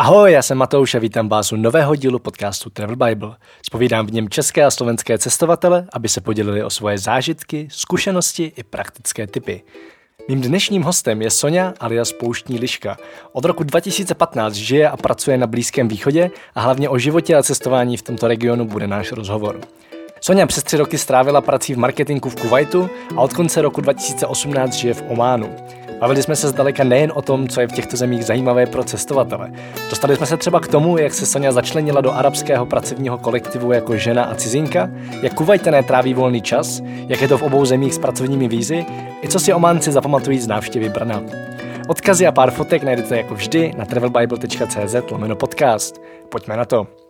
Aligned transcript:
Ahoj, 0.00 0.32
já 0.32 0.42
jsem 0.42 0.58
Matouš 0.58 0.94
a 0.94 0.98
vítám 0.98 1.28
vás 1.28 1.52
u 1.52 1.56
nového 1.56 1.94
dílu 1.94 2.18
podcastu 2.18 2.70
Travel 2.70 2.96
Bible. 2.96 3.36
Spovídám 3.66 4.06
v 4.06 4.12
něm 4.12 4.28
české 4.28 4.64
a 4.64 4.70
slovenské 4.70 5.18
cestovatele, 5.18 5.86
aby 5.92 6.08
se 6.08 6.20
podělili 6.20 6.64
o 6.64 6.70
svoje 6.70 6.98
zážitky, 6.98 7.68
zkušenosti 7.70 8.52
i 8.56 8.62
praktické 8.62 9.26
typy. 9.26 9.62
Mým 10.28 10.40
dnešním 10.40 10.82
hostem 10.82 11.22
je 11.22 11.30
Sonja 11.30 11.74
alias 11.80 12.12
Pouštní 12.12 12.58
liška. 12.58 12.96
Od 13.32 13.44
roku 13.44 13.64
2015 13.64 14.54
žije 14.54 14.88
a 14.88 14.96
pracuje 14.96 15.38
na 15.38 15.46
Blízkém 15.46 15.88
východě 15.88 16.30
a 16.54 16.60
hlavně 16.60 16.88
o 16.88 16.98
životě 16.98 17.36
a 17.36 17.42
cestování 17.42 17.96
v 17.96 18.02
tomto 18.02 18.28
regionu 18.28 18.64
bude 18.64 18.86
náš 18.86 19.12
rozhovor. 19.12 19.60
Sonja 20.22 20.46
přes 20.46 20.64
tři 20.64 20.76
roky 20.76 20.98
strávila 20.98 21.40
prací 21.40 21.74
v 21.74 21.78
marketingu 21.78 22.28
v 22.28 22.40
Kuwaitu 22.40 22.90
a 23.16 23.20
od 23.20 23.32
konce 23.32 23.62
roku 23.62 23.80
2018 23.80 24.74
žije 24.74 24.94
v 24.94 25.04
Ománu. 25.08 25.56
Bavili 26.00 26.22
jsme 26.22 26.36
se 26.36 26.48
zdaleka 26.48 26.84
nejen 26.84 27.12
o 27.14 27.22
tom, 27.22 27.48
co 27.48 27.60
je 27.60 27.68
v 27.68 27.72
těchto 27.72 27.96
zemích 27.96 28.24
zajímavé 28.24 28.66
pro 28.66 28.84
cestovatele. 28.84 29.52
Dostali 29.90 30.16
jsme 30.16 30.26
se 30.26 30.36
třeba 30.36 30.60
k 30.60 30.68
tomu, 30.68 30.98
jak 30.98 31.14
se 31.14 31.26
Sonja 31.26 31.52
začlenila 31.52 32.00
do 32.00 32.12
arabského 32.12 32.66
pracovního 32.66 33.18
kolektivu 33.18 33.72
jako 33.72 33.96
žena 33.96 34.24
a 34.24 34.34
cizinka, 34.34 34.90
jak 35.22 35.34
Kuwaitané 35.34 35.82
tráví 35.82 36.14
volný 36.14 36.42
čas, 36.42 36.80
jak 36.84 37.22
je 37.22 37.28
to 37.28 37.38
v 37.38 37.42
obou 37.42 37.64
zemích 37.64 37.94
s 37.94 37.98
pracovními 37.98 38.48
vízy, 38.48 38.86
i 39.24 39.28
co 39.28 39.40
si 39.40 39.52
Ománci 39.52 39.92
zapamatují 39.92 40.38
z 40.38 40.46
návštěvy 40.46 40.88
Brna. 40.88 41.22
Odkazy 41.88 42.26
a 42.26 42.32
pár 42.32 42.50
fotek 42.50 42.82
najdete 42.82 43.16
jako 43.16 43.34
vždy 43.34 43.72
na 43.76 43.84
travelbible.cz 43.84 44.94
lomeno 45.10 45.36
podcast. 45.36 46.00
Pojďme 46.28 46.56
na 46.56 46.64
to. 46.64 47.09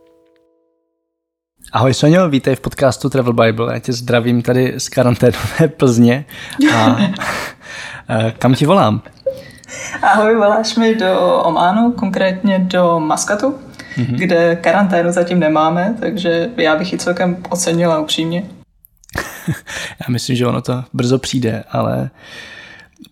Ahoj 1.73 1.95
Sonio, 1.95 2.29
vítej 2.29 2.57
v 2.57 2.61
podcastu 2.61 3.11
Travel 3.11 3.33
Bible. 3.33 3.75
Já 3.75 3.79
tě 3.79 3.93
zdravím 3.93 4.43
tady 4.43 4.75
z 4.79 4.89
karanténové 4.89 5.69
Plzně. 5.77 6.25
A 6.75 6.97
kam 8.39 8.55
ti 8.55 8.67
volám? 8.67 9.03
Ahoj, 10.03 10.37
voláš 10.37 10.77
mi 10.77 10.95
do 10.95 11.43
Ománu, 11.45 11.93
konkrétně 11.93 12.59
do 12.59 13.01
Maskatu, 13.01 13.59
mm-hmm. 13.97 14.17
kde 14.17 14.57
karanténu 14.57 15.13
zatím 15.13 15.39
nemáme, 15.39 15.97
takže 16.01 16.51
já 16.57 16.77
bych 16.77 16.93
ji 16.93 16.99
celkem 16.99 17.37
ocenila 17.49 18.01
upřímně. 18.01 18.45
já 20.01 20.07
myslím, 20.09 20.37
že 20.37 20.47
ono 20.47 20.63
to 20.63 20.85
brzo 20.93 21.19
přijde, 21.19 21.65
ale 21.71 22.11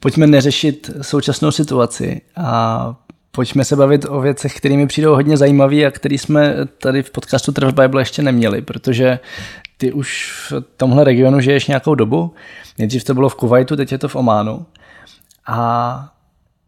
pojďme 0.01 0.27
neřešit 0.27 0.91
současnou 1.03 1.51
situaci 1.51 2.21
a 2.37 2.95
pojďme 3.39 3.65
se 3.65 3.77
bavit 3.77 4.07
o 4.09 4.21
věcech, 4.21 4.57
které 4.57 4.77
mi 4.77 4.87
přijdou 4.87 5.15
hodně 5.15 5.37
zajímavé 5.37 5.85
a 5.85 5.91
které 5.91 6.15
jsme 6.15 6.55
tady 6.79 7.03
v 7.03 7.11
podcastu 7.11 7.53
Travel 7.53 7.73
Bible 7.73 8.01
ještě 8.01 8.23
neměli, 8.23 8.63
protože 8.63 9.19
ty 9.77 9.93
už 9.93 10.33
v 10.51 10.63
tomhle 10.77 11.05
regionu 11.05 11.41
žiješ 11.41 11.67
nějakou 11.67 11.95
dobu. 11.95 12.35
Nejdřív 12.79 13.05
to 13.05 13.15
bylo 13.15 13.29
v 13.29 13.35
Kuwaitu, 13.35 13.77
teď 13.77 13.93
je 13.93 13.99
to 13.99 14.09
v 14.09 14.17
Ománu. 14.17 14.67
A 15.47 16.09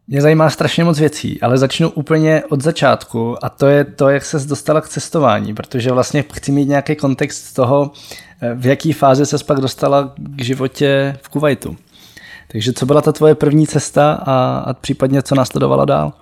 mě 0.07 0.21
zajímá 0.21 0.49
strašně 0.49 0.83
moc 0.83 0.99
věcí, 0.99 1.41
ale 1.41 1.57
začnu 1.57 1.89
úplně 1.89 2.43
od 2.49 2.61
začátku 2.61 3.45
a 3.45 3.49
to 3.49 3.67
je 3.67 3.83
to, 3.83 4.09
jak 4.09 4.25
se 4.25 4.39
dostala 4.39 4.81
k 4.81 4.89
cestování, 4.89 5.53
protože 5.53 5.91
vlastně 5.91 6.23
chci 6.33 6.51
mít 6.51 6.67
nějaký 6.67 6.95
kontext 6.95 7.55
toho, 7.55 7.91
v 8.55 8.65
jaký 8.65 8.93
fázi 8.93 9.25
se 9.25 9.37
pak 9.45 9.59
dostala 9.59 10.13
k 10.17 10.43
životě 10.43 11.17
v 11.21 11.29
Kuwaitu. 11.29 11.77
Takže 12.47 12.73
co 12.73 12.85
byla 12.85 13.01
ta 13.01 13.11
tvoje 13.11 13.35
první 13.35 13.67
cesta 13.67 14.13
a, 14.13 14.63
a 14.67 14.73
případně 14.73 15.21
co 15.21 15.35
následovala 15.35 15.85
dál? 15.85 16.13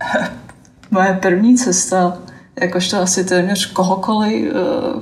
Moje 0.90 1.18
první 1.22 1.56
cesta 1.56 2.18
jakožto 2.60 3.00
asi 3.00 3.24
téměř 3.24 3.66
kohokoliv 3.72 4.52
eh, 4.52 4.54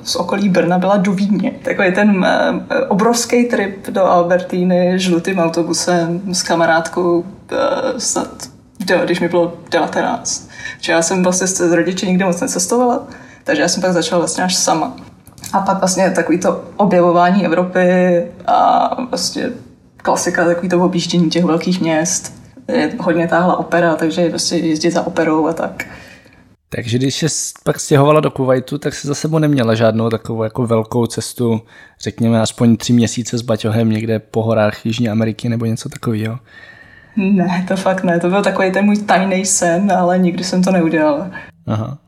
z 0.03 0.17
okolí 0.17 0.49
Brna 0.49 0.79
byla 0.79 0.97
do 0.97 1.13
Vídně. 1.13 1.53
Takový 1.63 1.93
ten 1.93 2.25
eh, 2.25 2.81
obrovský 2.89 3.45
trip 3.45 3.89
do 3.89 4.05
Albertíny 4.05 4.99
žlutým 4.99 5.39
autobusem 5.39 6.35
s 6.35 6.43
kamarádkou 6.43 7.25
eh, 7.53 8.01
snad, 8.01 8.29
když 9.05 9.21
mi 9.21 9.29
bylo 9.29 9.55
19. 9.71 10.49
Že 10.81 10.93
já 10.93 11.03
jsem 11.03 11.23
vlastně 11.23 11.47
s 11.47 11.73
rodiči 11.73 12.07
nikdy 12.07 12.25
moc 12.25 12.41
necestovala, 12.41 13.07
takže 13.45 13.63
já 13.63 13.69
jsem 13.69 13.83
pak 13.83 13.93
začala 13.93 14.19
vlastně 14.19 14.45
až 14.45 14.57
sama. 14.57 14.97
A 15.53 15.61
pak 15.61 15.79
vlastně 15.79 16.11
takový 16.11 16.39
to 16.39 16.65
objevování 16.77 17.45
Evropy 17.45 18.23
a 18.47 18.91
vlastně 19.11 19.51
klasika, 19.97 20.45
takový 20.45 20.69
to 20.69 20.85
objíždění 20.85 21.31
těch 21.31 21.45
velkých 21.45 21.81
měst. 21.81 22.38
Je 22.73 22.93
hodně 23.01 23.29
táhla 23.29 23.57
opera, 23.57 23.97
takže 23.97 24.29
prostě 24.29 24.57
jezdit 24.57 24.91
za 24.91 25.07
operou 25.07 25.47
a 25.47 25.53
tak. 25.53 25.85
Takže 26.69 26.99
když 26.99 27.15
se 27.15 27.27
pak 27.65 27.81
stěhovala 27.81 28.21
do 28.21 28.31
Kuwaitu, 28.31 28.79
tak 28.79 28.95
se 28.95 29.09
za 29.09 29.15
sebou 29.15 29.39
neměla 29.39 29.75
žádnou 29.75 30.11
takovou 30.11 30.43
jako 30.43 30.67
velkou 30.67 31.07
cestu, 31.07 31.63
řekněme 32.01 32.41
aspoň 32.41 32.77
tři 32.77 32.93
měsíce 32.93 33.39
s 33.39 33.43
baťohem 33.43 33.91
někde 33.91 34.19
po 34.19 34.43
horách 34.43 34.87
Jižní 34.87 35.09
Ameriky 35.09 35.49
nebo 35.49 35.65
něco 35.65 35.89
takového. 35.89 36.39
Ne, 37.17 37.65
to 37.69 37.77
fakt 37.77 38.05
ne. 38.05 38.21
To 38.21 38.29
byl 38.29 38.43
takový 38.43 38.73
ten 38.73 38.85
můj 38.85 38.97
tajný 38.97 39.45
sen, 39.45 39.93
ale 39.93 40.19
nikdy 40.19 40.45
jsem 40.45 40.63
to 40.63 40.71
neudělal. 40.71 41.27
Aha. 41.67 41.99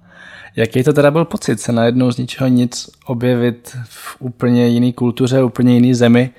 Jaký 0.57 0.83
to 0.83 0.93
teda 0.93 1.11
byl 1.11 1.25
pocit 1.25 1.61
se 1.61 1.73
najednou 1.73 2.13
z 2.13 2.19
ničeho 2.19 2.49
nic 2.49 2.91
objevit 3.07 3.77
v 3.85 4.17
úplně 4.19 4.69
jiné 4.69 4.93
kultuře, 4.93 5.43
úplně 5.43 5.75
jiné 5.75 5.95
zemi 5.95 6.31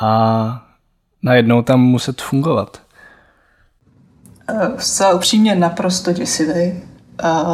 a 0.00 0.66
najednou 1.22 1.62
tam 1.62 1.80
muset 1.80 2.22
fungovat? 2.22 2.80
Zcela 4.78 5.12
upřímně 5.12 5.54
naprosto 5.54 6.12
děsivý 6.12 6.72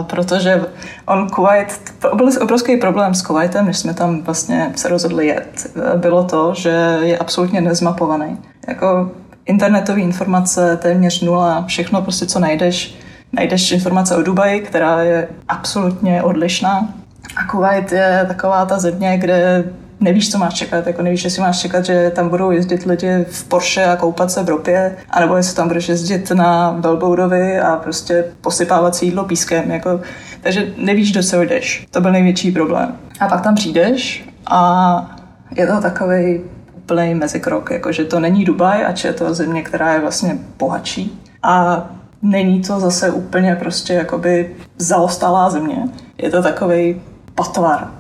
protože 0.07 0.67
on 1.07 1.29
Kuwait, 1.29 1.95
byl 2.15 2.31
obrovský 2.43 2.77
problém 2.77 3.15
s 3.15 3.23
Kuwaitem, 3.23 3.67
než 3.67 3.79
jsme 3.79 3.95
tam 3.95 4.23
vlastně 4.23 4.73
se 4.77 4.89
rozhodli 4.89 5.27
jet, 5.27 5.77
bylo 5.97 6.25
to, 6.25 6.55
že 6.55 6.99
je 7.01 7.19
absolutně 7.19 7.61
nezmapovaný. 7.61 8.39
Jako 8.69 9.11
internetové 9.47 10.01
informace 10.01 10.77
téměř 10.77 11.21
nula, 11.21 11.65
všechno 11.67 12.03
prostě, 12.03 12.27
co 12.27 12.41
najdeš, 12.41 12.99
najdeš 13.33 13.73
informace 13.73 14.17
o 14.17 14.23
Dubaji, 14.23 14.61
která 14.61 15.03
je 15.03 15.29
absolutně 15.49 16.23
odlišná. 16.23 16.89
A 17.37 17.45
Kuwait 17.45 17.93
je 17.93 18.25
taková 18.29 18.67
ta 18.67 18.79
země, 18.79 19.19
kde 19.19 19.65
nevíš, 20.01 20.33
co 20.33 20.39
máš 20.39 20.55
čekat, 20.55 20.87
jako 20.87 21.03
nevíš, 21.03 21.25
jestli 21.25 21.43
máš 21.43 21.61
čekat, 21.61 21.85
že 21.85 22.13
tam 22.15 22.29
budou 22.29 22.51
jezdit 22.51 22.87
lidi 22.87 23.25
v 23.31 23.45
Porsche 23.45 23.85
a 23.85 23.97
koupat 23.97 24.31
se 24.31 24.43
v 24.43 24.49
ropě, 24.49 24.97
anebo 25.11 25.37
jestli 25.37 25.57
tam 25.57 25.69
budeš 25.69 25.89
jezdit 25.89 26.31
na 26.31 26.71
Velboudovi 26.71 27.61
a 27.61 27.77
prostě 27.77 28.25
posypávat 28.41 28.97
si 28.97 29.05
jídlo 29.05 29.25
pískem, 29.25 29.71
jako, 29.71 30.01
takže 30.41 30.73
nevíš, 30.77 31.13
do 31.13 31.23
co 31.23 31.43
jdeš. 31.43 31.87
To 31.91 32.01
byl 32.01 32.13
největší 32.13 32.53
problém. 32.53 32.97
A 33.21 33.29
pak 33.29 33.41
tam 33.41 33.55
přijdeš 33.55 34.29
a 34.47 35.17
je 35.57 35.67
to 35.67 35.81
takový 35.81 36.41
úplný 36.77 37.15
mezikrok, 37.15 37.71
jakože 37.71 38.05
to 38.05 38.21
není 38.21 38.45
Dubaj, 38.45 38.85
ač 38.85 39.05
je 39.05 39.13
to 39.13 39.35
země, 39.35 39.63
která 39.63 39.95
je 39.95 40.01
vlastně 40.01 40.39
bohatší. 40.59 41.21
A 41.43 41.85
není 42.23 42.63
to 42.63 42.81
zase 42.81 43.11
úplně 43.11 43.57
prostě 43.57 43.95
jakoby 43.95 44.57
zaostalá 44.79 45.51
země. 45.51 45.77
Je 46.19 46.31
to 46.31 46.43
takový 46.43 47.03
patvar, 47.35 47.91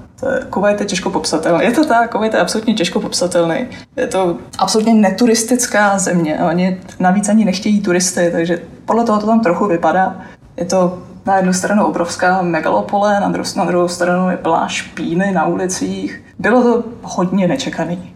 Kuwait 0.50 0.80
je 0.80 0.86
těžko 0.86 1.10
popsatelný. 1.10 1.64
Je 1.64 1.72
to 1.72 1.84
tak, 1.84 2.10
Kuwait 2.10 2.34
je 2.34 2.40
absolutně 2.40 2.74
těžko 2.74 3.00
popsatelný. 3.00 3.66
Je 3.96 4.06
to 4.06 4.36
absolutně 4.58 4.94
neturistická 4.94 5.98
země. 5.98 6.38
Oni 6.48 6.80
navíc 7.00 7.28
ani 7.28 7.44
nechtějí 7.44 7.80
turisty, 7.80 8.28
takže 8.32 8.62
podle 8.84 9.04
toho 9.04 9.20
to 9.20 9.26
tam 9.26 9.40
trochu 9.40 9.66
vypadá. 9.66 10.16
Je 10.56 10.64
to 10.64 10.98
na 11.26 11.36
jednu 11.36 11.52
stranu 11.52 11.86
obrovská 11.86 12.42
megalopole, 12.42 13.20
na 13.20 13.28
druhou, 13.28 13.48
na 13.56 13.64
druhou 13.64 13.88
stranu 13.88 14.30
je 14.30 14.36
plná 14.36 14.68
špíny 14.68 15.32
na 15.32 15.46
ulicích. 15.46 16.22
Bylo 16.38 16.62
to 16.62 16.84
hodně 17.02 17.48
nečekaný. 17.48 18.14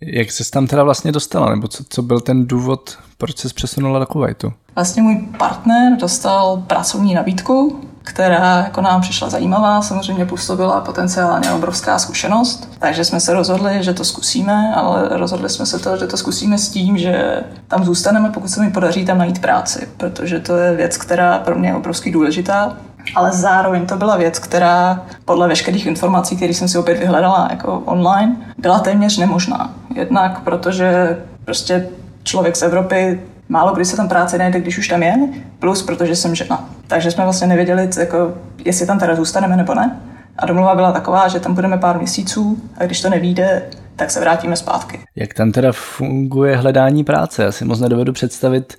Jak 0.00 0.32
se 0.32 0.50
tam 0.50 0.66
teda 0.66 0.84
vlastně 0.84 1.12
dostala, 1.12 1.50
nebo 1.50 1.68
co, 1.68 1.84
co 1.88 2.02
byl 2.02 2.20
ten 2.20 2.46
důvod, 2.46 2.98
proč 3.18 3.38
se 3.38 3.48
přesunula 3.54 3.98
do 3.98 4.06
Kuwaitu? 4.06 4.52
Vlastně 4.74 5.02
můj 5.02 5.28
partner 5.38 5.96
dostal 6.00 6.62
pracovní 6.66 7.14
nabídku 7.14 7.80
která 8.08 8.58
jako 8.58 8.80
nám 8.80 9.00
přišla 9.00 9.30
zajímavá, 9.30 9.82
samozřejmě 9.82 10.26
působila 10.26 10.80
potenciálně 10.80 11.52
obrovská 11.52 11.98
zkušenost, 11.98 12.68
takže 12.78 13.04
jsme 13.04 13.20
se 13.20 13.34
rozhodli, 13.34 13.82
že 13.82 13.94
to 13.94 14.04
zkusíme, 14.04 14.74
ale 14.74 15.08
rozhodli 15.08 15.48
jsme 15.48 15.66
se 15.66 15.78
to, 15.78 15.96
že 15.96 16.06
to 16.06 16.16
zkusíme 16.16 16.58
s 16.58 16.68
tím, 16.68 16.98
že 16.98 17.44
tam 17.68 17.84
zůstaneme, 17.84 18.30
pokud 18.30 18.48
se 18.48 18.60
mi 18.60 18.70
podaří 18.70 19.04
tam 19.04 19.18
najít 19.18 19.40
práci, 19.40 19.88
protože 19.96 20.40
to 20.40 20.56
je 20.56 20.74
věc, 20.74 20.96
která 20.96 21.38
pro 21.38 21.58
mě 21.58 21.68
je 21.68 21.74
obrovsky 21.74 22.12
důležitá, 22.12 22.76
ale 23.14 23.32
zároveň 23.32 23.86
to 23.86 23.96
byla 23.96 24.16
věc, 24.16 24.38
která 24.38 25.02
podle 25.24 25.48
veškerých 25.48 25.86
informací, 25.86 26.36
které 26.36 26.54
jsem 26.54 26.68
si 26.68 26.78
opět 26.78 26.98
vyhledala 26.98 27.48
jako 27.50 27.82
online, 27.84 28.36
byla 28.58 28.78
téměř 28.78 29.18
nemožná. 29.18 29.70
Jednak 29.94 30.40
protože 30.40 31.18
prostě 31.44 31.88
člověk 32.22 32.56
z 32.56 32.62
Evropy 32.62 33.20
málo 33.48 33.74
kdy 33.74 33.84
se 33.84 33.96
tam 33.96 34.08
práce 34.08 34.38
najde, 34.38 34.60
když 34.60 34.78
už 34.78 34.88
tam 34.88 35.02
je, 35.02 35.14
plus 35.58 35.82
protože 35.82 36.16
jsem 36.16 36.34
žena. 36.34 36.68
Takže 36.86 37.10
jsme 37.10 37.24
vlastně 37.24 37.46
nevěděli, 37.46 37.90
jako, 37.98 38.34
jestli 38.64 38.86
tam 38.86 38.98
teda 38.98 39.14
zůstaneme 39.14 39.56
nebo 39.56 39.74
ne. 39.74 40.00
A 40.38 40.46
domluva 40.46 40.74
byla 40.74 40.92
taková, 40.92 41.28
že 41.28 41.40
tam 41.40 41.54
budeme 41.54 41.78
pár 41.78 41.98
měsíců 41.98 42.58
a 42.78 42.84
když 42.84 43.00
to 43.00 43.10
nevíde, 43.10 43.62
tak 43.96 44.10
se 44.10 44.20
vrátíme 44.20 44.56
zpátky. 44.56 45.00
Jak 45.16 45.34
tam 45.34 45.52
teda 45.52 45.72
funguje 45.72 46.56
hledání 46.56 47.04
práce? 47.04 47.42
Já 47.42 47.52
si 47.52 47.64
moc 47.64 47.80
nedovedu 47.80 48.12
představit, 48.12 48.74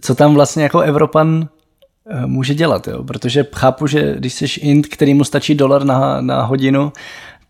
co 0.00 0.14
tam 0.14 0.34
vlastně 0.34 0.62
jako 0.62 0.80
Evropan 0.80 1.48
eh, 2.10 2.26
může 2.26 2.54
dělat, 2.54 2.88
jo? 2.88 3.04
protože 3.04 3.46
chápu, 3.54 3.86
že 3.86 4.14
když 4.18 4.34
jsi 4.34 4.60
Int, 4.60 4.86
který 4.86 5.14
mu 5.14 5.24
stačí 5.24 5.54
dolar 5.54 5.84
na, 5.84 6.20
na 6.20 6.42
hodinu, 6.42 6.92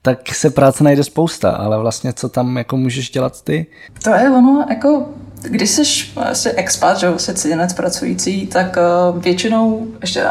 tak 0.03 0.35
se 0.35 0.51
práce 0.51 0.85
najde 0.85 1.05
spousta, 1.05 1.51
ale 1.51 1.79
vlastně 1.79 2.13
co 2.13 2.29
tam 2.29 2.57
jako 2.57 2.77
můžeš 2.77 3.11
dělat 3.11 3.43
ty? 3.45 3.67
To 4.05 4.11
je 4.11 4.31
ono, 4.31 4.67
jako 4.71 5.09
když 5.43 5.71
jsi 5.71 5.83
vlastně 6.15 6.53
expat, 6.53 6.99
že 6.99 7.09
jsi 7.17 7.35
cizinec 7.35 7.73
pracující, 7.73 8.47
tak 8.47 8.77
uh, 8.77 9.23
většinou, 9.23 9.87
ještě 10.01 10.25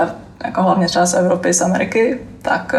jako 0.46 0.64
hlavně 0.64 0.88
třeba 0.88 1.06
z 1.06 1.14
Evropy, 1.14 1.54
z 1.54 1.62
Ameriky, 1.62 2.20
tak 2.42 2.76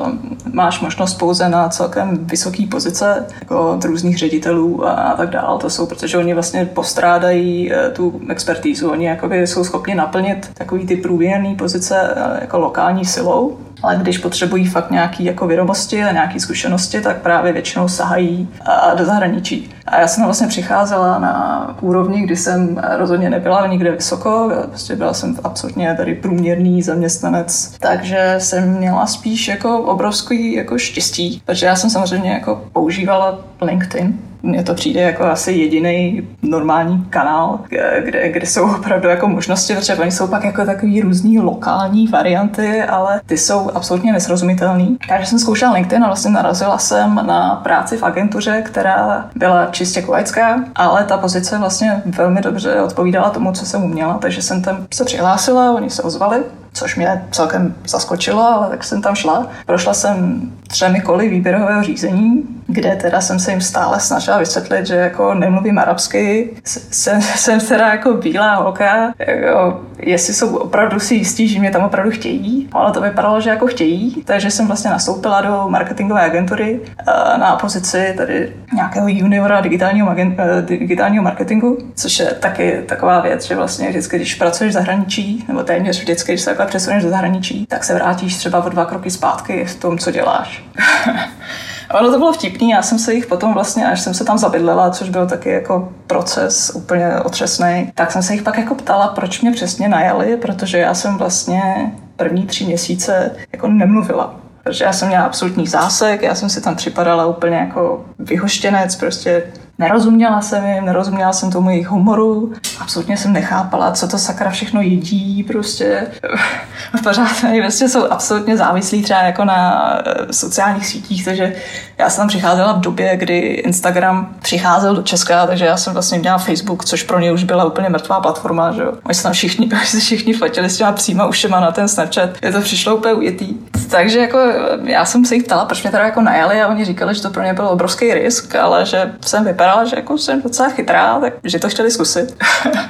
uh, 0.00 0.08
máš 0.52 0.80
možnost 0.80 1.14
pouze 1.14 1.48
na 1.48 1.68
celkem 1.68 2.18
vysoké 2.26 2.66
pozice 2.70 3.26
jako 3.40 3.72
od 3.72 3.84
různých 3.84 4.18
ředitelů 4.18 4.86
a, 4.88 4.90
a 4.90 5.16
tak 5.16 5.30
dále. 5.30 5.58
To 5.58 5.70
jsou, 5.70 5.86
protože 5.86 6.18
oni 6.18 6.34
vlastně 6.34 6.66
postrádají 6.66 7.72
uh, 7.72 7.92
tu 7.92 8.20
expertízu. 8.28 8.90
Oni 8.90 9.06
jakoby 9.06 9.46
jsou 9.46 9.64
schopni 9.64 9.94
naplnit 9.94 10.50
takový 10.54 10.86
ty 10.86 10.96
průměrné 10.96 11.54
pozice 11.54 12.14
uh, 12.16 12.38
jako 12.40 12.58
lokální 12.58 13.04
silou, 13.04 13.58
ale 13.82 13.96
když 13.96 14.18
potřebují 14.18 14.66
fakt 14.66 14.90
nějaké 14.90 15.22
jako 15.22 15.46
vědomosti 15.46 16.04
a 16.04 16.12
nějaké 16.12 16.40
zkušenosti, 16.40 17.00
tak 17.00 17.16
právě 17.16 17.52
většinou 17.52 17.88
sahají 17.88 18.48
do 18.96 19.04
zahraničí. 19.04 19.70
A 19.86 20.00
já 20.00 20.06
jsem 20.06 20.24
vlastně 20.24 20.46
přicházela 20.46 21.18
na 21.18 21.76
úrovni, 21.80 22.22
kdy 22.22 22.36
jsem 22.36 22.80
rozhodně 22.96 23.30
nebyla 23.30 23.66
nikde 23.66 23.90
vysoko, 23.90 24.50
prostě 24.68 24.96
byla 24.96 25.12
jsem 25.14 25.36
absolutně 25.44 25.94
tady 25.94 26.14
průměrný 26.14 26.82
zaměstnanec, 26.82 27.76
takže 27.80 28.34
jsem 28.38 28.68
měla 28.68 28.97
spíš 29.06 29.48
jako 29.48 29.78
obrovský 29.78 30.54
jako 30.54 30.78
štěstí, 30.78 31.42
protože 31.46 31.66
já 31.66 31.76
jsem 31.76 31.90
samozřejmě 31.90 32.30
jako 32.30 32.64
používala 32.72 33.38
LinkedIn, 33.60 34.18
mně 34.42 34.62
to 34.62 34.74
přijde 34.74 35.00
jako 35.00 35.24
asi 35.24 35.52
jediný 35.52 36.28
normální 36.42 37.04
kanál, 37.10 37.60
kde, 38.04 38.28
kde 38.32 38.46
jsou 38.46 38.74
opravdu 38.76 39.08
jako 39.08 39.28
možnosti, 39.28 39.74
protože 39.74 39.96
oni 39.96 40.10
jsou 40.10 40.26
pak 40.26 40.44
jako 40.44 40.64
takový 40.64 41.00
různý 41.00 41.38
lokální 41.38 42.06
varianty, 42.06 42.82
ale 42.82 43.20
ty 43.26 43.38
jsou 43.38 43.70
absolutně 43.74 44.12
nesrozumitelný. 44.12 44.98
Takže 45.08 45.26
jsem 45.26 45.38
zkoušela 45.38 45.72
LinkedIn 45.72 46.04
a 46.04 46.06
vlastně 46.06 46.30
narazila 46.30 46.78
jsem 46.78 47.14
na 47.14 47.60
práci 47.64 47.96
v 47.96 48.02
agentuře, 48.02 48.62
která 48.64 49.30
byla 49.36 49.66
čistě 49.66 50.02
kuvajská, 50.02 50.64
ale 50.74 51.04
ta 51.04 51.18
pozice 51.18 51.58
vlastně 51.58 52.02
velmi 52.06 52.40
dobře 52.40 52.80
odpovídala 52.82 53.30
tomu, 53.30 53.52
co 53.52 53.66
jsem 53.66 53.84
uměla, 53.84 54.18
takže 54.18 54.42
jsem 54.42 54.62
tam 54.62 54.86
se 54.94 55.04
přihlásila, 55.04 55.72
oni 55.72 55.90
se 55.90 56.02
ozvali 56.02 56.38
což 56.78 56.96
mě 56.96 57.22
celkem 57.30 57.74
zaskočilo, 57.88 58.42
ale 58.42 58.68
tak 58.68 58.84
jsem 58.84 59.02
tam 59.02 59.14
šla. 59.14 59.46
Prošla 59.66 59.94
jsem 59.94 60.40
třemi 60.68 61.00
koly 61.00 61.28
výběrového 61.28 61.82
řízení, 61.82 62.57
kde 62.70 62.96
teda 62.96 63.20
jsem 63.20 63.38
se 63.38 63.50
jim 63.50 63.60
stále 63.60 64.00
snažila 64.00 64.38
vysvětlit, 64.38 64.86
že 64.86 64.94
jako 64.94 65.34
nemluvím 65.34 65.78
arabsky, 65.78 66.50
jsem, 66.64 67.22
jsem 67.22 67.60
teda 67.60 67.88
jako 67.88 68.14
bílá 68.14 68.54
holka, 68.54 69.14
jako, 69.18 69.80
jestli 69.98 70.34
jsou 70.34 70.56
opravdu 70.56 71.00
si 71.00 71.14
jistí, 71.14 71.48
že 71.48 71.60
mě 71.60 71.70
tam 71.70 71.84
opravdu 71.84 72.10
chtějí, 72.10 72.68
ale 72.72 72.92
to 72.92 73.00
vypadalo, 73.00 73.40
že 73.40 73.50
jako 73.50 73.66
chtějí, 73.66 74.22
takže 74.24 74.50
jsem 74.50 74.66
vlastně 74.66 74.90
nastoupila 74.90 75.40
do 75.40 75.64
marketingové 75.68 76.20
agentury 76.20 76.80
eh, 76.84 77.38
na 77.38 77.56
pozici 77.56 78.14
tady 78.16 78.52
nějakého 78.74 79.08
juniora 79.08 79.60
digitálního, 79.60 80.14
eh, 80.18 80.62
digitálního 80.62 81.24
marketingu, 81.24 81.78
což 81.94 82.18
je 82.18 82.26
taky 82.26 82.82
taková 82.86 83.20
věc, 83.20 83.44
že 83.44 83.56
vlastně 83.56 83.88
vždycky, 83.88 84.16
když 84.16 84.34
pracuješ 84.34 84.70
v 84.70 84.74
zahraničí, 84.74 85.44
nebo 85.48 85.62
téměř 85.62 86.00
vždycky, 86.00 86.32
když 86.32 86.40
se 86.40 86.50
takhle 86.50 86.66
přesuneš 86.66 87.02
do 87.02 87.10
zahraničí, 87.10 87.66
tak 87.66 87.84
se 87.84 87.94
vrátíš 87.94 88.36
třeba 88.36 88.64
o 88.64 88.68
dva 88.68 88.84
kroky 88.84 89.10
zpátky 89.10 89.64
v 89.64 89.74
tom, 89.74 89.98
co 89.98 90.10
děláš. 90.10 90.64
ono 91.94 92.12
to 92.12 92.18
bylo 92.18 92.32
vtipný, 92.32 92.70
já 92.70 92.82
jsem 92.82 92.98
se 92.98 93.14
jich 93.14 93.26
potom 93.26 93.54
vlastně, 93.54 93.86
až 93.86 94.00
jsem 94.00 94.14
se 94.14 94.24
tam 94.24 94.38
zabydlela, 94.38 94.90
což 94.90 95.08
byl 95.08 95.26
taky 95.26 95.50
jako 95.50 95.92
proces 96.06 96.72
úplně 96.74 97.20
otřesný, 97.24 97.92
tak 97.94 98.12
jsem 98.12 98.22
se 98.22 98.32
jich 98.32 98.42
pak 98.42 98.58
jako 98.58 98.74
ptala, 98.74 99.08
proč 99.08 99.40
mě 99.40 99.52
přesně 99.52 99.88
najali, 99.88 100.36
protože 100.36 100.78
já 100.78 100.94
jsem 100.94 101.18
vlastně 101.18 101.92
první 102.16 102.46
tři 102.46 102.64
měsíce 102.64 103.30
jako 103.52 103.68
nemluvila. 103.68 104.34
Protože 104.62 104.84
já 104.84 104.92
jsem 104.92 105.08
měla 105.08 105.24
absolutní 105.24 105.66
zásek, 105.66 106.22
já 106.22 106.34
jsem 106.34 106.48
si 106.48 106.60
tam 106.60 106.76
připadala 106.76 107.26
úplně 107.26 107.56
jako 107.56 108.04
vyhoštěnec, 108.18 108.96
prostě 108.96 109.42
Nerozuměla 109.80 110.40
jsem 110.40 110.66
jim, 110.66 110.84
nerozuměla 110.84 111.32
jsem 111.32 111.50
tomu 111.50 111.70
jejich 111.70 111.88
humoru, 111.88 112.52
absolutně 112.80 113.16
jsem 113.16 113.32
nechápala, 113.32 113.92
co 113.92 114.08
to 114.08 114.18
sakra 114.18 114.50
všechno 114.50 114.82
jedí, 114.82 115.44
prostě 115.44 116.06
pořád 117.04 117.42
vlastně 117.60 117.88
jsou 117.88 118.06
absolutně 118.10 118.56
závislí 118.56 119.02
třeba 119.02 119.20
jako 119.20 119.44
na 119.44 119.92
eh, 120.06 120.32
sociálních 120.32 120.86
sítích, 120.86 121.24
takže 121.24 121.54
já 121.98 122.10
jsem 122.10 122.22
tam 122.22 122.28
přicházela 122.28 122.72
v 122.72 122.80
době, 122.80 123.16
kdy 123.16 123.38
Instagram 123.38 124.34
přicházel 124.42 124.94
do 124.94 125.02
Česka, 125.02 125.46
takže 125.46 125.64
já 125.64 125.76
jsem 125.76 125.92
vlastně 125.92 126.18
měla 126.18 126.38
Facebook, 126.38 126.84
což 126.84 127.02
pro 127.02 127.20
ně 127.20 127.32
už 127.32 127.44
byla 127.44 127.64
úplně 127.64 127.88
mrtvá 127.88 128.20
platforma, 128.20 128.72
že 128.72 128.82
jo. 128.82 128.92
Oni 129.04 129.14
se 129.14 129.22
tam 129.22 129.32
všichni, 129.32 129.68
se 129.84 130.00
všichni 130.00 130.32
fletili 130.32 130.70
s 130.70 130.76
těma 130.76 130.92
příma 130.92 131.26
ušima 131.26 131.60
na 131.60 131.72
ten 131.72 131.88
Snapchat, 131.88 132.30
je 132.42 132.52
to 132.52 132.60
přišlo 132.60 132.96
úplně 132.96 133.14
ujetý. 133.14 133.54
Takže 133.90 134.18
jako 134.18 134.38
já 134.84 135.04
jsem 135.04 135.24
se 135.24 135.34
jich 135.34 135.44
ptala, 135.44 135.64
proč 135.64 135.82
mě 135.82 135.90
teda 135.90 136.04
jako 136.04 136.20
najali 136.20 136.62
a 136.62 136.68
oni 136.68 136.84
říkali, 136.84 137.14
že 137.14 137.22
to 137.22 137.30
pro 137.30 137.42
ně 137.42 137.54
byl 137.54 137.68
obrovský 137.68 138.14
risk, 138.14 138.54
ale 138.54 138.86
že 138.86 139.12
jsem 139.20 139.44
vypadala 139.44 139.67
vypadala, 139.68 139.84
že 139.84 139.96
jako 139.96 140.18
jsem 140.18 140.42
docela 140.42 140.68
chytrá, 140.68 141.20
tak 141.20 141.32
že 141.44 141.58
to 141.58 141.68
chtěli 141.68 141.90
zkusit. 141.90 142.36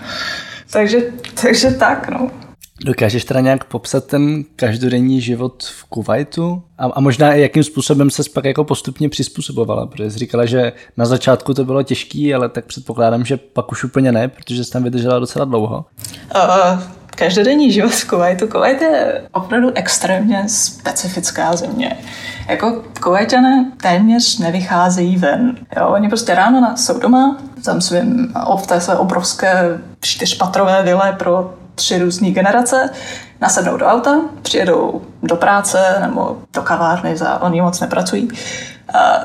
takže, 0.71 0.99
takže 1.43 1.71
tak, 1.71 2.09
no. 2.11 2.31
Dokážeš 2.85 3.25
teda 3.25 3.41
nějak 3.41 3.65
popsat 3.65 4.05
ten 4.05 4.45
každodenní 4.57 5.21
život 5.21 5.65
v 5.65 5.85
Kuwaitu? 5.85 6.63
A, 6.79 6.85
a 6.87 7.01
možná 7.01 7.35
i 7.35 7.41
jakým 7.41 7.65
způsobem 7.65 8.11
se 8.11 8.23
pak 8.35 8.45
jako 8.45 8.65
postupně 8.65 9.09
přizpůsobovala? 9.09 9.87
Protože 9.87 10.11
jsi 10.11 10.19
říkala, 10.19 10.47
že 10.47 10.73
na 10.97 11.07
začátku 11.07 11.55
to 11.55 11.65
bylo 11.65 11.83
těžké, 11.83 12.35
ale 12.35 12.49
tak 12.49 12.65
předpokládám, 12.65 13.25
že 13.25 13.37
pak 13.37 13.73
už 13.73 13.85
úplně 13.85 14.13
ne, 14.13 14.29
protože 14.29 14.65
jsi 14.65 14.71
tam 14.71 14.83
vydržela 14.83 15.19
docela 15.19 15.45
dlouho. 15.45 15.85
Uh, 16.35 16.83
každodenní 17.19 17.73
život 17.73 17.93
v 17.93 18.09
Kuwaitu. 18.09 18.49
Kuwait 18.49 18.83
je 18.83 19.23
opravdu 19.33 19.71
extrémně 19.75 20.45
specifická 20.49 21.57
země. 21.57 21.97
Jako 22.49 22.83
Kuwaitané 23.03 23.73
téměř 23.77 24.39
nevycházejí 24.39 25.17
ven. 25.17 25.57
Jo, 25.77 25.89
oni 25.89 26.09
prostě 26.09 26.35
ráno 26.35 26.61
na, 26.61 26.77
jsou 26.77 26.99
doma, 26.99 27.37
tam 27.65 27.81
svým 27.81 28.35
v 28.57 28.67
té 28.67 28.81
své 28.81 28.97
obrovské 28.97 29.79
čtyřpatrové 30.01 30.83
vile 30.83 31.17
pro 31.19 31.55
tři 31.75 31.99
různé 31.99 32.31
generace, 32.31 32.91
nasednou 33.41 33.77
do 33.77 33.87
auta, 33.87 34.21
přijedou 34.43 35.03
do 35.23 35.37
práce 35.37 35.97
nebo 36.01 36.39
do 36.55 36.63
kavárny, 36.63 37.17
za, 37.17 37.43
oni 37.43 37.61
moc 37.61 37.81
nepracují, 37.81 38.29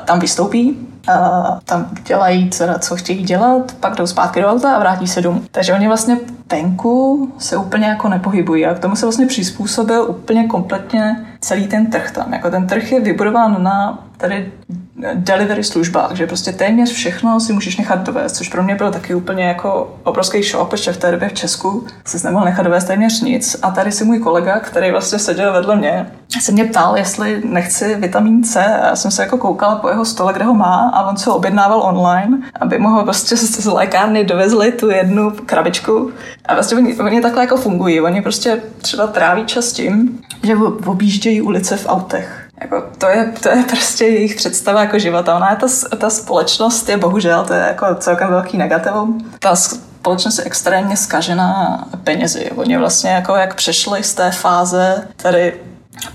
tam 0.04 0.18
vystoupí, 0.18 0.88
tam 1.64 1.86
dělají, 2.06 2.50
teda, 2.50 2.78
co 2.78 2.96
chtějí 2.96 3.22
dělat, 3.24 3.72
pak 3.80 3.96
jdou 3.96 4.06
zpátky 4.06 4.40
do 4.40 4.48
auta 4.48 4.76
a 4.76 4.78
vrátí 4.78 5.06
se 5.06 5.20
domů. 5.20 5.42
Takže 5.50 5.74
oni 5.74 5.88
vlastně 5.88 6.16
venku 6.52 7.32
se 7.38 7.56
úplně 7.56 7.86
jako 7.86 8.08
nepohybují 8.08 8.66
a 8.66 8.74
k 8.74 8.78
tomu 8.78 8.96
se 8.96 9.06
vlastně 9.06 9.26
přizpůsobil 9.26 10.06
úplně 10.08 10.46
kompletně 10.46 11.26
celý 11.40 11.66
ten 11.66 11.86
trh 11.86 12.10
tam. 12.10 12.32
Jako 12.32 12.50
ten 12.50 12.66
trh 12.66 12.92
je 12.92 13.00
vybudován 13.00 13.62
na 13.62 13.98
tady 14.16 14.52
delivery 15.14 15.64
službách, 15.64 16.16
že 16.16 16.26
prostě 16.26 16.52
téměř 16.52 16.92
všechno 16.92 17.40
si 17.40 17.52
můžeš 17.52 17.76
nechat 17.76 17.98
dovést, 17.98 18.36
což 18.36 18.48
pro 18.48 18.62
mě 18.62 18.74
byl 18.74 18.90
taky 18.90 19.14
úplně 19.14 19.44
jako 19.44 19.96
obrovský 20.04 20.42
šok, 20.42 20.70
protože 20.70 20.92
v 20.92 20.96
té 20.96 21.10
době 21.10 21.28
v 21.28 21.32
Česku 21.32 21.86
se 22.04 22.26
nemohl 22.26 22.44
nechat 22.44 22.62
dovést 22.62 22.86
téměř 22.86 23.20
nic. 23.20 23.56
A 23.62 23.70
tady 23.70 23.92
si 23.92 24.04
můj 24.04 24.18
kolega, 24.18 24.60
který 24.60 24.90
vlastně 24.90 25.18
seděl 25.18 25.52
vedle 25.52 25.76
mě, 25.76 26.12
se 26.40 26.52
mě 26.52 26.64
ptal, 26.64 26.96
jestli 26.96 27.42
nechci 27.44 27.94
vitamin 27.94 28.44
C. 28.44 28.64
A 28.64 28.86
já 28.86 28.96
jsem 28.96 29.10
se 29.10 29.22
jako 29.22 29.38
koukala 29.38 29.76
po 29.76 29.88
jeho 29.88 30.04
stole, 30.04 30.32
kde 30.32 30.44
ho 30.44 30.54
má 30.54 30.90
a 30.94 31.10
on 31.10 31.16
se 31.16 31.30
ho 31.30 31.36
objednával 31.36 31.82
online, 31.82 32.38
aby 32.60 32.78
mu 32.78 32.88
ho 32.88 33.02
prostě 33.02 33.36
z 33.36 33.66
lékárny 33.66 34.24
dovezli 34.24 34.72
tu 34.72 34.90
jednu 34.90 35.30
krabičku. 35.30 36.10
A 36.44 36.54
vlastně 36.54 36.76
oni, 36.76 36.96
oni 36.96 37.20
takhle 37.20 37.42
jako 37.42 37.56
fungují, 37.56 38.00
oni 38.00 38.22
prostě 38.22 38.62
třeba 38.78 39.06
tráví 39.06 39.44
čas 39.44 39.72
tím, 39.72 40.20
že 40.42 40.56
objíždějí 40.86 41.40
ulice 41.40 41.76
v 41.76 41.86
autech 41.88 42.43
jako 42.60 42.84
to, 42.98 43.06
je, 43.06 43.32
to 43.42 43.48
je 43.48 43.64
prostě 43.64 44.04
jejich 44.04 44.36
představa 44.36 44.80
jako 44.80 44.98
života. 44.98 45.36
Ona 45.36 45.50
je 45.50 45.56
ta, 45.56 45.66
ta 45.96 46.10
společnost 46.10 46.88
je 46.88 46.96
bohužel, 46.96 47.44
to 47.44 47.54
je 47.54 47.60
jako 47.60 47.94
celkem 47.94 48.28
velký 48.28 48.58
negativum. 48.58 49.30
Ta 49.38 49.56
společnost 49.56 50.38
je 50.38 50.44
extrémně 50.44 50.96
skažená 50.96 51.84
penězi. 52.04 52.50
Oni 52.50 52.76
vlastně 52.76 53.10
jako 53.10 53.36
jak 53.36 53.54
přešli 53.54 54.02
z 54.02 54.14
té 54.14 54.30
fáze 54.30 55.08
tady 55.16 55.54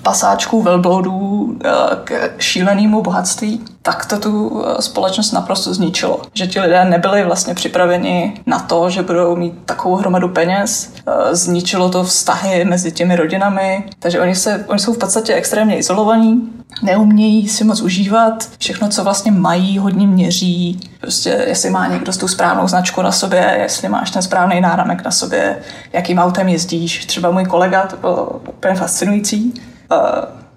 pasáčků, 0.02 0.62
velbloudů 0.62 1.58
eh, 1.66 1.70
k 2.04 2.32
šílenému 2.38 3.02
bohatství, 3.02 3.66
tak 3.82 4.06
to 4.06 4.20
tu 4.20 4.64
eh, 4.66 4.82
společnost 4.82 5.32
naprosto 5.32 5.74
zničilo. 5.74 6.22
Že 6.34 6.48
ti 6.48 6.60
lidé 6.60 6.86
nebyli 6.86 7.24
vlastně 7.24 7.54
připraveni 7.54 8.42
na 8.46 8.60
to, 8.60 8.90
že 8.90 9.02
budou 9.02 9.36
mít 9.36 9.54
takovou 9.66 9.96
hromadu 9.96 10.30
peněz. 10.30 10.94
Eh, 11.08 11.36
zničilo 11.36 11.90
to 11.90 12.04
vztahy 12.04 12.66
mezi 12.66 12.92
těmi 12.92 13.16
rodinami, 13.16 13.84
takže 14.00 14.20
oni, 14.20 14.36
se, 14.36 14.66
oni 14.68 14.80
jsou 14.80 14.94
v 14.94 14.98
podstatě 14.98 15.34
extrémně 15.34 15.78
izolovaní, 15.78 16.50
neumějí 16.84 17.50
si 17.50 17.64
moc 17.64 17.82
užívat. 17.82 18.50
Všechno, 18.58 18.90
co 18.90 19.04
vlastně 19.04 19.32
mají, 19.32 19.78
hodně 19.78 20.08
měří. 20.08 20.80
Prostě 21.02 21.30
jestli 21.48 21.70
má 21.70 21.88
někdo 21.88 22.14
tu 22.14 22.28
správnou 22.28 22.68
značku 22.68 23.02
na 23.02 23.12
sobě, 23.12 23.58
jestli 23.62 23.90
máš 23.90 24.12
ten 24.12 24.22
správný 24.22 24.62
náramek 24.62 25.06
na 25.06 25.12
sobě, 25.12 25.58
jakým 25.94 26.20
autem 26.20 26.48
jezdíš. 26.48 27.06
Třeba 27.06 27.32
můj 27.32 27.46
kolega, 27.46 27.88
to 27.88 27.98
bylo 27.98 28.42
úplně 28.50 28.76
fascinující, 28.76 29.54
uh, 29.92 30.00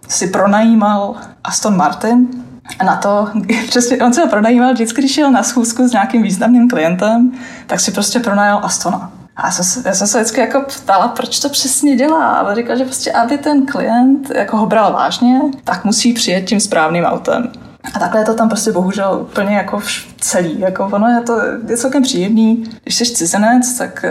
si 0.09 0.27
pronajímal 0.27 1.15
Aston 1.45 1.77
Martin, 1.77 2.42
na 2.85 2.97
to, 2.97 3.29
přesně, 3.69 3.99
on 3.99 4.13
se 4.13 4.21
ho 4.21 4.29
pronajímal 4.29 4.73
vždycky, 4.73 5.01
když 5.01 5.15
šel 5.15 5.31
na 5.31 5.43
schůzku 5.43 5.89
s 5.89 5.93
nějakým 5.93 6.23
významným 6.23 6.69
klientem, 6.69 7.33
tak 7.67 7.81
si 7.81 7.91
prostě 7.91 8.21
pronajal 8.21 8.61
Astona. 8.63 9.13
A 9.37 9.47
já 9.47 9.53
jsem, 9.53 9.83
já 9.87 9.95
jsem 9.95 10.07
se 10.07 10.19
vždycky 10.19 10.41
jako 10.41 10.61
ptala, 10.61 11.09
proč 11.09 11.41
to 11.41 11.49
přesně 11.49 11.97
dělá. 11.97 12.27
A 12.27 12.49
on 12.49 12.55
říkal, 12.55 12.77
že 12.77 12.85
prostě, 12.85 13.13
aby 13.13 13.39
ten 13.39 13.67
klient 13.67 14.31
jako 14.35 14.57
ho 14.57 14.67
bral 14.67 14.93
vážně, 14.93 15.41
tak 15.65 15.85
musí 15.85 16.13
přijet 16.13 16.45
tím 16.45 16.61
správným 16.61 17.05
autem. 17.05 17.53
A 17.95 17.99
takhle 17.99 18.21
je 18.21 18.25
to 18.25 18.35
tam 18.35 18.49
prostě 18.49 18.73
bohužel 18.73 19.19
úplně 19.23 19.57
jako 19.57 19.81
celý. 20.21 20.61
Jako 20.61 20.85
ono 20.93 21.09
je 21.09 21.21
to 21.21 21.39
je 21.69 21.77
celkem 21.77 22.03
příjemný. 22.03 22.65
Když 22.83 22.95
jsi 22.95 23.05
cizinec, 23.05 23.79
tak 23.79 24.05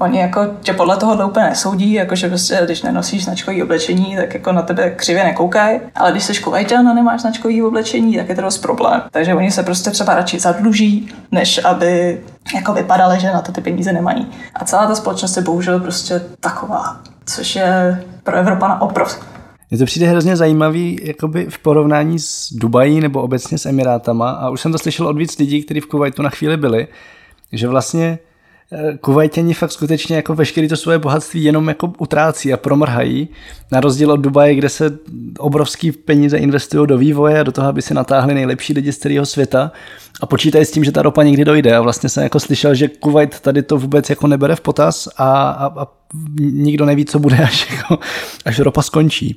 Oni 0.00 0.18
jako 0.18 0.46
tě 0.60 0.72
podle 0.72 0.96
toho 0.96 1.28
úplně 1.28 1.46
nesoudí, 1.46 1.92
jakože 1.92 2.28
prostě, 2.28 2.60
když 2.64 2.82
nenosíš 2.82 3.24
značkový 3.24 3.62
oblečení, 3.62 4.16
tak 4.16 4.34
jako 4.34 4.52
na 4.52 4.62
tebe 4.62 4.90
křivě 4.90 5.24
nekoukají, 5.24 5.80
ale 5.94 6.12
když 6.12 6.24
jsi 6.24 6.42
Kuwaitan 6.42 6.88
a 6.88 6.94
nemáš 6.94 7.20
značkový 7.20 7.62
oblečení, 7.62 8.16
tak 8.16 8.28
je 8.28 8.34
to 8.34 8.42
dost 8.42 8.58
problém. 8.58 9.02
Takže 9.10 9.34
oni 9.34 9.50
se 9.50 9.62
prostě 9.62 9.90
třeba 9.90 10.14
radši 10.14 10.40
zadluží, 10.40 11.14
než 11.32 11.64
aby 11.64 12.20
jako 12.54 12.72
vypadali, 12.72 13.20
že 13.20 13.32
na 13.32 13.40
to 13.40 13.52
ty 13.52 13.60
peníze 13.60 13.92
nemají. 13.92 14.30
A 14.54 14.64
celá 14.64 14.86
ta 14.86 14.94
společnost 14.94 15.36
je 15.36 15.42
bohužel 15.42 15.80
prostě 15.80 16.20
taková, 16.40 16.96
což 17.26 17.56
je 17.56 18.02
pro 18.22 18.36
Evropana 18.36 18.80
oprov. 18.80 19.33
Mně 19.70 19.78
to 19.78 19.84
přijde 19.84 20.06
hrozně 20.06 20.36
zajímavý 20.36 21.00
jakoby 21.02 21.46
v 21.50 21.58
porovnání 21.58 22.18
s 22.18 22.52
Dubají 22.52 23.00
nebo 23.00 23.22
obecně 23.22 23.58
s 23.58 23.66
Emirátama 23.66 24.30
a 24.30 24.50
už 24.50 24.60
jsem 24.60 24.72
to 24.72 24.78
slyšel 24.78 25.06
od 25.08 25.18
víc 25.18 25.38
lidí, 25.38 25.62
kteří 25.62 25.80
v 25.80 25.86
Kuwaitu 25.86 26.22
na 26.22 26.30
chvíli 26.30 26.56
byli, 26.56 26.88
že 27.52 27.68
vlastně 27.68 28.18
Kuvajtěni 29.00 29.54
fakt 29.54 29.72
skutečně 29.72 30.16
jako 30.16 30.34
veškeré 30.34 30.68
to 30.68 30.76
svoje 30.76 30.98
bohatství 30.98 31.44
jenom 31.44 31.68
jako 31.68 31.92
utrácí 31.98 32.52
a 32.52 32.56
promrhají, 32.56 33.28
na 33.72 33.80
rozdíl 33.80 34.12
od 34.12 34.16
Dubaje, 34.16 34.54
kde 34.54 34.68
se 34.68 34.98
obrovský 35.38 35.92
peníze 35.92 36.38
investují 36.38 36.86
do 36.86 36.98
vývoje 36.98 37.40
a 37.40 37.42
do 37.42 37.52
toho, 37.52 37.68
aby 37.68 37.82
si 37.82 37.94
natáhli 37.94 38.34
nejlepší 38.34 38.72
lidi 38.72 38.92
z 38.92 38.98
celého 38.98 39.26
světa. 39.26 39.72
A 40.20 40.26
počítají 40.26 40.64
s 40.64 40.70
tím, 40.70 40.84
že 40.84 40.92
ta 40.92 41.02
ropa 41.02 41.22
někdy 41.22 41.44
dojde. 41.44 41.76
A 41.76 41.80
vlastně 41.80 42.08
jsem 42.08 42.22
jako 42.22 42.40
slyšel, 42.40 42.74
že 42.74 42.88
Kuwait 42.88 43.40
tady 43.40 43.62
to 43.62 43.78
vůbec 43.78 44.10
jako 44.10 44.26
nebere 44.26 44.56
v 44.56 44.60
potaz 44.60 45.08
a, 45.16 45.50
a, 45.50 45.82
a 45.82 45.86
nikdo 46.40 46.84
neví, 46.84 47.04
co 47.04 47.18
bude, 47.18 47.38
až, 47.38 47.70
jako, 47.70 47.98
až 48.44 48.58
ropa 48.58 48.82
skončí. 48.82 49.36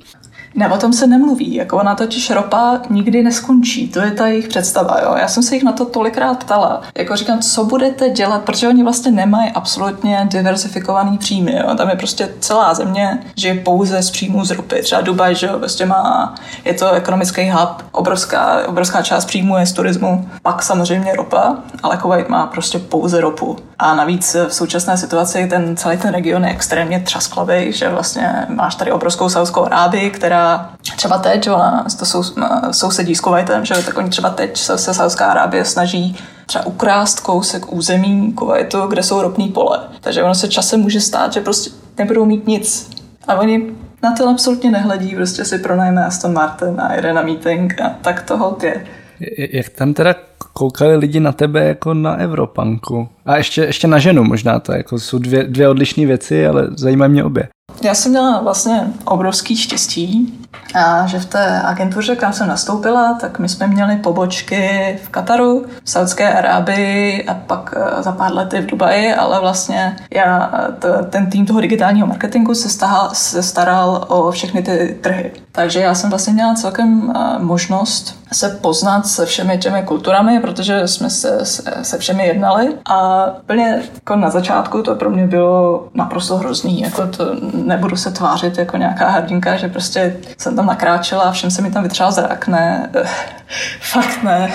Ne, 0.54 0.68
o 0.68 0.78
tom 0.78 0.92
se 0.92 1.06
nemluví. 1.06 1.54
Jako 1.54 1.76
ona 1.76 1.94
totiž 1.94 2.30
ropa 2.30 2.80
nikdy 2.90 3.22
neskončí. 3.22 3.88
To 3.88 4.00
je 4.00 4.10
ta 4.10 4.26
jejich 4.26 4.48
představa. 4.48 5.00
Jo. 5.02 5.14
Já 5.20 5.28
jsem 5.28 5.42
se 5.42 5.54
jich 5.54 5.64
na 5.64 5.72
to 5.72 5.84
tolikrát 5.84 6.44
ptala. 6.44 6.82
Jako 6.98 7.16
říkám, 7.16 7.38
co 7.38 7.64
budete 7.64 8.10
dělat, 8.10 8.42
protože 8.44 8.68
oni 8.68 8.82
vlastně 8.82 9.10
nemají 9.10 9.50
absolutně 9.50 10.28
diversifikovaný 10.30 11.18
příjmy. 11.18 11.56
Jo. 11.56 11.74
Tam 11.74 11.88
je 11.88 11.96
prostě 11.96 12.34
celá 12.40 12.74
země, 12.74 13.18
že 13.36 13.48
je 13.48 13.54
pouze 13.54 14.02
z 14.02 14.10
příjmů 14.10 14.44
z 14.44 14.50
ropy. 14.50 14.82
Třeba 14.82 15.00
Dubaj, 15.00 15.34
že 15.34 15.46
jo, 15.46 15.58
prostě 15.58 15.86
má, 15.86 16.34
je 16.64 16.74
to 16.74 16.92
ekonomický 16.92 17.50
hub, 17.50 17.84
obrovská, 17.92 18.68
obrovská 18.68 19.02
část 19.02 19.24
příjmu 19.24 19.56
je 19.56 19.66
z 19.66 19.72
turismu, 19.72 20.28
pak 20.42 20.62
samozřejmě 20.62 21.16
ropa, 21.16 21.56
ale 21.82 21.96
Kuwait 21.96 22.28
má 22.28 22.46
prostě 22.46 22.78
pouze 22.78 23.20
ropu. 23.20 23.56
A 23.78 23.94
navíc 23.94 24.36
v 24.48 24.54
současné 24.54 24.96
situaci 24.96 25.46
ten 25.46 25.76
celý 25.76 25.96
ten 25.96 26.14
region 26.14 26.44
je 26.44 26.50
extrémně 26.50 27.00
třasklavý, 27.00 27.72
že 27.72 27.88
vlastně 27.88 28.46
máš 28.48 28.74
tady 28.74 28.92
obrovskou 28.92 29.28
Saudskou 29.28 29.64
Arábii, 29.64 30.10
která 30.10 30.70
třeba 30.96 31.18
teď, 31.18 31.50
ona 31.50 31.86
to 31.98 32.06
sou, 32.06 32.22
sousedí 32.70 33.14
s 33.14 33.20
Kuwaitem, 33.20 33.64
že 33.64 33.74
tak 33.74 33.98
oni 33.98 34.10
třeba 34.10 34.30
teď 34.30 34.58
se, 34.58 34.78
se 34.78 34.94
Saudská 34.94 35.26
Arábie 35.26 35.64
snaží 35.64 36.16
třeba 36.46 36.66
ukrást 36.66 37.20
kousek 37.20 37.72
území 37.72 38.32
Kuwaitu, 38.32 38.86
kde 38.86 39.02
jsou 39.02 39.22
ropný 39.22 39.48
pole. 39.48 39.80
Takže 40.00 40.22
ono 40.22 40.34
se 40.34 40.48
časem 40.48 40.80
může 40.80 41.00
stát, 41.00 41.32
že 41.32 41.40
prostě 41.40 41.70
nebudou 41.98 42.24
mít 42.24 42.46
nic. 42.46 42.90
A 43.28 43.34
oni 43.34 43.62
na 44.02 44.12
to 44.12 44.28
absolutně 44.28 44.70
nehledí, 44.70 45.14
prostě 45.14 45.44
si 45.44 45.58
pronajme 45.58 46.04
Aston 46.04 46.32
Martin 46.32 46.80
a 46.80 46.94
jede 46.94 47.12
na 47.12 47.22
meeting 47.22 47.80
a 47.80 47.94
tak 48.02 48.22
toho 48.22 48.56
je. 48.62 48.86
Jak 49.36 49.68
tam 49.68 49.94
teda 49.94 50.14
koukali 50.52 50.96
lidi 50.96 51.20
na 51.20 51.32
tebe 51.32 51.64
jako 51.64 51.94
na 51.94 52.16
Evropanku? 52.16 53.08
A 53.26 53.36
ještě, 53.36 53.60
ještě 53.60 53.88
na 53.88 53.98
ženu 53.98 54.24
možná, 54.24 54.60
to 54.60 54.72
jako 54.72 54.98
jsou 54.98 55.18
dvě, 55.18 55.44
dvě 55.44 55.68
odlišné 55.68 56.06
věci, 56.06 56.46
ale 56.46 56.68
zajímají 56.70 57.12
mě 57.12 57.24
obě. 57.24 57.48
Já 57.82 57.94
jsem 57.94 58.10
měla 58.10 58.40
vlastně 58.40 58.92
obrovský 59.04 59.56
štěstí, 59.56 60.38
a 60.74 61.06
že 61.06 61.18
v 61.18 61.26
té 61.26 61.62
agentuře, 61.62 62.16
kam 62.16 62.32
jsem 62.32 62.48
nastoupila, 62.48 63.14
tak 63.20 63.38
my 63.38 63.48
jsme 63.48 63.66
měli 63.66 63.96
pobočky 63.96 64.98
v 65.04 65.08
Kataru, 65.08 65.66
v 65.84 65.90
Saudské 65.90 66.32
Arábii 66.32 67.24
a 67.24 67.34
pak 67.34 67.74
eh, 67.76 68.02
za 68.02 68.12
pár 68.12 68.34
lety 68.34 68.60
v 68.60 68.66
Dubaji, 68.66 69.14
ale 69.14 69.40
vlastně 69.40 69.96
já, 70.14 70.52
ten 71.10 71.30
tým 71.30 71.46
toho 71.46 71.60
digitálního 71.60 72.06
marketingu 72.06 72.54
se, 72.54 72.68
stahal, 72.68 73.10
se 73.12 73.42
staral 73.42 74.04
o 74.08 74.30
všechny 74.30 74.62
ty 74.62 74.98
trhy. 75.00 75.32
Takže 75.52 75.80
já 75.80 75.94
jsem 75.94 76.10
vlastně 76.10 76.32
měla 76.32 76.54
celkem 76.54 77.12
eh, 77.16 77.38
možnost 77.38 78.18
se 78.32 78.48
poznat 78.48 79.06
se 79.06 79.26
všemi 79.26 79.58
těmi 79.58 79.82
kulturami, 79.82 80.40
protože 80.40 80.88
jsme 80.88 81.10
se, 81.10 81.44
se, 81.44 81.62
se 81.82 81.98
všemi 81.98 82.26
jednali 82.26 82.74
a 82.84 83.26
úplně 83.42 83.82
jako 83.94 84.16
na 84.16 84.30
začátku 84.30 84.82
to 84.82 84.94
pro 84.94 85.10
mě 85.10 85.26
bylo 85.26 85.88
naprosto 85.94 86.36
hrozný, 86.36 86.80
jako 86.80 87.06
to 87.06 87.24
nebudu 87.68 87.96
se 87.96 88.10
tvářit 88.10 88.58
jako 88.58 88.76
nějaká 88.76 89.08
hrdinka, 89.08 89.56
že 89.56 89.68
prostě 89.68 90.16
jsem 90.38 90.56
tam 90.56 90.66
nakráčela 90.66 91.22
a 91.22 91.32
všem 91.32 91.50
se 91.50 91.62
mi 91.62 91.70
tam 91.70 91.82
vytřál 91.82 92.12
zrak, 92.12 92.48
ne, 92.48 92.90
fakt 93.80 94.22
ne. 94.22 94.50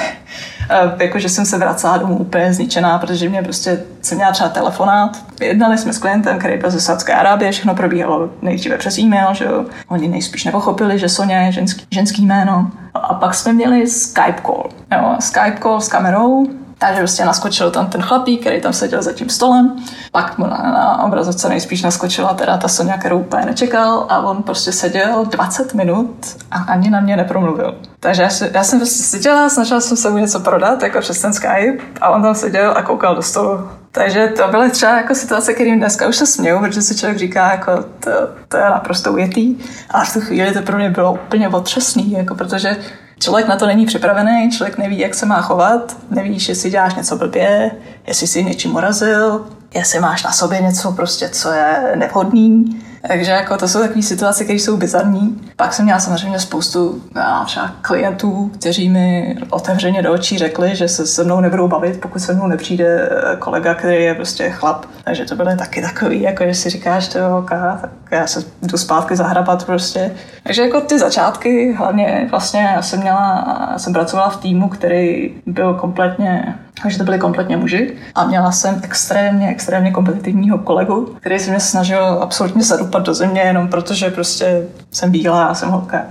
Jakože 0.99 1.29
jsem 1.29 1.45
se 1.45 1.57
vracela 1.57 1.97
domů 1.97 2.17
úplně 2.17 2.53
zničená, 2.53 2.99
protože 2.99 3.29
mě 3.29 3.43
prostě 3.43 3.83
jsem 4.01 4.17
měla 4.17 4.31
třeba 4.31 4.49
telefonát. 4.49 5.17
Jednali 5.41 5.77
jsme 5.77 5.93
s 5.93 5.97
klientem, 5.97 6.39
který 6.39 6.57
byl 6.57 6.71
ze 6.71 6.81
Sadské 6.81 7.13
Arábie, 7.13 7.51
všechno 7.51 7.75
probíhalo 7.75 8.29
nejdříve 8.41 8.77
přes 8.77 8.97
e-mail, 8.97 9.33
že 9.33 9.45
jo. 9.45 9.65
Oni 9.87 10.07
nejspíš 10.07 10.45
nepochopili, 10.45 10.99
že 10.99 11.09
Sonja 11.09 11.41
je 11.41 11.51
ženský, 11.51 11.85
ženský 11.91 12.25
jméno. 12.25 12.71
A 12.93 13.13
pak 13.13 13.33
jsme 13.33 13.53
měli 13.53 13.87
Skype 13.87 14.41
call. 14.45 14.69
Jo, 14.91 15.15
Skype 15.19 15.57
call 15.61 15.81
s 15.81 15.87
kamerou, 15.87 16.47
takže 16.87 16.99
prostě 16.99 17.25
naskočil 17.25 17.71
tam 17.71 17.87
ten 17.87 18.01
chlapík, 18.01 18.41
který 18.41 18.61
tam 18.61 18.73
seděl 18.73 19.01
za 19.01 19.11
tím 19.11 19.29
stolem. 19.29 19.75
Pak 20.11 20.37
mu 20.37 20.47
na, 20.47 20.57
na 20.57 21.03
obrazovce 21.03 21.49
nejspíš 21.49 21.83
naskočila 21.83 22.33
teda 22.33 22.57
ta 22.57 22.67
Sonja, 22.67 22.97
kterou 22.97 23.19
úplně 23.19 23.45
nečekal 23.45 24.05
a 24.09 24.19
on 24.19 24.43
prostě 24.43 24.71
seděl 24.71 25.25
20 25.25 25.73
minut 25.73 26.25
a 26.51 26.57
ani 26.57 26.89
na 26.89 26.99
mě 26.99 27.17
nepromluvil. 27.17 27.75
Takže 27.99 28.21
já, 28.21 28.29
já 28.53 28.63
jsem 28.63 28.79
prostě 28.79 29.03
seděla, 29.03 29.49
snažila 29.49 29.81
jsem 29.81 29.97
se 29.97 30.09
mu 30.09 30.17
něco 30.17 30.39
prodat, 30.39 30.83
jako 30.83 30.99
přes 30.99 31.21
ten 31.21 31.33
Skype 31.33 31.77
a 32.01 32.09
on 32.09 32.21
tam 32.21 32.35
seděl 32.35 32.73
a 32.77 32.81
koukal 32.81 33.15
do 33.15 33.21
stolu. 33.21 33.69
Takže 33.91 34.27
to 34.27 34.47
byly 34.47 34.71
třeba 34.71 34.97
jako 34.97 35.15
situace, 35.15 35.53
kterým 35.53 35.79
dneska 35.79 36.07
už 36.07 36.15
se 36.15 36.25
směju, 36.25 36.59
protože 36.59 36.81
si 36.81 36.97
člověk 36.97 37.17
říká, 37.17 37.51
jako 37.51 37.71
to, 37.99 38.11
to 38.47 38.57
je 38.57 38.63
naprosto 38.63 39.13
ujetý. 39.13 39.55
A 39.89 40.03
v 40.03 40.13
tu 40.13 40.21
chvíli 40.21 40.53
to 40.53 40.61
pro 40.61 40.77
mě 40.77 40.89
bylo 40.89 41.13
úplně 41.13 41.49
otřesný, 41.49 42.11
jako 42.11 42.35
protože 42.35 42.77
Člověk 43.23 43.47
na 43.47 43.55
to 43.55 43.65
není 43.65 43.85
připravený, 43.85 44.51
člověk 44.51 44.77
neví, 44.77 44.99
jak 44.99 45.15
se 45.15 45.25
má 45.25 45.41
chovat, 45.41 45.97
nevíš, 46.09 46.49
jestli 46.49 46.69
děláš 46.69 46.95
něco 46.95 47.15
blbě, 47.15 47.71
jestli 48.07 48.27
si 48.27 48.43
něčím 48.43 48.75
urazil, 48.75 49.47
jestli 49.73 49.99
máš 49.99 50.23
na 50.23 50.31
sobě 50.31 50.61
něco 50.61 50.91
prostě, 50.91 51.29
co 51.29 51.51
je 51.51 51.93
nevhodný. 51.95 52.81
Takže 53.07 53.31
jako 53.31 53.57
to 53.57 53.67
jsou 53.67 53.79
takové 53.79 54.01
situace, 54.01 54.43
které 54.43 54.59
jsou 54.59 54.77
bizarní. 54.77 55.41
Pak 55.55 55.73
jsem 55.73 55.85
měla 55.85 55.99
samozřejmě 55.99 56.39
spoustu 56.39 57.03
třeba 57.45 57.71
klientů, 57.81 58.51
kteří 58.59 58.89
mi 58.89 59.37
otevřeně 59.49 60.01
do 60.01 60.13
očí 60.13 60.37
řekli, 60.37 60.75
že 60.75 60.87
se 60.87 61.07
se 61.07 61.23
mnou 61.23 61.41
nebudou 61.41 61.67
bavit, 61.67 62.01
pokud 62.01 62.19
se 62.19 62.33
mnou 62.33 62.47
nepřijde 62.47 63.09
kolega, 63.39 63.73
který 63.73 64.03
je 64.03 64.15
prostě 64.15 64.49
chlap. 64.49 64.85
Takže 65.03 65.25
to 65.25 65.35
byly 65.35 65.57
taky 65.57 65.81
takový, 65.81 66.21
jako 66.21 66.43
že 66.43 66.53
si 66.53 66.69
říkáš, 66.69 67.07
to 67.07 67.37
ok, 67.37 67.49
tak 67.81 67.89
já 68.11 68.27
se 68.27 68.43
jdu 68.61 68.77
zpátky 68.77 69.15
zahrabat 69.15 69.65
prostě. 69.65 70.11
Takže 70.43 70.61
jako 70.61 70.81
ty 70.81 70.99
začátky, 70.99 71.73
hlavně 71.73 72.27
vlastně 72.31 72.69
já 72.75 72.81
jsem 72.81 72.99
měla, 72.99 73.45
já 73.71 73.79
jsem 73.79 73.93
pracovala 73.93 74.29
v 74.29 74.37
týmu, 74.37 74.69
který 74.69 75.33
byl 75.45 75.73
kompletně 75.73 76.55
takže 76.81 76.97
to 76.97 77.03
byli 77.03 77.19
kompletně 77.19 77.57
muži. 77.57 77.95
A 78.15 78.27
měla 78.27 78.51
jsem 78.51 78.81
extrémně, 78.83 79.49
extrémně 79.49 79.91
kompetitivního 79.91 80.57
kolegu, 80.57 81.15
který 81.19 81.39
se 81.39 81.49
mě 81.49 81.59
snažil 81.59 82.03
absolutně 82.05 82.63
zadupat 82.93 83.05
do 83.05 83.13
země, 83.13 83.41
jenom 83.41 83.67
protože 83.67 84.09
prostě 84.09 84.67
jsem 84.91 85.11
bílá 85.11 85.45
a 85.45 85.53
jsem 85.53 85.69
holka. 85.69 86.01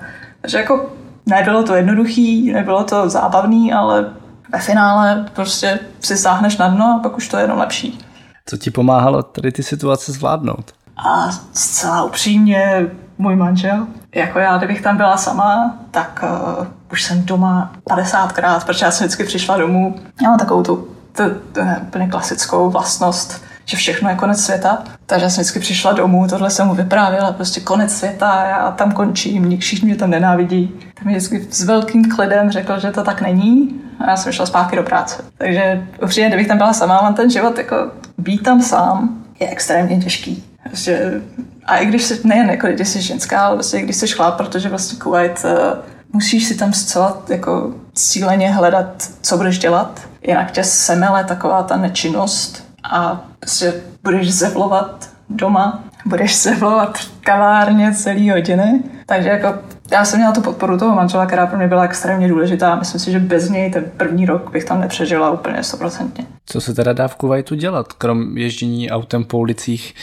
Takže 0.41 0.59
jako 0.59 0.91
nebylo 1.27 1.63
to 1.63 1.75
jednoduchý, 1.75 2.53
nebylo 2.53 2.85
to 2.85 3.09
zábavný, 3.09 3.73
ale 3.73 4.11
ve 4.53 4.59
finále 4.59 5.27
prostě 5.35 5.79
si 6.01 6.17
sáhneš 6.17 6.57
na 6.57 6.69
dno 6.69 6.97
a 6.97 7.03
pak 7.03 7.17
už 7.17 7.29
to 7.29 7.37
je 7.37 7.45
jenom 7.45 7.59
lepší. 7.59 7.99
Co 8.47 8.57
ti 8.57 8.71
pomáhalo 8.71 9.23
tady 9.23 9.53
ty 9.53 9.63
situace 9.63 10.13
zvládnout? 10.13 10.73
A 10.97 11.31
zcela 11.53 12.05
upřímně 12.05 12.87
můj 13.19 13.37
manžel. 13.37 13.87
Jako 14.15 14.39
já, 14.39 14.59
kdybych 14.59 14.83
tam 14.83 14.97
byla 14.97 15.17
sama, 15.17 15.77
tak 15.91 16.25
uh, 16.59 16.67
už 16.93 17.03
jsem 17.03 17.25
doma 17.25 17.73
50krát, 17.91 18.65
protože 18.67 18.85
já 18.85 18.91
jsem 18.91 19.07
vždycky 19.07 19.25
přišla 19.25 19.59
domů. 19.59 19.95
Já 20.23 20.29
mám 20.29 20.39
takovou 20.39 20.63
tu, 20.63 20.89
tu, 21.17 21.23
tu 21.53 21.61
úplně 21.83 22.09
klasickou 22.09 22.71
vlastnost, 22.71 23.43
že 23.65 23.77
všechno 23.77 24.09
je 24.09 24.17
konec 24.17 24.45
světa. 24.45 24.83
Takže 25.07 25.25
já 25.25 25.31
jsem 25.31 25.43
vždycky 25.43 25.61
přišla 25.61 25.93
domů, 25.93 26.29
tohle 26.29 26.51
jsem 26.51 26.67
mu 26.67 26.75
vyprávěla, 26.75 27.33
prostě 27.33 27.61
konec 27.61 27.97
světa, 27.97 28.47
já 28.49 28.71
tam 28.71 28.93
končím, 28.93 29.59
všichni 29.59 29.87
mě 29.87 29.97
tam 29.97 30.11
nenávidí. 30.11 30.73
Tak 30.95 31.05
mi 31.05 31.13
vždycky 31.13 31.47
s 31.51 31.65
velkým 31.65 32.11
klidem 32.11 32.51
řekl, 32.51 32.79
že 32.79 32.91
to 32.91 33.05
tak 33.05 33.21
není 33.21 33.81
a 34.01 34.11
já 34.11 34.17
jsem 34.17 34.33
šla 34.33 34.47
zpátky 34.47 34.77
do 34.77 34.83
práce. 34.83 35.25
Takže 35.39 35.87
upřímně, 36.03 36.29
kdybych 36.29 36.49
tam 36.49 36.59
byla 36.59 36.73
sama, 36.73 37.03
mám 37.03 37.15
ten 37.15 37.31
život 37.31 37.59
jako 37.59 37.77
být 38.19 38.43
tam 38.43 38.63
sám 38.63 39.23
je 39.41 39.49
extrémně 39.49 39.99
těžký. 39.99 40.45
Prostě, 40.69 41.21
a 41.65 41.77
i 41.77 41.87
když 41.87 42.03
jsi, 42.03 42.21
nejen 42.25 42.51
jako 42.51 42.67
když 42.67 42.89
jsi 42.89 43.03
ženská, 43.03 43.47
ale 43.47 43.55
vlastně 43.55 43.83
když 43.83 43.97
jsi 43.97 44.09
chlap, 44.09 44.37
protože 44.37 44.69
vlastně 44.69 44.99
Kuwait 44.99 45.45
uh, 45.45 45.79
musíš 46.13 46.45
si 46.45 46.55
tam 46.55 46.73
zcela 46.73 47.23
jako 47.29 47.75
cíleně 47.95 48.51
hledat, 48.51 49.09
co 49.23 49.37
budeš 49.37 49.59
dělat, 49.59 50.01
jinak 50.23 50.51
tě 50.51 50.65
semele 50.65 51.25
taková 51.25 51.63
ta 51.63 51.77
nečinnost 51.77 52.72
a 52.91 53.25
prostě 53.41 53.75
budeš 54.03 54.35
zevlovat 54.35 55.11
doma 55.29 55.85
budeš 56.05 56.35
se 56.35 56.55
volat 56.55 56.99
v 56.99 57.21
kavárně 57.21 57.95
celý 57.95 58.31
hodiny. 58.31 58.83
Takže 59.07 59.29
jako 59.29 59.55
já 59.93 60.05
jsem 60.05 60.19
měla 60.19 60.33
tu 60.33 60.41
podporu 60.41 60.79
toho 60.79 60.97
manžela, 60.97 61.27
která 61.27 61.47
pro 61.47 61.59
mě 61.59 61.69
byla 61.69 61.83
extrémně 61.83 62.29
důležitá. 62.29 62.75
Myslím 62.75 63.01
si, 63.01 63.13
že 63.13 63.19
bez 63.19 63.49
něj 63.49 63.71
ten 63.71 63.85
první 63.97 64.27
rok 64.27 64.51
bych 64.51 64.65
tam 64.65 64.81
nepřežila 64.81 65.31
úplně 65.31 65.63
stoprocentně. 65.63 66.27
Co 66.47 66.61
se 66.61 66.75
teda 66.75 66.93
dá 66.93 67.09
v 67.09 67.17
Kuwaitu 67.17 67.55
dělat, 67.55 67.93
krom 67.93 68.39
ježdění 68.39 68.91
autem 68.91 69.25
po 69.25 69.39
ulicích? 69.39 69.95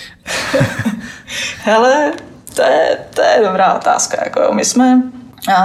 Hele, 1.63 2.13
to 2.55 2.61
je, 2.61 2.97
to 3.15 3.21
je 3.21 3.41
dobrá 3.45 3.73
otázka. 3.73 4.17
Jako 4.23 4.53
my 4.53 4.65
jsme 4.65 5.01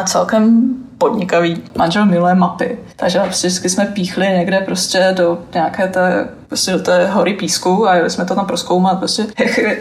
celkem 0.04 0.75
podnikavý. 0.99 1.62
Manžel 1.76 2.07
miluje 2.07 2.35
mapy, 2.35 2.78
takže 2.97 3.21
vždycky 3.28 3.69
jsme 3.69 3.87
píchli 3.87 4.26
někde 4.26 4.61
prostě 4.61 5.14
do 5.16 5.38
nějaké 5.54 5.88
té, 5.88 6.28
prostě 6.49 6.73
do 6.73 6.78
té 6.78 7.07
hory 7.07 7.35
písku 7.35 7.88
a 7.88 7.95
jeli 7.95 8.11
jsme 8.11 8.25
to 8.25 8.35
tam 8.35 8.47
proskoumat, 8.47 8.99
prostě, 8.99 9.26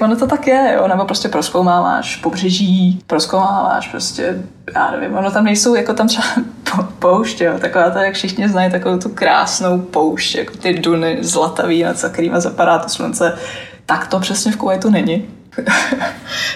ono 0.01 0.15
to 0.15 0.27
tak 0.27 0.47
je, 0.47 0.73
jo, 0.75 0.87
nebo 0.87 1.05
prostě 1.05 1.29
proskoumáváš 1.29 2.15
pobřeží, 2.15 3.01
proskoumáváš 3.07 3.87
prostě, 3.87 4.43
já 4.75 4.91
nevím, 4.91 5.17
ono 5.17 5.31
tam 5.31 5.45
nejsou, 5.45 5.75
jako 5.75 5.93
tam 5.93 6.07
třeba 6.07 6.27
poušť, 6.99 7.41
jo, 7.41 7.53
taková 7.59 7.89
to, 7.89 7.97
jak 7.97 8.13
všichni 8.13 8.49
znají, 8.49 8.71
takovou 8.71 8.97
tu 8.97 9.09
krásnou 9.09 9.79
poušť, 9.79 10.35
jako 10.35 10.57
ty 10.57 10.73
duny 10.73 11.17
zlatavý, 11.21 11.83
nad 11.83 12.05
kterými 12.11 12.41
zapadá 12.41 12.79
to 12.79 12.89
slunce, 12.89 13.37
tak 13.85 14.07
to 14.07 14.19
přesně 14.19 14.51
v 14.51 14.57
Kuwaitu 14.57 14.89
není 14.89 15.25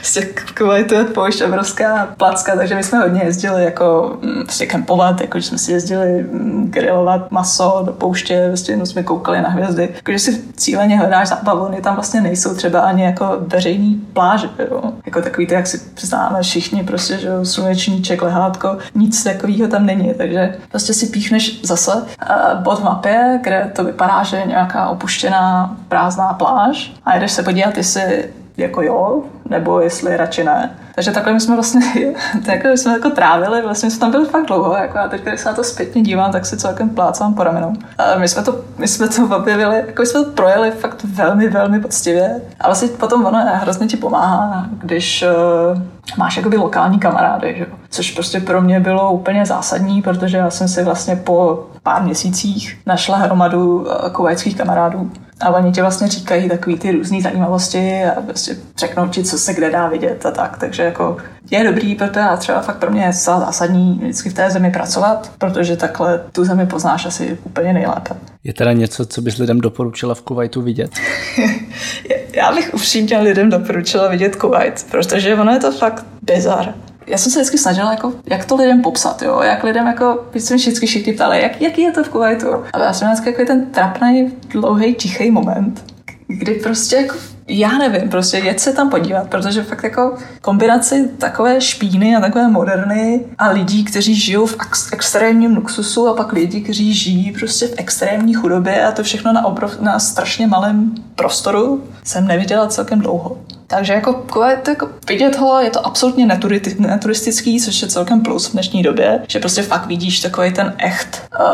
z 0.01 0.13
těch 0.13 0.45
Kuwaitu 0.57 0.95
je 0.95 1.03
poušť 1.03 1.41
obrovská 1.41 2.07
placka, 2.17 2.55
takže 2.55 2.75
my 2.75 2.83
jsme 2.83 2.99
hodně 2.99 3.21
jezdili 3.23 3.63
jako 3.63 4.17
prostě 4.43 4.65
kempovat, 4.65 5.21
jako 5.21 5.37
jsme 5.37 5.57
si 5.57 5.71
jezdili 5.71 6.23
mm, 6.23 6.71
grilovat 6.71 7.31
maso 7.31 7.83
do 7.85 7.93
pouště, 7.93 8.45
prostě 8.47 8.71
jenom 8.71 8.85
jsme 8.85 9.03
koukali 9.03 9.41
na 9.41 9.49
hvězdy. 9.49 9.89
Jako, 9.95 10.11
že 10.11 10.19
si 10.19 10.41
cíleně 10.55 10.97
hledáš 10.97 11.27
zábavu, 11.27 11.65
oni 11.65 11.81
tam 11.81 11.95
vlastně 11.95 12.21
nejsou 12.21 12.55
třeba 12.55 12.79
ani 12.79 13.03
jako 13.03 13.37
veřejný 13.39 14.01
pláže, 14.13 14.49
jo? 14.71 14.81
jako 15.05 15.21
takový 15.21 15.47
ty, 15.47 15.53
jak 15.53 15.67
si 15.67 15.77
přiznáme 15.93 16.41
všichni, 16.41 16.83
prostě, 16.83 17.17
že 17.17 17.29
slunečníček, 17.43 18.21
lehátko, 18.21 18.77
nic 18.95 19.23
takového 19.23 19.67
tam 19.67 19.85
není, 19.85 20.13
takže 20.17 20.55
prostě 20.71 20.93
si 20.93 21.05
píchneš 21.05 21.61
zase 21.63 21.91
bod 22.55 22.79
v 22.79 22.83
mapě, 22.83 23.39
kde 23.43 23.71
to 23.75 23.83
vypadá, 23.83 24.23
že 24.23 24.37
je 24.37 24.45
nějaká 24.45 24.89
opuštěná 24.89 25.75
prázdná 25.87 26.33
pláž 26.33 26.91
a 27.05 27.17
jdeš 27.17 27.31
se 27.31 27.43
podívat, 27.43 27.77
jestli 27.77 28.25
jako 28.57 28.81
jo, 28.81 29.23
nebo 29.49 29.79
jestli 29.79 30.17
radši 30.17 30.43
ne. 30.43 30.77
Takže 30.95 31.11
takhle 31.11 31.33
my 31.33 31.39
jsme 31.39 31.55
vlastně, 31.55 31.81
takhle 32.45 32.77
jsme 32.77 32.93
jako 32.93 33.09
trávili, 33.09 33.61
vlastně 33.61 33.91
jsme 33.91 33.99
tam 33.99 34.11
byli 34.11 34.25
fakt 34.25 34.45
dlouho, 34.45 34.75
jako 34.77 34.97
a 34.97 35.07
teď, 35.07 35.21
když 35.21 35.39
se 35.39 35.49
na 35.49 35.55
to 35.55 35.63
zpětně 35.63 36.01
dívám, 36.01 36.31
tak 36.31 36.45
si 36.45 36.57
celkem 36.57 36.89
plácám 36.89 37.33
po 37.33 37.43
ramenou. 37.43 37.73
A 37.97 38.19
my 38.19 38.27
jsme 38.27 38.43
to, 38.43 38.61
my 38.77 38.87
jsme 38.87 39.07
to 39.07 39.27
objevili, 39.37 39.83
jako 39.87 40.05
jsme 40.05 40.23
to 40.23 40.31
projeli 40.31 40.71
fakt 40.71 41.03
velmi, 41.03 41.49
velmi 41.49 41.79
poctivě. 41.79 42.41
A 42.59 42.67
vlastně 42.67 42.87
potom 42.87 43.25
ono 43.25 43.39
hrozně 43.53 43.87
ti 43.87 43.97
pomáhá, 43.97 44.67
když 44.71 45.23
uh, 45.73 46.17
máš 46.17 46.37
jakoby 46.37 46.57
lokální 46.57 46.99
kamarády, 46.99 47.55
že? 47.57 47.65
což 47.89 48.11
prostě 48.11 48.39
pro 48.39 48.61
mě 48.61 48.79
bylo 48.79 49.11
úplně 49.11 49.45
zásadní, 49.45 50.01
protože 50.01 50.37
já 50.37 50.49
jsem 50.49 50.67
si 50.67 50.83
vlastně 50.83 51.15
po 51.15 51.67
pár 51.83 52.03
měsících 52.03 52.79
našla 52.85 53.17
hromadu 53.17 53.79
uh, 53.79 54.09
kuvajských 54.11 54.57
kamarádů, 54.57 55.11
a 55.39 55.49
oni 55.49 55.71
ti 55.71 55.81
vlastně 55.81 56.07
říkají 56.07 56.49
takový 56.49 56.77
ty 56.77 56.91
různé 56.91 57.21
zajímavosti 57.21 58.03
a 58.03 58.21
prostě 58.21 58.57
řeknou 58.77 59.07
ti, 59.07 59.23
co 59.23 59.37
se 59.37 59.53
kde 59.53 59.71
dá 59.71 59.87
vidět 59.87 60.25
a 60.25 60.31
tak. 60.31 60.57
Takže 60.57 60.83
jako 60.83 61.17
je 61.51 61.63
dobrý, 61.63 61.95
protože 61.95 62.19
já 62.19 62.37
třeba 62.37 62.61
fakt 62.61 62.77
pro 62.77 62.91
mě 62.91 63.03
je 63.03 63.13
zásadní 63.13 63.99
vždycky 64.01 64.29
v 64.29 64.33
té 64.33 64.49
zemi 64.49 64.71
pracovat, 64.71 65.31
protože 65.37 65.77
takhle 65.77 66.23
tu 66.31 66.45
zemi 66.45 66.65
poznáš 66.65 67.05
asi 67.05 67.37
úplně 67.43 67.73
nejlépe. 67.73 68.15
Je 68.43 68.53
teda 68.53 68.73
něco, 68.73 69.05
co 69.05 69.21
bys 69.21 69.37
lidem 69.37 69.61
doporučila 69.61 70.15
v 70.15 70.21
Kuwaitu 70.21 70.61
vidět? 70.61 70.91
já 72.33 72.51
bych 72.55 72.73
upřímně 72.73 73.17
lidem 73.17 73.49
doporučila 73.49 74.07
vidět 74.07 74.35
Kuwait, 74.35 74.85
protože 74.91 75.35
ono 75.35 75.51
je 75.51 75.59
to 75.59 75.71
fakt 75.71 76.05
bizar 76.21 76.73
já 77.07 77.17
jsem 77.17 77.31
se 77.31 77.39
vždycky 77.39 77.57
snažila, 77.57 77.91
jako, 77.91 78.13
jak 78.25 78.45
to 78.45 78.55
lidem 78.55 78.81
popsat, 78.81 79.21
jo? 79.21 79.41
jak 79.41 79.63
lidem, 79.63 79.87
jako, 79.87 80.25
jsme 80.33 80.55
vždycky 80.55 80.87
všichni 80.87 81.13
ptali, 81.13 81.41
jak, 81.41 81.61
jaký 81.61 81.81
je 81.81 81.91
to 81.91 82.03
v 82.03 82.09
Kuwaitu. 82.09 82.47
A 82.73 82.79
já 82.79 82.93
jsem 82.93 83.07
vždycky 83.07 83.29
jako 83.29 83.45
ten 83.45 83.65
trapný, 83.65 84.33
dlouhý, 84.49 84.95
tichý 84.95 85.31
moment, 85.31 85.85
kdy 86.27 86.53
prostě 86.53 86.95
jako 86.95 87.15
já 87.47 87.77
nevím, 87.77 88.09
prostě 88.09 88.37
jet 88.37 88.59
se 88.59 88.73
tam 88.73 88.89
podívat, 88.89 89.29
protože 89.29 89.63
fakt 89.63 89.83
jako 89.83 90.17
kombinaci 90.41 91.09
takové 91.17 91.61
špíny 91.61 92.15
a 92.15 92.21
takové 92.21 92.47
moderny 92.47 93.25
a 93.37 93.49
lidí, 93.49 93.83
kteří 93.83 94.15
žijou 94.15 94.45
v 94.45 94.55
ex- 94.61 94.93
extrémním 94.93 95.55
luxusu 95.55 96.07
a 96.07 96.13
pak 96.13 96.33
lidi, 96.33 96.61
kteří 96.61 96.93
žijí 96.93 97.31
prostě 97.31 97.67
v 97.67 97.73
extrémní 97.77 98.33
chudobě 98.33 98.85
a 98.85 98.91
to 98.91 99.03
všechno 99.03 99.33
na, 99.33 99.45
obrov, 99.45 99.79
na 99.79 99.99
strašně 99.99 100.47
malém 100.47 100.95
prostoru 101.15 101.83
jsem 102.03 102.27
neviděla 102.27 102.67
celkem 102.67 102.99
dlouho. 102.99 103.37
Takže 103.69 103.93
jako 103.93 104.13
Kuwait, 104.13 104.67
jako 104.67 104.89
vidět 105.07 105.37
ho, 105.37 105.59
je 105.59 105.69
to 105.69 105.85
absolutně 105.85 106.27
neturistický, 106.77 107.61
což 107.61 107.81
je 107.81 107.87
celkem 107.87 108.21
plus 108.21 108.47
v 108.47 108.51
dnešní 108.51 108.83
době, 108.83 109.21
že 109.27 109.39
prostě 109.39 109.61
fakt 109.61 109.85
vidíš 109.85 110.19
takový 110.19 110.53
ten 110.53 110.73
echt 110.77 111.27
uh, 111.39 111.45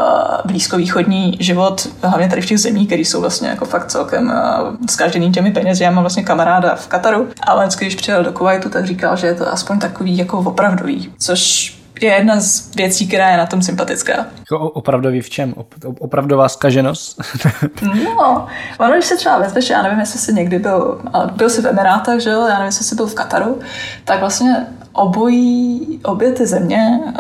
blízkovýchodní 0.45 1.37
život, 1.39 1.87
hlavně 2.03 2.29
tady 2.29 2.41
v 2.41 2.45
těch 2.45 2.59
zemích, 2.59 2.87
které 2.87 3.01
jsou 3.01 3.21
vlastně 3.21 3.49
jako 3.49 3.65
fakt 3.65 3.87
celkem 3.87 4.27
uh, 4.27 4.75
s 4.89 5.31
těmi 5.33 5.51
penězi. 5.51 5.82
Já 5.83 5.91
mám 5.91 6.03
vlastně 6.03 6.23
kamaráda 6.23 6.75
v 6.75 6.87
Kataru 6.87 7.27
a 7.41 7.53
on, 7.53 7.69
když 7.77 7.95
přijel 7.95 8.23
do 8.23 8.31
Kuwaitu, 8.31 8.69
tak 8.69 8.85
říkal, 8.85 9.17
že 9.17 9.27
je 9.27 9.35
to 9.35 9.53
aspoň 9.53 9.79
takový 9.79 10.17
jako 10.17 10.39
opravdový, 10.39 11.13
což 11.19 11.73
je 12.01 12.13
jedna 12.13 12.39
z 12.39 12.75
věcí, 12.75 13.07
která 13.07 13.29
je 13.29 13.37
na 13.37 13.45
tom 13.45 13.61
sympatická. 13.61 14.11
Jako 14.39 14.69
opravdový 14.69 15.21
v 15.21 15.29
čem? 15.29 15.53
Opravdová 15.99 16.49
skaženost? 16.49 17.21
no, 18.03 18.47
ono, 18.79 18.93
když 18.93 19.05
se 19.05 19.15
třeba 19.15 19.39
vezmeš, 19.39 19.69
já 19.69 19.81
nevím, 19.81 19.99
jestli 19.99 20.19
jsi 20.19 20.33
někdy 20.33 20.59
byl, 20.59 21.01
ale 21.13 21.31
byl 21.35 21.49
jsi 21.49 21.61
v 21.61 21.67
Emirátech, 21.67 22.21
že 22.21 22.29
jo, 22.29 22.41
já 22.41 22.53
nevím, 22.53 22.65
jestli 22.65 22.85
jsi 22.85 22.95
byl 22.95 23.07
v 23.07 23.13
Kataru, 23.13 23.59
tak 24.05 24.19
vlastně 24.19 24.67
obojí, 24.93 25.99
obě 26.03 26.31
ty 26.31 26.45
země 26.45 26.99
uh, 27.05 27.13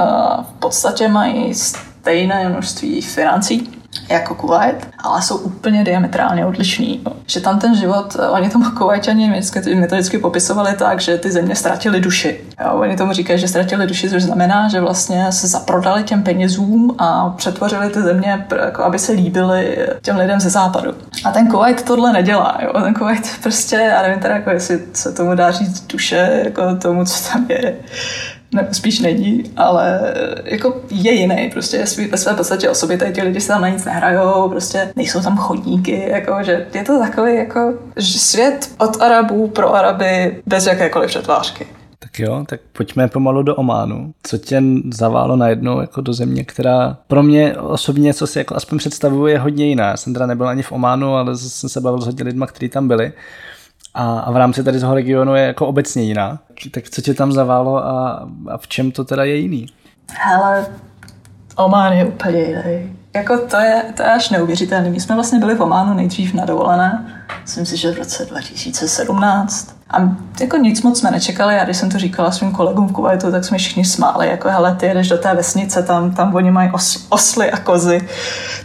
v 0.43 0.59
podstatě 0.59 1.07
mají 1.07 1.53
stejné 1.53 2.49
množství 2.49 3.01
financí 3.01 3.82
jako 4.09 4.35
Kuwait, 4.35 4.87
ale 4.97 5.21
jsou 5.21 5.37
úplně 5.37 5.83
diametrálně 5.83 6.45
odlišný. 6.45 7.03
Že 7.27 7.41
tam 7.41 7.59
ten 7.59 7.75
život, 7.75 8.15
eh, 8.19 8.27
oni 8.27 8.49
tomu 8.49 8.71
Kuwaitani 8.71 9.29
mi 9.75 9.87
to 9.87 9.95
vždycky 9.95 10.17
popisovali 10.17 10.73
tak, 10.77 11.01
že 11.01 11.17
ty 11.17 11.31
země 11.31 11.55
ztratili 11.55 11.99
duši. 11.99 12.41
Jo, 12.65 12.73
oni 12.73 12.97
tomu 12.97 13.13
říkají, 13.13 13.39
že 13.39 13.47
ztratili 13.47 13.87
duši, 13.87 14.09
což 14.09 14.23
znamená, 14.23 14.69
že 14.69 14.81
vlastně 14.81 15.31
se 15.31 15.47
zaprodali 15.47 16.03
těm 16.03 16.23
penězům 16.23 16.95
a 16.97 17.29
přetvořili 17.29 17.89
ty 17.89 18.01
země, 18.01 18.45
jako 18.65 18.83
aby 18.83 18.99
se 18.99 19.11
líbily 19.11 19.77
těm 20.01 20.17
lidem 20.17 20.39
ze 20.39 20.49
západu. 20.49 20.93
A 21.25 21.31
ten 21.31 21.47
Kuwait 21.47 21.81
tohle 21.81 22.13
nedělá. 22.13 22.57
Jo? 22.61 22.81
Ten 22.81 22.93
Kuwait 22.93 23.27
prostě, 23.43 23.75
já 23.75 24.01
nevím 24.01 24.19
teda, 24.19 24.35
jako 24.35 24.49
jestli 24.49 24.79
se 24.93 25.11
tomu 25.11 25.35
dá 25.35 25.51
říct 25.51 25.87
duše, 25.87 26.41
jako 26.43 26.75
tomu, 26.75 27.05
co 27.05 27.31
tam 27.31 27.45
je 27.49 27.75
nebo 28.53 28.67
spíš 28.71 28.99
není, 28.99 29.43
ale 29.57 30.13
jako 30.43 30.81
je 30.89 31.13
jiný, 31.13 31.49
prostě 31.53 31.77
je 31.77 32.07
ve 32.11 32.17
své 32.17 32.33
podstatě 32.33 32.69
tady 32.97 33.13
ti 33.13 33.21
lidi 33.21 33.41
se 33.41 33.47
tam 33.47 33.61
na 33.61 33.69
nic 33.69 33.85
nehrajou, 33.85 34.49
prostě 34.49 34.93
nejsou 34.95 35.21
tam 35.21 35.37
chodníky, 35.37 36.09
jako, 36.09 36.43
že 36.43 36.67
je 36.73 36.83
to 36.83 36.99
takový 36.99 37.35
jako 37.35 37.73
že 37.97 38.19
svět 38.19 38.69
od 38.77 39.01
Arabů 39.01 39.47
pro 39.47 39.75
Araby 39.75 40.41
bez 40.45 40.65
jakékoliv 40.65 41.09
přetvářky. 41.09 41.67
Tak 41.99 42.19
jo, 42.19 42.43
tak 42.49 42.59
pojďme 42.73 43.07
pomalu 43.07 43.43
do 43.43 43.55
Ománu. 43.55 44.13
Co 44.23 44.37
tě 44.37 44.61
zaválo 44.93 45.35
najednou 45.35 45.81
jako 45.81 46.01
do 46.01 46.13
země, 46.13 46.43
která 46.43 46.97
pro 47.07 47.23
mě 47.23 47.57
osobně, 47.57 48.13
co 48.13 48.27
si 48.27 48.39
jako 48.39 48.55
aspoň 48.55 48.77
představuje, 48.77 49.33
je 49.33 49.39
hodně 49.39 49.65
jiná. 49.65 49.87
Já 49.89 49.97
jsem 49.97 50.13
teda 50.13 50.25
nebyl 50.25 50.47
ani 50.47 50.63
v 50.63 50.71
Ománu, 50.71 51.15
ale 51.15 51.37
jsem 51.37 51.69
se 51.69 51.81
bavil 51.81 52.01
s 52.01 52.05
hodně 52.05 52.23
lidmi, 52.23 52.45
kteří 52.47 52.69
tam 52.69 52.87
byli 52.87 53.13
a, 53.93 54.19
a 54.19 54.31
v 54.31 54.37
rámci 54.37 54.63
tady 54.63 54.79
toho 54.79 54.95
regionu 54.95 55.35
je 55.35 55.43
jako 55.43 55.67
obecně 55.67 56.03
jiná. 56.03 56.39
Tak 56.71 56.89
co 56.89 57.01
tě 57.01 57.13
tam 57.13 57.31
zaválo 57.31 57.85
a, 57.85 58.27
a 58.47 58.57
v 58.57 58.67
čem 58.67 58.91
to 58.91 59.03
teda 59.03 59.23
je 59.23 59.35
jiný? 59.35 59.65
Hele, 60.11 60.65
Oman 61.55 61.93
je 61.93 62.05
úplně 62.05 62.39
jiný. 62.39 62.95
Jako 63.15 63.37
to 63.37 63.57
je, 63.57 63.83
to 63.95 64.03
je 64.03 64.13
až 64.13 64.29
neuvěřitelné. 64.29 64.89
My 64.89 64.99
jsme 64.99 65.15
vlastně 65.15 65.39
byli 65.39 65.55
v 65.55 65.61
Ománu 65.61 65.93
nejdřív 65.93 66.33
na 66.33 66.45
dovolené, 66.45 67.05
myslím 67.41 67.65
si, 67.65 67.77
že 67.77 67.91
v 67.91 67.97
roce 67.97 68.25
2017. 68.25 69.82
A 69.93 70.09
jako 70.39 70.57
nic 70.57 70.81
moc 70.81 70.99
jsme 70.99 71.11
nečekali 71.11 71.59
a 71.59 71.63
když 71.63 71.77
jsem 71.77 71.89
to 71.89 71.97
říkala 71.97 72.31
svým 72.31 72.51
kolegům 72.51 72.87
v 72.87 72.91
Kuwaitu, 72.91 73.31
tak 73.31 73.45
jsme 73.45 73.57
všichni 73.57 73.85
smáli, 73.85 74.27
jako 74.27 74.49
hele, 74.49 74.75
ty 74.75 74.85
jedeš 74.85 75.09
do 75.09 75.17
té 75.17 75.35
vesnice, 75.35 75.83
tam, 75.83 76.11
tam 76.11 76.35
oni 76.35 76.51
mají 76.51 76.71
os, 76.73 77.05
osly 77.09 77.51
a 77.51 77.57
kozy. 77.57 78.07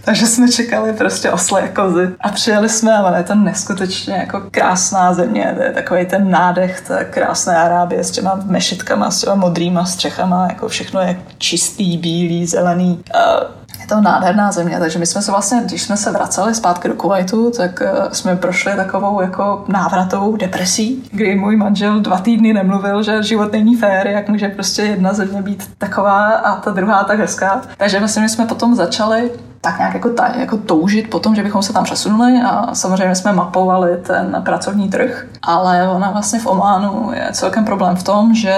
Takže 0.04 0.26
jsme 0.26 0.48
čekali 0.52 0.92
prostě 0.92 1.30
osly 1.30 1.62
a 1.62 1.68
kozy. 1.68 2.08
A 2.20 2.28
přijeli 2.28 2.68
jsme, 2.68 2.96
ale 2.96 3.18
je 3.18 3.24
to 3.24 3.34
neskutečně 3.34 4.14
jako 4.14 4.42
krásná 4.50 5.14
země, 5.14 5.52
to 5.56 5.62
je 5.62 5.72
takový 5.72 6.06
ten 6.06 6.30
nádech 6.30 6.80
té 6.80 7.04
krásné 7.04 7.56
Arábie 7.56 8.04
s 8.04 8.10
těma 8.10 8.40
mešitkama, 8.44 9.10
s 9.10 9.20
těma 9.20 9.34
modrýma 9.34 9.84
střechama, 9.84 10.46
jako 10.48 10.68
všechno 10.68 11.00
je 11.00 11.20
čistý, 11.38 11.98
bílý, 11.98 12.46
zelený. 12.46 13.04
Uh, 13.14 13.58
je 13.80 13.86
to 13.86 14.00
nádherná 14.00 14.52
země, 14.52 14.78
takže 14.78 14.98
my 14.98 15.06
jsme 15.06 15.22
se 15.22 15.30
vlastně, 15.30 15.62
když 15.64 15.82
jsme 15.82 15.96
se 15.96 16.10
vraceli 16.10 16.54
zpátky 16.54 16.88
do 16.88 16.94
Kuwaitu, 16.94 17.50
tak 17.56 17.82
uh, 17.82 18.12
jsme 18.12 18.36
prošli 18.36 18.76
takovou 18.76 19.20
jako 19.20 19.64
návratovou 19.68 20.36
depresí, 20.36 21.02
kdy 21.18 21.34
můj 21.34 21.56
manžel 21.56 22.00
dva 22.00 22.18
týdny 22.18 22.52
nemluvil, 22.52 23.02
že 23.02 23.22
život 23.22 23.52
není 23.52 23.76
fér, 23.76 24.06
jak 24.06 24.28
může 24.28 24.48
prostě 24.48 24.82
jedna 24.82 25.12
země 25.12 25.42
být 25.42 25.70
taková 25.78 26.26
a 26.26 26.60
ta 26.60 26.70
druhá 26.70 27.04
tak 27.04 27.18
hezká. 27.18 27.62
Takže 27.76 27.98
vlastně 27.98 28.22
my 28.22 28.28
jsme 28.28 28.46
potom 28.46 28.74
začali 28.74 29.30
tak 29.60 29.78
nějak 29.78 29.94
jako, 29.94 30.10
ta, 30.10 30.28
jako 30.36 30.56
toužit 30.56 31.10
po 31.10 31.18
tom, 31.18 31.34
že 31.34 31.42
bychom 31.42 31.62
se 31.62 31.72
tam 31.72 31.84
přesunuli 31.84 32.40
a 32.46 32.74
samozřejmě 32.74 33.14
jsme 33.14 33.32
mapovali 33.32 33.96
ten 33.96 34.42
pracovní 34.44 34.88
trh, 34.88 35.26
ale 35.42 35.88
ona 35.88 36.10
vlastně 36.10 36.40
v 36.40 36.46
Ománu 36.46 37.10
je 37.14 37.28
celkem 37.32 37.64
problém 37.64 37.96
v 37.96 38.02
tom, 38.02 38.34
že 38.34 38.54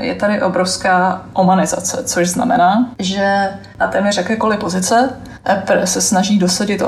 je 0.00 0.14
tady 0.14 0.42
obrovská 0.42 1.22
omanizace, 1.32 2.02
což 2.04 2.28
znamená, 2.28 2.88
že 2.98 3.48
na 3.80 3.86
téměř 3.86 4.16
jakékoliv 4.16 4.58
pozice 4.58 5.10
se 5.84 6.00
snaží 6.00 6.38
dosadit 6.38 6.82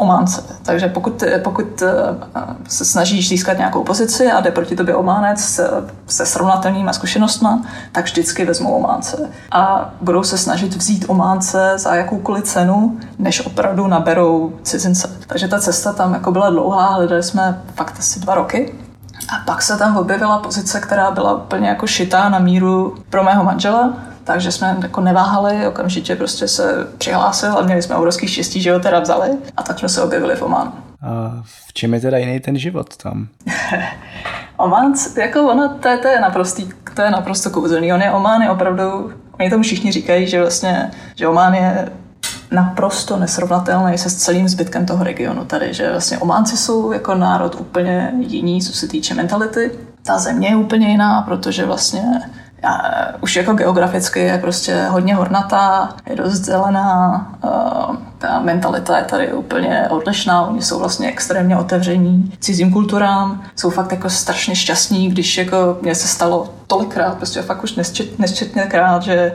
Ománce. 0.00 0.44
Takže 0.62 0.88
pokud, 0.88 1.24
pokud 1.42 1.82
eh, 1.82 1.92
se 2.68 2.84
snažíš 2.84 3.28
získat 3.28 3.58
nějakou 3.58 3.84
pozici 3.84 4.30
a 4.30 4.40
jde 4.40 4.50
proti 4.50 4.76
tobě 4.76 4.94
Ománec 4.94 5.40
se, 5.40 5.70
se 6.06 6.26
srovnatelnýma 6.26 6.92
zkušenostma, 6.92 7.62
tak 7.92 8.04
vždycky 8.04 8.44
vezmou 8.44 8.72
Ománce. 8.72 9.28
A 9.52 9.90
budou 10.00 10.22
se 10.22 10.38
snažit 10.38 10.76
vzít 10.76 11.04
Ománce 11.08 11.72
za 11.76 11.94
jakoukoliv 11.94 12.44
cenu, 12.44 12.98
než 13.18 13.46
opravdu 13.46 13.86
naberou 13.86 14.52
cizince. 14.62 15.10
Takže 15.26 15.48
ta 15.48 15.60
cesta 15.60 15.92
tam 15.92 16.14
jako 16.14 16.32
byla 16.32 16.50
dlouhá, 16.50 16.86
hledali 16.86 17.22
jsme 17.22 17.62
fakt 17.74 17.94
asi 17.98 18.20
dva 18.20 18.34
roky. 18.34 18.74
A 19.28 19.44
pak 19.46 19.62
se 19.62 19.76
tam 19.76 19.96
objevila 19.96 20.38
pozice, 20.38 20.80
která 20.80 21.10
byla 21.10 21.34
úplně 21.34 21.68
jako 21.68 21.86
šitá 21.86 22.28
na 22.28 22.38
míru 22.38 22.94
pro 23.10 23.24
mého 23.24 23.44
manžela, 23.44 23.92
takže 24.32 24.52
jsme 24.52 24.76
jako 24.82 25.00
neváhali, 25.00 25.66
okamžitě 25.66 26.16
prostě 26.16 26.48
se 26.48 26.86
přihlásil 26.98 27.58
a 27.58 27.62
měli 27.62 27.82
jsme 27.82 27.96
obrovský 27.96 28.28
štěstí, 28.28 28.62
že 28.62 28.72
ho 28.72 28.80
teda 28.80 29.00
vzali 29.00 29.28
a 29.56 29.62
tak 29.62 29.78
jsme 29.78 29.88
se 29.88 30.02
objevili 30.02 30.36
v 30.36 30.42
Ománu. 30.42 30.72
A 31.02 31.42
v 31.44 31.72
čem 31.72 31.94
je 31.94 32.00
teda 32.00 32.18
jiný 32.18 32.40
ten 32.40 32.58
život 32.58 32.96
tam? 32.96 33.28
Oman, 34.56 34.94
jako 35.16 35.50
ono, 35.50 35.68
to, 35.68 35.88
je, 35.88 35.98
to 35.98 36.08
je 36.08 36.20
naprostý, 36.20 36.68
to 36.94 37.02
je 37.02 37.10
naprosto 37.10 37.50
kouzelný. 37.50 37.92
On 37.92 38.02
je 38.02 38.10
Oman 38.10 38.42
je 38.42 38.50
opravdu, 38.50 39.12
oni 39.40 39.50
tomu 39.50 39.62
všichni 39.62 39.92
říkají, 39.92 40.26
že 40.26 40.40
vlastně, 40.40 40.90
že 41.16 41.28
Oman 41.28 41.54
je 41.54 41.88
naprosto 42.50 43.16
nesrovnatelný 43.16 43.98
se 43.98 44.10
s 44.10 44.16
celým 44.16 44.48
zbytkem 44.48 44.86
toho 44.86 45.04
regionu 45.04 45.44
tady, 45.44 45.74
že 45.74 45.90
vlastně 45.90 46.18
Ománci 46.18 46.56
jsou 46.56 46.92
jako 46.92 47.14
národ 47.14 47.56
úplně 47.60 48.12
jiný, 48.18 48.62
co 48.62 48.72
se 48.72 48.88
týče 48.88 49.14
mentality. 49.14 49.70
Ta 50.02 50.18
země 50.18 50.48
je 50.48 50.56
úplně 50.56 50.88
jiná, 50.88 51.22
protože 51.22 51.66
vlastně 51.66 52.02
už 53.20 53.36
jako 53.36 53.52
geograficky 53.52 54.20
je 54.20 54.38
prostě 54.38 54.86
hodně 54.88 55.14
hornatá, 55.14 55.94
je 56.06 56.16
dost 56.16 56.38
zelená, 56.44 57.26
uh, 57.44 57.96
ta 58.18 58.40
mentalita 58.40 58.98
je 58.98 59.04
tady 59.04 59.32
úplně 59.32 59.86
odlišná, 59.90 60.46
oni 60.46 60.62
jsou 60.62 60.78
vlastně 60.78 61.08
extrémně 61.08 61.56
otevření 61.56 62.32
cizím 62.40 62.72
kulturám, 62.72 63.42
jsou 63.56 63.70
fakt 63.70 63.92
jako 63.92 64.10
strašně 64.10 64.56
šťastní, 64.56 65.08
když 65.08 65.38
jako 65.38 65.78
mě 65.82 65.94
se 65.94 66.08
stalo 66.08 66.48
tolikrát, 66.66 67.16
prostě 67.16 67.42
fakt 67.42 67.64
už 67.64 67.74
nesčet, 67.74 68.18
nesčetněkrát, 68.18 69.02
že 69.02 69.32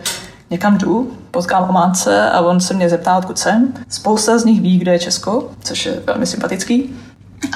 někam 0.49 0.77
jdu, 0.77 1.11
potkám 1.31 1.69
Ománce 1.69 2.29
a 2.29 2.41
on 2.41 2.59
se 2.59 2.73
mě 2.73 2.89
zeptá, 2.89 3.17
odkud 3.17 3.39
jsem. 3.39 3.73
Spousta 3.89 4.37
z 4.37 4.45
nich 4.45 4.61
ví, 4.61 4.77
kde 4.77 4.91
je 4.91 4.99
Česko, 4.99 5.49
což 5.63 5.85
je 5.85 5.99
velmi 6.05 6.25
sympatický 6.25 6.95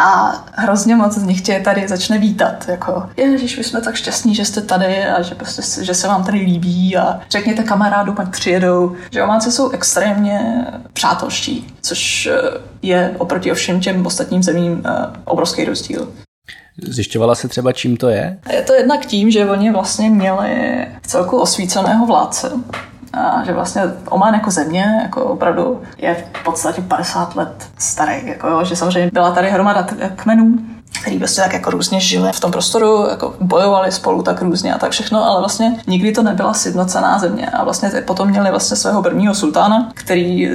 a 0.01 0.31
hrozně 0.53 0.95
moc 0.95 1.13
z 1.13 1.23
nich 1.23 1.41
tě 1.41 1.61
tady 1.63 1.87
začne 1.87 2.17
vítat, 2.17 2.69
jako 2.69 3.09
ježiš, 3.17 3.57
my 3.57 3.63
jsme 3.63 3.81
tak 3.81 3.95
šťastní, 3.95 4.35
že 4.35 4.45
jste 4.45 4.61
tady 4.61 5.05
a 5.05 5.21
že, 5.21 5.35
prostě, 5.35 5.85
že 5.85 5.93
se 5.93 6.07
vám 6.07 6.23
tady 6.23 6.37
líbí 6.37 6.97
a 6.97 7.19
řekněte 7.29 7.63
kamarádu, 7.63 8.13
pak 8.13 8.29
přijedou. 8.29 8.95
Že 9.11 9.23
Ománci 9.23 9.51
jsou 9.51 9.69
extrémně 9.69 10.65
přátelští, 10.93 11.67
což 11.81 12.25
eh, 12.25 12.37
je 12.81 13.15
oproti 13.17 13.51
všem 13.51 13.79
těm 13.79 14.05
ostatním 14.05 14.43
zemím 14.43 14.83
eh, 14.85 14.91
obrovský 15.25 15.65
rozdíl. 15.65 16.11
Zjišťovala 16.87 17.35
se 17.35 17.47
třeba, 17.47 17.71
čím 17.71 17.97
to 17.97 18.09
je? 18.09 18.39
Je 18.51 18.61
to 18.61 18.73
jednak 18.73 19.05
tím, 19.05 19.31
že 19.31 19.45
oni 19.45 19.71
vlastně 19.71 20.09
měli 20.09 20.87
v 21.01 21.07
celku 21.07 21.37
osvíceného 21.37 22.05
vládce, 22.05 22.51
a 23.13 23.43
že 23.43 23.53
vlastně 23.53 23.81
Oman 24.09 24.33
jako 24.33 24.51
země 24.51 24.99
jako 25.03 25.23
opravdu 25.23 25.81
je 25.97 26.25
v 26.33 26.43
podstatě 26.43 26.81
50 26.81 27.35
let 27.35 27.69
starý, 27.77 28.27
jako, 28.27 28.63
že 28.63 28.75
samozřejmě 28.75 29.09
byla 29.13 29.31
tady 29.31 29.49
hromada 29.49 29.87
kmenů, 30.15 30.57
který 31.09 31.19
prostě 31.19 31.41
tak 31.41 31.53
jako 31.53 31.69
různě 31.69 31.99
žili 31.99 32.31
v 32.33 32.39
tom 32.39 32.51
prostoru, 32.51 33.07
jako 33.09 33.33
bojovali 33.41 33.91
spolu 33.91 34.21
tak 34.21 34.41
různě 34.41 34.73
a 34.73 34.77
tak 34.77 34.91
všechno, 34.91 35.25
ale 35.25 35.39
vlastně 35.39 35.81
nikdy 35.87 36.11
to 36.11 36.23
nebyla 36.23 36.53
sjednocená 36.53 37.19
země. 37.19 37.49
A 37.49 37.63
vlastně 37.63 37.89
potom 38.05 38.29
měli 38.29 38.49
vlastně 38.49 38.77
svého 38.77 39.01
prvního 39.01 39.35
sultána, 39.35 39.91
který 39.93 40.49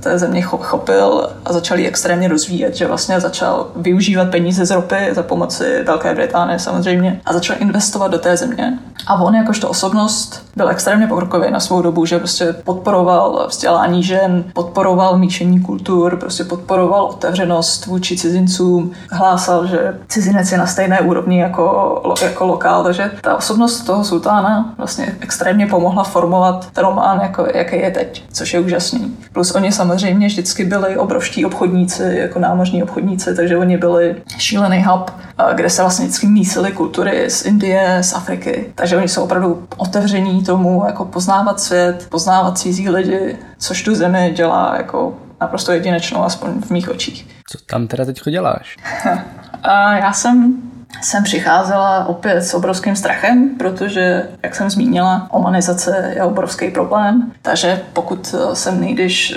té 0.00 0.18
země 0.18 0.42
chopil 0.42 1.30
a 1.44 1.52
začal 1.52 1.78
ji 1.78 1.86
extrémně 1.86 2.28
rozvíjet, 2.28 2.76
že 2.76 2.86
vlastně 2.86 3.20
začal 3.20 3.66
využívat 3.76 4.30
peníze 4.30 4.66
z 4.66 4.70
ropy 4.70 5.08
za 5.12 5.22
pomoci 5.22 5.82
Velké 5.86 6.14
Británie 6.14 6.58
samozřejmě 6.58 7.20
a 7.24 7.32
začal 7.32 7.56
investovat 7.60 8.08
do 8.08 8.18
té 8.18 8.36
země. 8.36 8.78
A 9.06 9.22
on 9.22 9.34
jakožto 9.34 9.68
osobnost 9.68 10.46
byl 10.56 10.68
extrémně 10.68 11.06
pokrokový 11.06 11.50
na 11.50 11.60
svou 11.60 11.82
dobu, 11.82 12.06
že 12.06 12.18
prostě 12.18 12.52
podporoval 12.52 13.46
vzdělání 13.48 14.02
žen, 14.02 14.44
podporoval 14.52 15.18
míšení 15.18 15.60
kultur, 15.60 16.16
prostě 16.16 16.44
podporoval 16.44 17.04
otevřenost 17.04 17.86
vůči 17.86 18.16
cizincům, 18.16 18.92
hlásal, 19.10 19.66
že 19.70 19.94
cizinec 20.08 20.52
je 20.52 20.58
na 20.58 20.66
stejné 20.66 21.00
úrovni 21.00 21.40
jako, 21.40 22.16
jako 22.22 22.46
lokál, 22.46 22.84
takže 22.84 23.10
ta 23.20 23.36
osobnost 23.36 23.80
toho 23.80 24.04
sultána 24.04 24.74
vlastně 24.78 25.16
extrémně 25.20 25.66
pomohla 25.66 26.04
formovat 26.04 26.70
ten 26.72 26.84
román, 26.84 27.20
jako, 27.20 27.46
jaký 27.54 27.76
je 27.76 27.90
teď, 27.90 28.24
což 28.32 28.54
je 28.54 28.60
úžasný. 28.60 29.16
Plus 29.32 29.54
oni 29.54 29.72
samozřejmě 29.72 30.26
vždycky 30.26 30.64
byli 30.64 30.96
obrovští 30.96 31.44
obchodníci, 31.44 32.02
jako 32.02 32.38
námořní 32.38 32.82
obchodníci, 32.82 33.34
takže 33.34 33.56
oni 33.56 33.76
byli 33.76 34.16
šílený 34.38 34.84
hub, 34.84 35.10
kde 35.54 35.70
se 35.70 35.82
vlastně 35.82 36.06
vždycky 36.06 36.26
mísily 36.26 36.72
kultury 36.72 37.30
z 37.30 37.44
Indie, 37.44 37.98
z 38.00 38.12
Afriky. 38.12 38.72
Takže 38.74 38.96
oni 38.96 39.08
jsou 39.08 39.24
opravdu 39.24 39.66
otevření 39.76 40.44
tomu, 40.44 40.82
jako 40.86 41.04
poznávat 41.04 41.60
svět, 41.60 42.06
poznávat 42.10 42.58
cizí 42.58 42.88
lidi, 42.88 43.36
což 43.58 43.82
tu 43.82 43.94
zemi 43.94 44.32
dělá 44.36 44.74
jako 44.76 45.14
naprosto 45.40 45.72
jedinečnou, 45.72 46.24
aspoň 46.24 46.60
v 46.60 46.70
mých 46.70 46.88
očích. 46.88 47.26
Co 47.50 47.58
tam 47.66 47.86
teda 47.86 48.04
teď 48.04 48.20
děláš? 48.30 48.76
já 49.96 50.12
jsem 50.12 50.62
jsem 51.02 51.24
přicházela 51.24 52.04
opět 52.04 52.42
s 52.42 52.54
obrovským 52.54 52.96
strachem, 52.96 53.50
protože, 53.58 54.28
jak 54.42 54.54
jsem 54.54 54.70
zmínila, 54.70 55.26
omanizace 55.30 56.12
je 56.16 56.22
obrovský 56.22 56.70
problém. 56.70 57.32
Takže 57.42 57.82
pokud 57.92 58.34
sem 58.52 58.80
nejdeš 58.80 59.34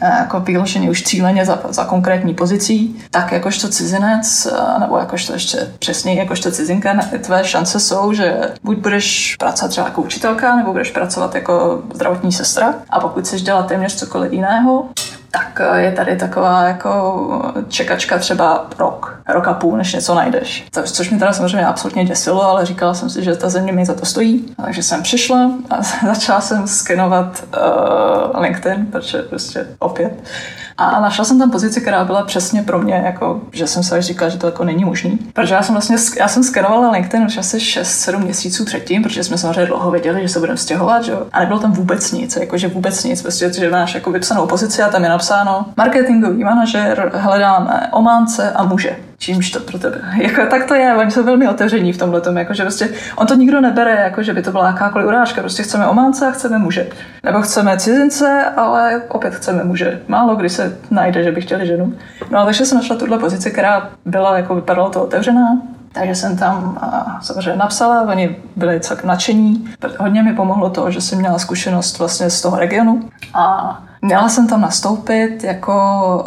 eh, 0.00 0.06
jako 0.18 0.40
vyloženě 0.40 0.90
už 0.90 1.02
cíleně 1.02 1.44
za, 1.44 1.60
za 1.68 1.84
konkrétní 1.84 2.34
pozicí, 2.34 3.04
tak 3.10 3.32
jakožto 3.32 3.68
cizinec, 3.68 4.46
eh, 4.46 4.80
nebo 4.80 4.98
jakožto 4.98 5.32
ještě 5.32 5.58
přesněji 5.78 6.18
jakožto 6.18 6.50
cizinka, 6.50 6.94
tvé 7.20 7.44
šance 7.44 7.80
jsou, 7.80 8.12
že 8.12 8.40
buď 8.62 8.78
budeš 8.78 9.36
pracovat 9.36 9.68
třeba 9.68 9.86
jako 9.86 10.02
učitelka, 10.02 10.56
nebo 10.56 10.72
budeš 10.72 10.90
pracovat 10.90 11.34
jako 11.34 11.82
zdravotní 11.94 12.32
sestra. 12.32 12.74
A 12.90 13.00
pokud 13.00 13.24
chceš 13.24 13.42
dělat 13.42 13.66
téměř 13.66 13.94
cokoliv 13.94 14.32
jiného, 14.32 14.88
tak 15.34 15.60
eh, 15.60 15.80
je 15.80 15.92
tady 15.92 16.16
taková 16.16 16.62
jako 16.62 17.52
čekačka 17.68 18.18
třeba 18.18 18.66
rok, 18.78 19.20
rok 19.28 19.48
a 19.48 19.54
půl, 19.54 19.76
než 19.76 19.92
něco 19.92 20.14
najdeš. 20.14 20.66
Což 20.84 21.10
mi 21.10 21.18
teda 21.18 21.32
samozřejmě 21.32 21.66
absolutně 21.66 22.04
děsilo, 22.04 22.42
ale 22.42 22.66
říkala 22.66 22.94
jsem 22.94 23.10
si, 23.10 23.24
že 23.24 23.36
ta 23.36 23.48
země 23.48 23.72
mi 23.72 23.86
za 23.86 23.94
to 23.94 24.06
stojí. 24.06 24.54
Takže 24.64 24.82
jsem 24.82 25.02
přišla 25.02 25.50
a 25.70 25.82
začala 26.06 26.40
jsem 26.40 26.68
skenovat 26.68 27.44
uh, 27.56 28.40
LinkedIn, 28.40 28.86
protože 28.86 29.22
prostě 29.22 29.66
opět 29.78 30.12
a 30.78 31.00
našla 31.00 31.24
jsem 31.24 31.38
tam 31.38 31.50
pozici, 31.50 31.80
která 31.80 32.04
byla 32.04 32.22
přesně 32.22 32.62
pro 32.62 32.78
mě, 32.78 32.94
jako, 32.94 33.40
že 33.52 33.66
jsem 33.66 33.82
se 33.82 33.98
až 33.98 34.04
říkala, 34.04 34.28
že 34.28 34.38
to 34.38 34.46
jako 34.46 34.64
není 34.64 34.84
možný. 34.84 35.18
Protože 35.32 35.54
já 35.54 35.62
jsem 35.62 35.74
vlastně, 35.74 35.96
já 36.18 36.28
jsem 36.28 36.44
skenovala 36.44 36.90
LinkedIn 36.90 37.26
už 37.26 37.36
asi 37.38 37.58
6-7 37.58 38.18
měsíců 38.18 38.64
předtím, 38.64 39.02
protože 39.02 39.24
jsme 39.24 39.38
samozřejmě 39.38 39.66
dlouho 39.66 39.90
věděli, 39.90 40.22
že 40.22 40.28
se 40.28 40.38
budeme 40.38 40.58
stěhovat, 40.58 41.04
že? 41.04 41.12
a 41.32 41.40
nebylo 41.40 41.58
tam 41.58 41.72
vůbec 41.72 42.12
nic, 42.12 42.36
jako, 42.36 42.58
že 42.58 42.68
vůbec 42.68 43.04
nic, 43.04 43.22
prostě, 43.22 43.52
že 43.52 43.70
máš 43.70 43.94
jako 43.94 44.10
vypsanou 44.10 44.46
pozici 44.46 44.82
a 44.82 44.88
tam 44.88 45.02
je 45.02 45.08
napsáno 45.08 45.66
marketingový 45.76 46.44
manažer, 46.44 47.12
hledáme 47.14 47.88
ománce 47.92 48.52
a 48.52 48.64
muže 48.64 48.96
čímž 49.18 49.50
to 49.50 49.60
pro 49.60 49.78
tebe. 49.78 50.00
Jako, 50.22 50.46
tak 50.50 50.64
to 50.64 50.74
je, 50.74 50.94
oni 50.94 51.10
jsou 51.10 51.24
velmi 51.24 51.48
otevření 51.48 51.92
v 51.92 51.98
tomhle 51.98 52.20
tom, 52.20 52.36
jako, 52.36 52.54
že 52.54 52.62
prostě 52.62 52.88
on 53.16 53.26
to 53.26 53.34
nikdo 53.34 53.60
nebere, 53.60 53.90
jako, 53.90 54.22
že 54.22 54.34
by 54.34 54.42
to 54.42 54.50
byla 54.50 54.66
jakákoliv 54.66 55.06
urážka, 55.08 55.40
prostě 55.40 55.62
chceme 55.62 55.86
ománce 55.86 56.26
a 56.26 56.30
chceme 56.30 56.58
muže. 56.58 56.86
Nebo 57.22 57.42
chceme 57.42 57.78
cizince, 57.78 58.44
ale 58.56 59.02
opět 59.08 59.34
chceme 59.34 59.64
muže. 59.64 60.00
Málo 60.08 60.36
kdy 60.36 60.48
se 60.48 60.78
najde, 60.90 61.22
že 61.22 61.32
by 61.32 61.40
chtěli 61.40 61.66
ženu. 61.66 61.94
No 62.30 62.38
a 62.38 62.44
takže 62.44 62.66
jsem 62.66 62.78
našla 62.78 62.96
tuhle 62.96 63.18
pozici, 63.18 63.50
která 63.50 63.90
byla, 64.04 64.36
jako 64.36 64.54
vypadalo 64.54 64.90
to 64.90 65.02
otevřená, 65.02 65.62
takže 65.92 66.14
jsem 66.14 66.36
tam 66.36 66.78
a, 66.80 67.18
samozřejmě 67.22 67.56
napsala, 67.56 68.02
oni 68.02 68.36
byli 68.56 68.80
celkem 68.80 69.08
nadšení. 69.08 69.68
Hodně 69.98 70.22
mi 70.22 70.34
pomohlo 70.34 70.70
to, 70.70 70.90
že 70.90 71.00
jsem 71.00 71.18
měla 71.18 71.38
zkušenost 71.38 71.98
vlastně 71.98 72.30
z 72.30 72.42
toho 72.42 72.58
regionu 72.58 73.08
a 73.34 73.78
měla 74.04 74.28
jsem 74.28 74.48
tam 74.48 74.60
nastoupit 74.60 75.44
jako 75.44 75.74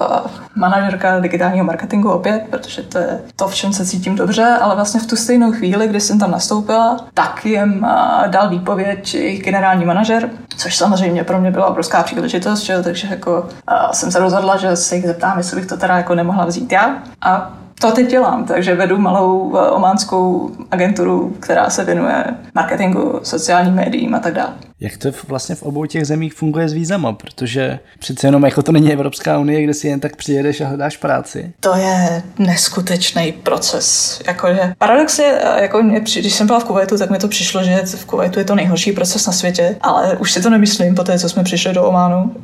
uh, 0.01 0.31
manažerka 0.55 1.19
digitálního 1.19 1.65
marketingu 1.65 2.09
opět, 2.09 2.43
protože 2.49 2.81
to 2.81 2.97
je 2.97 3.19
to, 3.35 3.47
v 3.47 3.55
čem 3.55 3.73
se 3.73 3.85
cítím 3.85 4.15
dobře, 4.15 4.57
ale 4.61 4.75
vlastně 4.75 4.99
v 4.99 5.05
tu 5.05 5.15
stejnou 5.15 5.51
chvíli, 5.51 5.87
kdy 5.87 5.99
jsem 6.01 6.19
tam 6.19 6.31
nastoupila, 6.31 7.05
tak 7.13 7.45
jim 7.45 7.83
uh, 7.83 8.27
dal 8.27 8.49
výpověď 8.49 9.13
jejich 9.13 9.43
generální 9.43 9.85
manažer, 9.85 10.29
což 10.57 10.75
samozřejmě 10.75 11.23
pro 11.23 11.39
mě 11.39 11.51
byla 11.51 11.67
obrovská 11.67 12.03
příležitost, 12.03 12.59
že? 12.59 12.83
takže 12.83 13.07
jako 13.07 13.39
uh, 13.41 13.91
jsem 13.91 14.11
se 14.11 14.19
rozhodla, 14.19 14.57
že 14.57 14.75
se 14.75 14.95
jich 14.95 15.05
zeptám, 15.05 15.37
jestli 15.37 15.55
bych 15.55 15.69
to 15.69 15.77
teda 15.77 15.97
jako 15.97 16.15
nemohla 16.15 16.45
vzít 16.45 16.71
já. 16.71 16.97
A 17.21 17.53
to 17.81 17.91
teď 17.91 18.09
dělám, 18.09 18.45
takže 18.45 18.75
vedu 18.75 18.97
malou 18.97 19.57
eh, 19.57 19.69
ománskou 19.69 20.51
agenturu, 20.71 21.35
která 21.39 21.69
se 21.69 21.83
věnuje 21.85 22.25
marketingu, 22.55 23.19
sociálním 23.23 23.73
médiím 23.73 24.15
a 24.15 24.19
tak 24.19 24.33
dále. 24.33 24.53
Jak 24.79 24.97
to 24.97 25.09
vlastně 25.27 25.55
v 25.55 25.63
obou 25.63 25.85
těch 25.85 26.07
zemích 26.07 26.33
funguje 26.33 26.69
s 26.69 26.73
vízama? 26.73 27.13
Protože 27.13 27.79
přece 27.99 28.27
jenom 28.27 28.45
jako 28.45 28.63
to 28.63 28.71
není 28.71 28.93
Evropská 28.93 29.39
unie, 29.39 29.63
kde 29.63 29.73
si 29.73 29.87
jen 29.87 29.99
tak 29.99 30.15
přijedeš 30.15 30.61
a 30.61 30.67
hledáš 30.67 30.97
práci. 30.97 31.53
To 31.59 31.75
je 31.75 32.23
neskutečný 32.39 33.31
proces. 33.31 34.19
Jakože 34.27 34.73
paradox 34.77 35.19
je, 35.19 35.41
jako 35.61 35.83
mě, 35.83 35.99
když 35.99 36.33
jsem 36.33 36.47
byla 36.47 36.59
v 36.59 36.63
Kuwaitu, 36.63 36.97
tak 36.97 37.09
mi 37.09 37.17
to 37.17 37.27
přišlo, 37.27 37.63
že 37.63 37.81
v 37.85 38.05
Kuwaitu 38.05 38.39
je 38.39 38.45
to 38.45 38.55
nejhorší 38.55 38.91
proces 38.91 39.27
na 39.27 39.33
světě, 39.33 39.75
ale 39.81 40.17
už 40.17 40.31
si 40.31 40.41
to 40.41 40.49
nemyslím 40.49 40.95
po 40.95 41.03
té, 41.03 41.19
co 41.19 41.29
jsme 41.29 41.43
přišli 41.43 41.73
do 41.73 41.83
Ománu. 41.83 42.35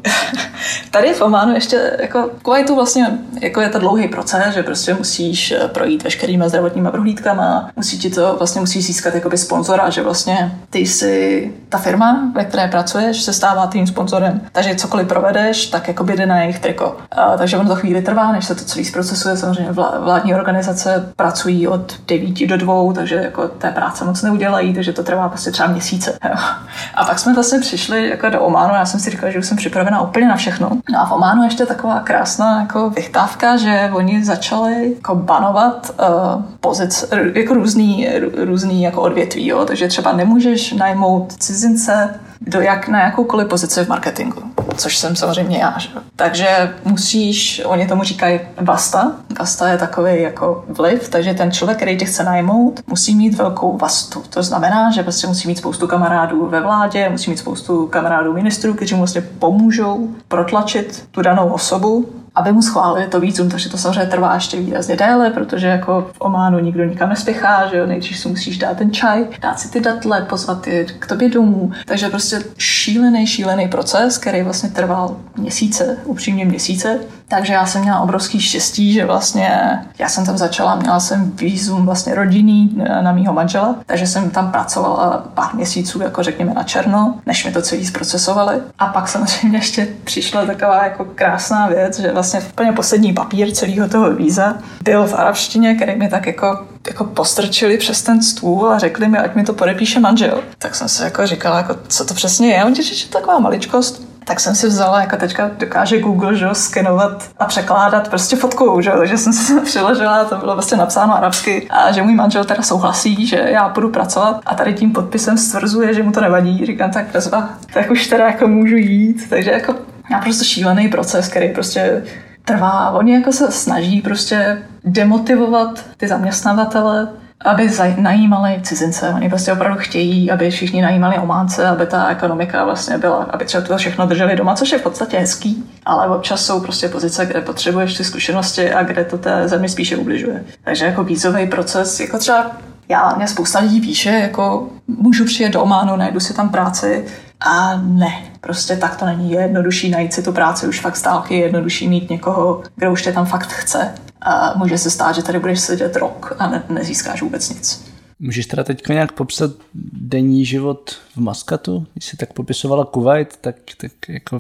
Tady 0.91 1.13
v 1.13 1.21
Ománu 1.21 1.53
ještě, 1.53 1.97
jako 2.01 2.29
v 2.39 2.43
Kuwaitu 2.43 2.75
vlastně 2.75 3.19
jako 3.41 3.61
je 3.61 3.69
to 3.69 3.79
dlouhý 3.79 4.07
proces, 4.07 4.53
že 4.53 4.63
prostě 4.63 4.93
musíš 4.93 5.51
eh, 5.51 5.67
projít 5.67 6.03
veškerýma 6.03 6.49
zdravotníma 6.49 6.91
prohlídkama, 6.91 7.71
musí 7.75 7.99
ti 7.99 8.09
to, 8.09 8.35
vlastně 8.37 8.61
musíš 8.61 8.85
získat 8.85 9.15
jakoby 9.15 9.37
sponzora, 9.37 9.89
že 9.89 10.01
vlastně 10.01 10.59
ty 10.69 10.79
jsi 10.79 11.51
ta 11.69 11.77
firma, 11.77 12.22
ve 12.36 12.45
které 12.45 12.67
pracuješ, 12.67 13.21
se 13.21 13.33
stává 13.33 13.67
tím 13.67 13.88
sponzorem. 13.88 14.41
Takže 14.51 14.75
cokoliv 14.75 15.07
provedeš, 15.07 15.65
tak 15.65 15.88
jako 15.88 16.03
jde 16.03 16.25
na 16.25 16.41
jejich 16.41 16.59
triko. 16.59 16.97
A, 17.12 17.38
takže 17.38 17.57
ono 17.57 17.69
to 17.69 17.75
chvíli 17.75 18.01
trvá, 18.01 18.31
než 18.31 18.45
se 18.45 18.55
to 18.55 18.63
celý 18.63 18.86
zprocesuje. 18.86 19.38
Samozřejmě 19.38 19.71
vládní 19.99 20.36
organizace 20.36 21.13
pracují 21.15 21.67
od 21.67 21.93
9 22.07 22.47
do 22.47 22.57
2, 22.57 22.93
takže 22.93 23.15
jako 23.15 23.47
té 23.47 23.71
práce 23.71 24.05
moc 24.05 24.21
neudělají, 24.21 24.73
takže 24.73 24.93
to 24.93 25.03
trvá 25.03 25.29
prostě 25.29 25.51
třeba 25.51 25.69
měsíce. 25.69 26.19
A 26.95 27.05
pak 27.05 27.19
jsme 27.19 27.33
vlastně 27.33 27.59
přišli 27.59 28.09
jako 28.09 28.29
do 28.29 28.41
Ománu, 28.41 28.75
já 28.75 28.86
jsem 28.86 28.99
si 28.99 29.09
říkala, 29.09 29.31
že 29.31 29.39
už 29.39 29.45
jsem 29.45 29.57
připravena 29.57 30.01
úplně 30.01 30.27
na 30.27 30.36
všechno. 30.36 30.69
No 30.91 30.99
a 31.01 31.05
v 31.05 31.12
Ománu 31.12 31.43
ještě 31.43 31.65
taková 31.65 31.99
krásná 31.99 32.59
jako 32.62 32.89
vychtávka, 32.89 33.57
že 33.57 33.89
oni 33.93 34.25
začali 34.25 34.93
jako 34.95 35.15
banovat 35.15 35.95
uh, 35.99 36.41
pozic, 36.59 37.05
jako 37.33 37.53
různý, 37.53 38.09
různý 38.36 38.83
jako 38.83 39.01
odvětví, 39.01 39.47
jo? 39.47 39.65
takže 39.65 39.88
třeba 39.88 40.12
nemůžeš 40.12 40.73
najmout 40.73 41.33
cizince 41.33 42.12
do 42.47 42.62
jak, 42.62 42.88
na 42.88 43.01
jakoukoliv 43.01 43.47
pozici 43.47 43.86
v 43.86 43.89
marketingu, 43.89 44.41
což 44.75 44.97
jsem 44.97 45.15
samozřejmě 45.15 45.58
já. 45.58 45.79
Že? 45.79 45.89
Takže 46.15 46.75
musíš, 46.86 47.62
oni 47.65 47.88
tomu 47.88 48.03
říkají 48.03 48.39
vasta. 48.62 49.12
Vasta 49.39 49.69
je 49.69 49.77
takový 49.77 50.21
jako 50.21 50.65
vliv, 50.67 51.10
takže 51.10 51.34
ten 51.34 51.51
člověk, 51.51 51.77
který 51.77 51.97
tě 51.97 52.06
chce 52.06 52.23
najmout, 52.23 52.79
musí 52.88 53.15
mít 53.15 53.38
velkou 53.38 53.77
vastu. 53.77 54.23
To 54.29 54.43
znamená, 54.43 54.91
že 54.91 55.03
prostě 55.03 55.27
musí 55.27 55.47
mít 55.47 55.58
spoustu 55.58 55.88
kamarádů 55.88 56.47
ve 56.47 56.62
vládě, 56.62 57.10
musí 57.10 57.29
mít 57.29 57.38
spoustu 57.38 57.88
kamarádů 57.88 58.34
ministrů, 58.34 58.73
kteří 58.73 58.95
mu 58.95 58.99
vlastně 58.99 59.21
pomůžou 59.21 60.10
protlačit 60.27 61.08
tu 61.12 61.21
danou 61.21 61.49
osobu 61.49 62.22
aby 62.35 62.51
mu 62.51 62.61
schválili 62.61 63.07
to 63.07 63.19
vízum, 63.19 63.49
takže 63.49 63.69
to 63.69 63.77
samozřejmě 63.77 64.05
trvá 64.05 64.35
ještě 64.35 64.57
výrazně 64.57 64.95
déle, 64.95 65.29
protože 65.29 65.67
jako 65.67 66.09
v 66.13 66.21
Ománu 66.21 66.59
nikdo 66.59 66.83
nikam 66.83 67.09
nespěchá, 67.09 67.67
že 67.67 67.77
jo, 67.77 67.85
nejdřív 67.85 68.17
si 68.17 68.29
musíš 68.29 68.57
dát 68.57 68.77
ten 68.77 68.91
čaj, 68.91 69.27
dát 69.41 69.59
si 69.59 69.71
ty 69.71 69.79
datle, 69.79 70.21
pozvat 70.21 70.67
je 70.67 70.85
k 70.85 71.07
tobě 71.07 71.29
domů, 71.29 71.71
takže 71.85 72.09
prostě 72.09 72.43
šílený, 72.57 73.27
šílený 73.27 73.67
proces, 73.67 74.17
který 74.17 74.41
vlastně 74.43 74.69
trval 74.69 75.17
měsíce, 75.37 75.97
upřímně 76.05 76.45
měsíce, 76.45 76.99
takže 77.35 77.53
já 77.53 77.65
jsem 77.65 77.81
měla 77.81 77.99
obrovský 77.99 78.39
štěstí, 78.39 78.93
že 78.93 79.05
vlastně 79.05 79.79
já 79.99 80.09
jsem 80.09 80.25
tam 80.25 80.37
začala, 80.37 80.75
měla 80.75 80.99
jsem 80.99 81.31
výzum 81.31 81.85
vlastně 81.85 82.15
rodinný 82.15 82.83
na 83.01 83.11
mýho 83.11 83.33
manžela, 83.33 83.75
takže 83.85 84.07
jsem 84.07 84.29
tam 84.29 84.51
pracovala 84.51 85.25
pár 85.33 85.55
měsíců, 85.55 86.01
jako 86.01 86.23
řekněme 86.23 86.53
na 86.53 86.63
černo, 86.63 87.19
než 87.25 87.45
mi 87.45 87.51
to 87.51 87.61
celý 87.61 87.85
zprocesovali. 87.85 88.55
A 88.79 88.85
pak 88.85 89.07
samozřejmě 89.07 89.57
ještě 89.57 89.87
přišla 90.03 90.45
taková 90.45 90.83
jako 90.83 91.05
krásná 91.15 91.67
věc, 91.67 91.99
že 91.99 92.11
vlastně 92.11 92.41
úplně 92.41 92.71
poslední 92.71 93.13
papír 93.13 93.51
celého 93.51 93.89
toho 93.89 94.13
víza 94.13 94.55
byl 94.83 95.07
v 95.07 95.13
arabštině, 95.13 95.75
který 95.75 95.95
mi 95.95 96.09
tak 96.09 96.27
jako 96.27 96.65
jako 96.87 97.03
postrčili 97.03 97.77
přes 97.77 98.01
ten 98.01 98.21
stůl 98.21 98.69
a 98.69 98.77
řekli 98.77 99.07
mi, 99.07 99.17
ať 99.17 99.35
mi 99.35 99.43
to 99.43 99.53
podepíše 99.53 99.99
manžel. 99.99 100.43
Tak 100.57 100.75
jsem 100.75 100.89
se 100.89 101.03
jako 101.03 101.27
říkala, 101.27 101.57
jako, 101.57 101.75
co 101.87 102.05
to 102.05 102.13
přesně 102.13 102.47
je. 102.47 102.65
On 102.65 102.75
že 102.75 103.05
je 103.05 103.09
taková 103.09 103.39
maličkost 103.39 104.12
tak 104.25 104.39
jsem 104.39 104.55
si 104.55 104.67
vzala, 104.67 105.01
jako 105.01 105.17
teďka 105.17 105.51
dokáže 105.57 106.01
Google, 106.01 106.36
že 106.36 106.47
skenovat 106.53 107.29
a 107.39 107.45
překládat 107.45 108.09
prostě 108.09 108.36
fotkou, 108.36 108.81
že 108.81 108.91
takže 108.91 109.17
jsem 109.17 109.33
si 109.33 109.59
přiložila, 109.65 110.25
to 110.25 110.38
bylo 110.38 110.53
vlastně 110.53 110.77
napsáno 110.77 111.15
arabsky 111.15 111.67
a 111.69 111.91
že 111.91 112.01
můj 112.01 112.15
manžel 112.15 112.45
teda 112.45 112.63
souhlasí, 112.63 113.27
že 113.27 113.38
já 113.38 113.69
budu 113.69 113.89
pracovat 113.89 114.41
a 114.45 114.55
tady 114.55 114.73
tím 114.73 114.93
podpisem 114.93 115.38
stvrzuje, 115.38 115.93
že 115.93 116.03
mu 116.03 116.12
to 116.12 116.21
nevadí. 116.21 116.65
Říkám, 116.65 116.91
tak 116.91 117.05
bezva, 117.13 117.49
tak 117.73 117.91
už 117.91 118.07
teda 118.07 118.25
jako 118.25 118.47
můžu 118.47 118.75
jít, 118.75 119.29
takže 119.29 119.51
jako 119.51 119.75
já 120.12 120.19
prostě 120.19 120.45
šílený 120.45 120.88
proces, 120.88 121.27
který 121.27 121.53
prostě 121.53 122.03
trvá. 122.45 122.89
Oni 122.89 123.13
jako 123.13 123.31
se 123.31 123.51
snaží 123.51 124.01
prostě 124.01 124.63
demotivovat 124.83 125.86
ty 125.97 126.07
zaměstnavatele, 126.07 127.07
aby 127.43 127.69
najímali 127.97 128.60
cizince. 128.63 129.10
Oni 129.10 129.29
prostě 129.29 129.53
opravdu 129.53 129.79
chtějí, 129.79 130.32
aby 130.32 130.51
všichni 130.51 130.82
najímali 130.82 131.17
Ománce, 131.17 131.67
aby 131.67 131.86
ta 131.86 132.08
ekonomika 132.08 132.65
vlastně 132.65 132.97
byla, 132.97 133.27
aby 133.29 133.45
třeba 133.45 133.63
to 133.63 133.77
všechno 133.77 134.06
drželi 134.06 134.36
doma, 134.36 134.56
což 134.56 134.71
je 134.71 134.77
v 134.77 134.84
podstatě 134.84 135.17
hezký, 135.19 135.63
ale 135.86 136.08
občas 136.08 136.45
jsou 136.45 136.60
prostě 136.60 136.89
pozice, 136.89 137.25
kde 137.25 137.41
potřebuješ 137.41 137.97
ty 137.97 138.03
zkušenosti 138.03 138.73
a 138.73 138.84
kde 138.84 139.03
to 139.03 139.17
té 139.17 139.47
zemi 139.47 139.69
spíše 139.69 139.97
ubližuje. 139.97 140.43
Takže 140.63 140.86
jako 140.86 141.03
vízový 141.03 141.47
proces, 141.47 141.99
jako 141.99 142.17
třeba 142.17 142.51
já, 142.89 143.13
mě 143.17 143.27
spousta 143.27 143.60
lidí 143.60 143.82
píše, 143.82 144.10
jako 144.10 144.69
můžu 144.88 145.25
přijet 145.25 145.53
do 145.53 145.62
Ománu, 145.62 145.95
najdu 145.95 146.19
si 146.19 146.34
tam 146.34 146.49
práci 146.49 147.06
a 147.39 147.82
ne, 147.84 148.23
prostě 148.41 148.77
tak 148.77 148.95
to 148.95 149.06
není. 149.06 149.32
Je 149.32 149.41
jednodušší 149.41 149.89
najít 149.89 150.13
si 150.13 150.23
tu 150.23 150.32
práci 150.32 150.67
už 150.67 150.79
fakt 150.79 150.95
stálky, 150.95 151.34
je 151.34 151.43
jednodušší 151.43 151.88
mít 151.88 152.10
někoho, 152.10 152.63
kdo 152.75 152.91
už 152.91 153.01
tě 153.01 153.13
tam 153.13 153.25
fakt 153.25 153.51
chce. 153.53 153.91
A 154.23 154.53
může 154.57 154.77
se 154.77 154.89
stát, 154.89 155.15
že 155.15 155.23
tady 155.23 155.39
budeš 155.39 155.59
sedět 155.59 155.95
rok 155.95 156.36
a 156.39 156.47
ne, 156.47 156.63
nezískáš 156.69 157.21
vůbec 157.21 157.49
nic. 157.49 157.93
Můžeš 158.19 158.45
teda 158.45 158.63
teď 158.63 158.88
nějak 158.88 159.12
popsat 159.12 159.51
denní 159.93 160.45
život 160.45 160.91
v 161.15 161.17
Maskatu? 161.17 161.86
Když 161.93 162.05
jsi 162.05 162.17
tak 162.17 162.33
popisovala 162.33 162.86
Kuwait, 162.86 163.38
tak, 163.41 163.55
tak 163.77 163.91
jako 164.07 164.39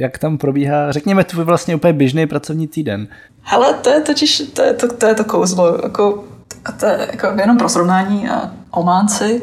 jak 0.00 0.18
tam 0.18 0.38
probíhá, 0.38 0.92
řekněme, 0.92 1.24
tvůj 1.24 1.44
vlastně 1.44 1.74
úplně 1.74 1.92
běžný 1.92 2.26
pracovní 2.26 2.68
týden. 2.68 3.08
Hele, 3.42 3.74
to 3.74 3.90
je 3.90 4.00
totiž, 4.00 4.42
to 4.52 4.62
je 4.62 4.72
to, 4.72 4.96
to, 4.96 5.06
je 5.06 5.14
to 5.14 5.24
kouzlo, 5.24 5.78
jako, 5.82 6.24
a 6.64 6.72
to 6.72 6.86
je 6.86 7.08
jako 7.12 7.26
jenom 7.40 7.58
pro 7.58 7.68
srovnání 7.68 8.28
a 8.28 8.50
Ománci, 8.70 9.42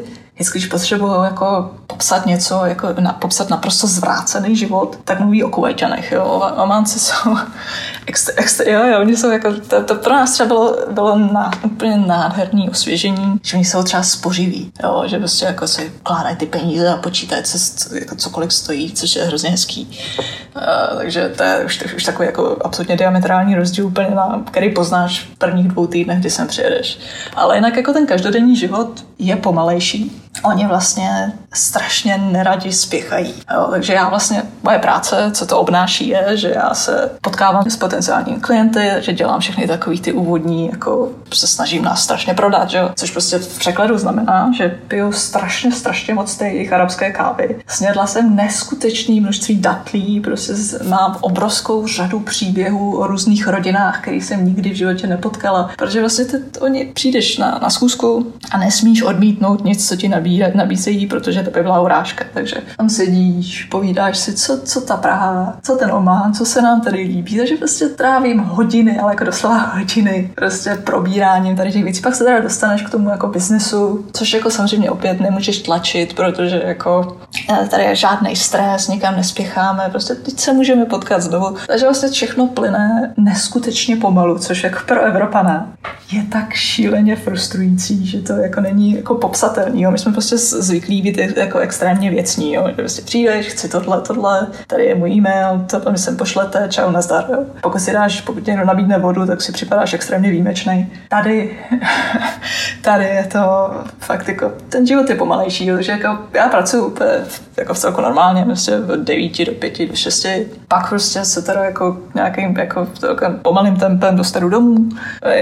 když 0.52 0.66
potřebují 0.66 1.12
jako 1.24 1.70
popsat 1.86 2.26
něco, 2.26 2.64
jako 2.64 2.88
na, 3.00 3.12
popsat 3.12 3.50
naprosto 3.50 3.86
zvrácený 3.86 4.56
život, 4.56 4.98
tak 5.04 5.20
mluví 5.20 5.44
o 5.44 5.48
Kuwaitanech, 5.48 6.12
jo. 6.12 6.42
Ománci 6.56 6.98
jsou 6.98 7.36
extra, 8.06 8.64
jo, 8.70 8.86
jo, 8.86 9.00
oni 9.00 9.16
jsou 9.16 9.30
jako, 9.30 9.52
to, 9.68 9.84
to 9.84 9.94
pro 9.94 10.12
nás 10.12 10.32
třeba 10.32 10.46
bylo, 10.46 10.76
bylo 10.90 11.18
na, 11.18 11.50
úplně 11.64 11.96
nádherný 11.96 12.70
osvěžení, 12.70 13.40
že 13.42 13.56
oni 13.56 13.64
jsou 13.64 13.82
třeba 13.82 14.02
spořiví, 14.02 14.72
jo, 14.82 15.02
že 15.06 15.18
prostě 15.18 15.44
jako 15.44 15.68
si 15.68 15.92
kládají 16.02 16.36
ty 16.36 16.46
peníze 16.46 16.88
a 16.88 16.96
počítají, 16.96 17.42
co, 17.42 17.58
jako 17.94 18.16
cokoliv 18.16 18.52
stojí, 18.52 18.92
což 18.92 19.16
je 19.16 19.24
hrozně 19.24 19.50
hezký. 19.50 19.98
Uh, 20.56 20.98
takže 20.98 21.28
to 21.36 21.42
je 21.42 21.64
už, 21.64 21.84
už 21.96 22.04
takový 22.04 22.26
jako 22.26 22.56
absolutně 22.64 22.96
diametrální 22.96 23.54
rozdíl 23.54 23.86
úplně 23.86 24.10
na, 24.10 24.42
který 24.50 24.70
poznáš 24.74 25.20
v 25.20 25.38
prvních 25.38 25.68
dvou 25.68 25.86
týdnech, 25.86 26.18
kdy 26.18 26.30
sem 26.30 26.46
přijedeš. 26.46 26.98
Ale 27.36 27.56
jinak 27.56 27.76
jako 27.76 27.92
ten 27.92 28.06
každodenní 28.06 28.56
život 28.56 29.04
je 29.18 29.36
pomalejší. 29.36 30.22
Oni 30.44 30.66
vlastně 30.66 31.32
strašně 31.52 32.18
neradi 32.18 32.72
spěchají. 32.72 33.34
Jo, 33.54 33.66
takže 33.70 33.92
já 33.92 34.08
vlastně, 34.08 34.42
moje 34.62 34.78
práce, 34.78 35.30
co 35.34 35.46
to 35.46 35.60
obnáší, 35.60 36.08
je, 36.08 36.36
že 36.36 36.52
já 36.54 36.74
se 36.74 37.10
potkávám 37.22 37.70
s 37.70 37.76
potenciálními 37.90 38.40
klienty, 38.40 38.90
že 39.00 39.12
dělám 39.12 39.40
všechny 39.40 39.66
takový 39.66 40.00
ty 40.00 40.12
úvodní, 40.12 40.66
jako 40.72 41.08
se 41.34 41.46
snažím 41.46 41.82
nás 41.82 42.02
strašně 42.02 42.34
prodat, 42.34 42.70
že 42.70 42.80
což 42.94 43.10
prostě 43.10 43.38
v 43.38 43.58
překladu 43.58 43.98
znamená, 43.98 44.52
že 44.56 44.78
piju 44.88 45.12
strašně, 45.12 45.72
strašně 45.72 46.14
moc 46.14 46.36
té 46.36 46.48
jejich 46.48 46.72
arabské 46.72 47.12
kávy. 47.12 47.56
Snědla 47.66 48.06
jsem 48.06 48.36
neskutečné 48.36 49.20
množství 49.20 49.56
datlí, 49.56 50.20
prostě 50.20 50.52
mám 50.88 51.16
obrovskou 51.20 51.86
řadu 51.86 52.20
příběhů 52.20 52.98
o 52.98 53.06
různých 53.06 53.48
rodinách, 53.48 54.00
který 54.00 54.20
jsem 54.20 54.46
nikdy 54.46 54.70
v 54.70 54.76
životě 54.76 55.06
nepotkala, 55.06 55.70
protože 55.76 56.00
vlastně 56.00 56.24
ty, 56.24 56.36
oni 56.60 56.84
přijdeš 56.84 57.38
na, 57.38 57.58
na 57.62 57.70
schůzku 57.70 58.32
a 58.50 58.58
nesmíš 58.58 59.02
odmítnout 59.02 59.64
nic, 59.64 59.88
co 59.88 59.96
ti 59.96 60.08
nabíjí, 60.08 60.44
nabízejí, 60.54 61.06
protože 61.06 61.42
to 61.42 61.50
by 61.50 61.62
byla 61.62 61.80
urážka. 61.80 62.24
Takže 62.34 62.56
tam 62.76 62.88
sedíš, 62.88 63.64
povídáš 63.64 64.18
si, 64.18 64.34
co, 64.34 64.60
co 64.60 64.80
ta 64.80 64.96
Praha, 64.96 65.56
co 65.62 65.76
ten 65.76 65.92
Oman, 65.92 66.34
co 66.34 66.44
se 66.44 66.62
nám 66.62 66.80
tady 66.80 67.02
líbí. 67.02 67.36
Takže 67.36 67.56
prostě 67.56 67.79
trávím 67.88 68.38
hodiny, 68.38 68.98
ale 68.98 69.12
jako 69.12 69.24
doslova 69.24 69.56
hodiny 69.58 70.30
prostě 70.34 70.74
probíráním 70.84 71.56
tady 71.56 71.72
těch 71.72 71.84
věcí. 71.84 72.02
Pak 72.02 72.14
se 72.14 72.24
teda 72.24 72.40
dostaneš 72.40 72.82
k 72.82 72.90
tomu 72.90 73.10
jako 73.10 73.26
biznesu, 73.26 74.04
což 74.12 74.32
jako 74.32 74.50
samozřejmě 74.50 74.90
opět 74.90 75.20
nemůžeš 75.20 75.62
tlačit, 75.62 76.14
protože 76.14 76.62
jako 76.64 77.16
tady 77.70 77.82
je 77.82 77.96
žádný 77.96 78.36
stres, 78.36 78.88
nikam 78.88 79.16
nespěcháme, 79.16 79.88
prostě 79.90 80.14
teď 80.14 80.40
se 80.40 80.52
můžeme 80.52 80.84
potkat 80.84 81.22
znovu. 81.22 81.56
Takže 81.66 81.84
vlastně 81.84 82.08
všechno 82.08 82.46
plyne 82.46 83.14
neskutečně 83.16 83.96
pomalu, 83.96 84.38
což 84.38 84.64
jako 84.64 84.78
pro 84.86 85.00
Evropana 85.00 85.72
je 86.12 86.22
tak 86.22 86.52
šíleně 86.52 87.16
frustrující, 87.16 88.06
že 88.06 88.22
to 88.22 88.32
jako 88.32 88.60
není 88.60 88.96
jako 88.96 89.14
popsatelný. 89.14 89.82
Jo. 89.82 89.90
My 89.90 89.98
jsme 89.98 90.12
prostě 90.12 90.38
zvyklí 90.38 91.02
být 91.02 91.18
jako 91.36 91.58
extrémně 91.58 92.10
věcní, 92.10 92.54
jo. 92.54 92.64
že 92.68 92.74
prostě 92.74 93.02
přijdeš, 93.02 93.46
chci 93.46 93.68
tohle, 93.68 94.00
tohle, 94.00 94.46
tady 94.66 94.84
je 94.84 94.94
můj 94.94 95.10
e-mail, 95.10 95.66
to 95.82 95.92
mi 95.92 95.98
sem 95.98 96.16
pošlete, 96.16 96.68
čau, 96.70 96.90
nazdar. 96.90 97.26
Jo. 97.32 97.44
Pokud 97.60 97.78
si 97.78 97.92
dáš, 97.92 98.20
pokud 98.20 98.46
někdo 98.46 98.64
nabídne 98.64 98.98
vodu, 98.98 99.26
tak 99.26 99.42
si 99.42 99.52
připadáš 99.52 99.94
extrémně 99.94 100.30
výjimečný. 100.30 100.92
Tady, 101.08 101.58
tady 102.82 103.04
je 103.04 103.24
to 103.32 103.70
fakt 103.98 104.28
jako, 104.28 104.52
ten 104.68 104.86
život 104.86 105.10
je 105.10 105.16
pomalejší, 105.16 105.66
takže 105.66 105.92
jako 105.92 106.18
já 106.32 106.48
pracuji 106.48 106.86
úplně 106.86 107.10
jako 107.56 107.74
celku 107.74 108.00
normálně, 108.00 108.44
prostě 108.44 108.76
od 108.76 108.98
9 108.98 109.44
do 109.44 109.52
5 109.52 109.88
do 109.88 109.96
6. 109.96 110.26
Pak 110.68 110.88
prostě 110.88 111.24
se 111.24 111.42
teda 111.42 111.64
jako 111.64 111.96
nějakým 112.14 112.56
jako 112.58 112.86
pomalým 113.42 113.76
tempem 113.76 114.16
dostanu 114.16 114.48
domů, 114.48 114.76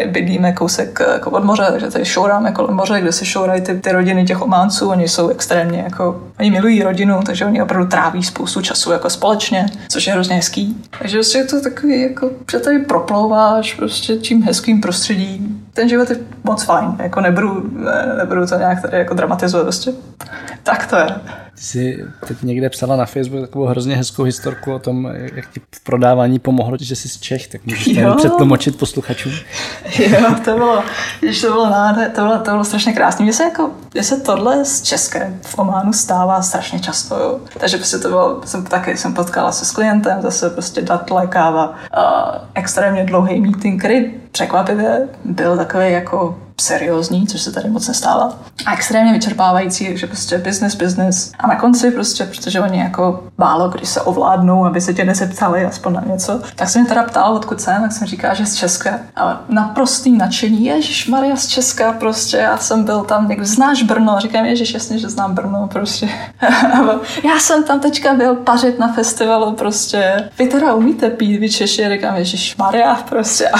bydlíme 0.06 0.52
kousek 0.52 1.00
jako 1.12 1.30
od 1.30 1.44
moře, 1.44 1.66
takže 1.70 1.86
tady 1.86 2.04
šouráme 2.04 2.52
kolem 2.52 2.76
moře, 2.76 3.00
kde 3.00 3.12
se 3.12 3.24
šourají 3.24 3.60
ty, 3.60 3.74
ty 3.74 3.92
rodiny 3.92 4.24
těch 4.24 4.42
ománců, 4.42 4.88
oni 4.88 5.08
jsou 5.08 5.28
extrémně 5.28 5.78
jako, 5.78 6.22
oni 6.40 6.50
milují 6.50 6.82
rodinu, 6.82 7.20
takže 7.26 7.44
oni 7.44 7.62
opravdu 7.62 7.86
tráví 7.86 8.22
spoustu 8.24 8.62
času 8.62 8.92
jako 8.92 9.10
společně, 9.10 9.66
což 9.88 10.06
je 10.06 10.12
hrozně 10.12 10.36
hezký. 10.36 10.84
Takže 10.98 11.16
prostě 11.16 11.38
je 11.38 11.44
to 11.44 11.60
takový 11.60 12.02
jako, 12.02 12.30
že 12.50 12.58
tady 12.58 12.78
proplouváš 12.78 13.74
prostě 13.74 14.16
tím 14.16 14.42
hezkým 14.42 14.80
prostředí. 14.80 15.60
Ten 15.74 15.88
život 15.88 16.10
je 16.10 16.16
moc 16.44 16.62
fajn, 16.62 16.96
jako 17.02 17.20
nebudu, 17.20 17.70
ne, 17.72 18.14
nebudu 18.18 18.46
to 18.46 18.54
nějak 18.54 18.82
tady 18.82 18.98
jako 18.98 19.14
dramatizovat, 19.14 19.64
prostě 19.64 19.92
tak 20.62 20.86
to 20.86 20.96
je. 20.96 21.06
Ty 21.58 21.64
jsi 21.64 22.04
teď 22.28 22.42
někde 22.42 22.70
psala 22.70 22.96
na 22.96 23.06
Facebook 23.06 23.40
takovou 23.40 23.64
hrozně 23.64 23.96
hezkou 23.96 24.22
historku 24.22 24.74
o 24.74 24.78
tom, 24.78 25.08
jak 25.34 25.50
ti 25.50 25.60
v 25.74 25.84
prodávání 25.84 26.38
pomohlo, 26.38 26.76
že 26.80 26.96
jsi 26.96 27.08
z 27.08 27.20
Čech, 27.20 27.48
tak 27.48 27.66
můžeš 27.66 27.84
to 27.84 28.14
přetlumočit 28.16 28.78
posluchačům. 28.78 29.32
Jo, 29.98 30.34
to 30.44 30.54
bylo, 30.54 30.82
když 31.20 31.40
to 31.40 31.52
bylo 31.52 31.70
náde, 31.70 32.08
to 32.08 32.20
bylo, 32.20 32.38
to 32.38 32.50
bylo 32.50 32.64
strašně 32.64 32.92
krásné. 32.92 33.22
Mně 33.22 33.32
se, 33.32 33.42
jako, 33.42 33.70
mně 33.94 34.02
se 34.02 34.20
tohle 34.20 34.64
z 34.64 34.82
České 34.82 35.34
v 35.42 35.58
Ománu 35.58 35.92
stává 35.92 36.42
strašně 36.42 36.80
často. 36.80 37.14
Jo. 37.14 37.40
Takže 37.60 37.76
prostě 37.76 37.98
to 37.98 38.08
bylo, 38.08 38.40
jsem 38.44 38.64
taky 38.64 38.96
jsem 38.96 39.14
potkala 39.14 39.52
se 39.52 39.64
s 39.64 39.70
klientem, 39.70 40.22
zase 40.22 40.50
prostě 40.50 40.82
datle, 40.82 41.26
káva, 41.26 41.68
uh, 41.68 41.74
extrémně 42.54 43.04
dlouhý 43.04 43.40
meeting, 43.40 43.80
který 43.80 44.14
překvapivě 44.32 45.08
byl 45.24 45.56
takový 45.56 45.92
jako 45.92 46.38
seriózní, 46.60 47.26
což 47.26 47.40
se 47.40 47.52
tady 47.52 47.70
moc 47.70 47.88
nestává. 47.88 48.38
A 48.66 48.74
extrémně 48.74 49.12
vyčerpávající, 49.12 49.96
že 49.96 50.06
prostě 50.06 50.38
business, 50.38 50.74
business. 50.74 51.32
A 51.38 51.46
na 51.46 51.56
konci 51.56 51.90
prostě, 51.90 52.24
protože 52.24 52.60
oni 52.60 52.78
jako 52.78 53.24
málo 53.38 53.68
kdy 53.68 53.86
se 53.86 54.00
ovládnou, 54.00 54.64
aby 54.64 54.80
se 54.80 54.94
tě 54.94 55.04
nezeptali 55.04 55.64
aspoň 55.64 55.92
na 55.92 56.02
něco, 56.06 56.40
tak 56.56 56.68
jsem 56.68 56.82
mě 56.82 56.88
teda 56.88 57.02
ptal, 57.02 57.34
odkud 57.34 57.60
jsem, 57.60 57.82
tak 57.82 57.92
jsem 57.92 58.06
říká, 58.06 58.34
že 58.34 58.46
z 58.46 58.54
Česka. 58.54 58.98
A 59.16 59.40
naprostý 59.48 60.16
nadšení, 60.16 60.64
Ježíš 60.64 61.08
Maria 61.08 61.36
z 61.36 61.46
Česka, 61.46 61.92
prostě 61.92 62.36
já 62.36 62.56
jsem 62.56 62.84
byl 62.84 63.00
tam, 63.00 63.28
někdo 63.28 63.46
znáš 63.46 63.82
Brno, 63.82 64.20
říkám, 64.20 64.44
Ježíš, 64.44 64.74
jasně, 64.74 64.98
že 64.98 65.08
znám 65.08 65.34
Brno, 65.34 65.68
prostě. 65.72 66.08
já 67.24 67.38
jsem 67.38 67.64
tam 67.64 67.80
teďka 67.80 68.14
byl 68.14 68.34
pařit 68.34 68.78
na 68.78 68.92
festivalu, 68.92 69.52
prostě. 69.52 70.30
Vy 70.38 70.46
teda 70.46 70.74
umíte 70.74 71.10
pít, 71.10 71.38
vy 71.38 71.50
Češi, 71.50 71.88
říkám, 71.88 72.16
Ježíš 72.16 72.56
Maria, 72.56 72.94
prostě. 72.94 73.48
A, 73.48 73.58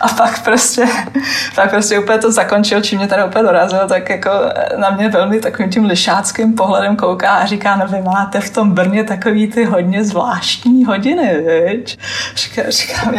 a 0.00 0.08
pak 0.08 0.44
prostě, 0.44 0.86
pak 1.54 1.70
prostě 1.70 1.98
úplně 1.98 2.18
to 2.18 2.32
zakončil, 2.40 2.80
čím 2.80 2.98
mě 2.98 3.08
tady 3.08 3.24
úplně 3.24 3.44
dorazil, 3.44 3.88
tak 3.88 4.10
jako 4.10 4.30
na 4.76 4.90
mě 4.90 5.08
velmi 5.08 5.40
takovým 5.40 5.70
tím 5.70 5.84
lišáckým 5.84 6.54
pohledem 6.54 6.96
kouká 6.96 7.30
a 7.30 7.46
říká, 7.46 7.76
no 7.76 7.86
vy 7.86 8.02
máte 8.02 8.40
v 8.40 8.50
tom 8.50 8.72
Brně 8.72 9.04
takový 9.04 9.46
ty 9.46 9.64
hodně 9.64 10.04
zvláštní 10.04 10.84
hodiny, 10.84 11.38
viď? 11.38 11.98
Říká, 12.34 12.62
říkám, 12.68 13.14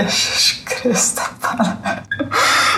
Krista, 0.81 1.21
pane. 1.41 1.77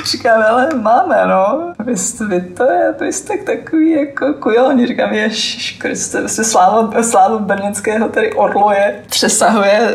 Říkám, 0.06 0.44
ale 0.50 0.70
máme, 0.76 1.26
no. 1.28 1.74
Vy, 1.86 1.98
jste, 1.98 2.26
vy 2.26 2.42
to 2.42 2.72
je, 2.72 2.94
vy 3.00 3.14
jste 3.14 3.38
takový 3.38 3.92
jako 3.92 4.34
kujoni. 4.34 4.88
Říkám, 4.88 5.14
ježiš 5.14 5.78
Krista, 5.82 6.20
vlastně 6.20 6.44
sláva, 6.44 7.04
sláva 7.04 7.38
brněnského 7.38 8.10
tady 8.10 8.34
orloje 8.34 9.04
přesahuje 9.10 9.80
eh, 9.82 9.94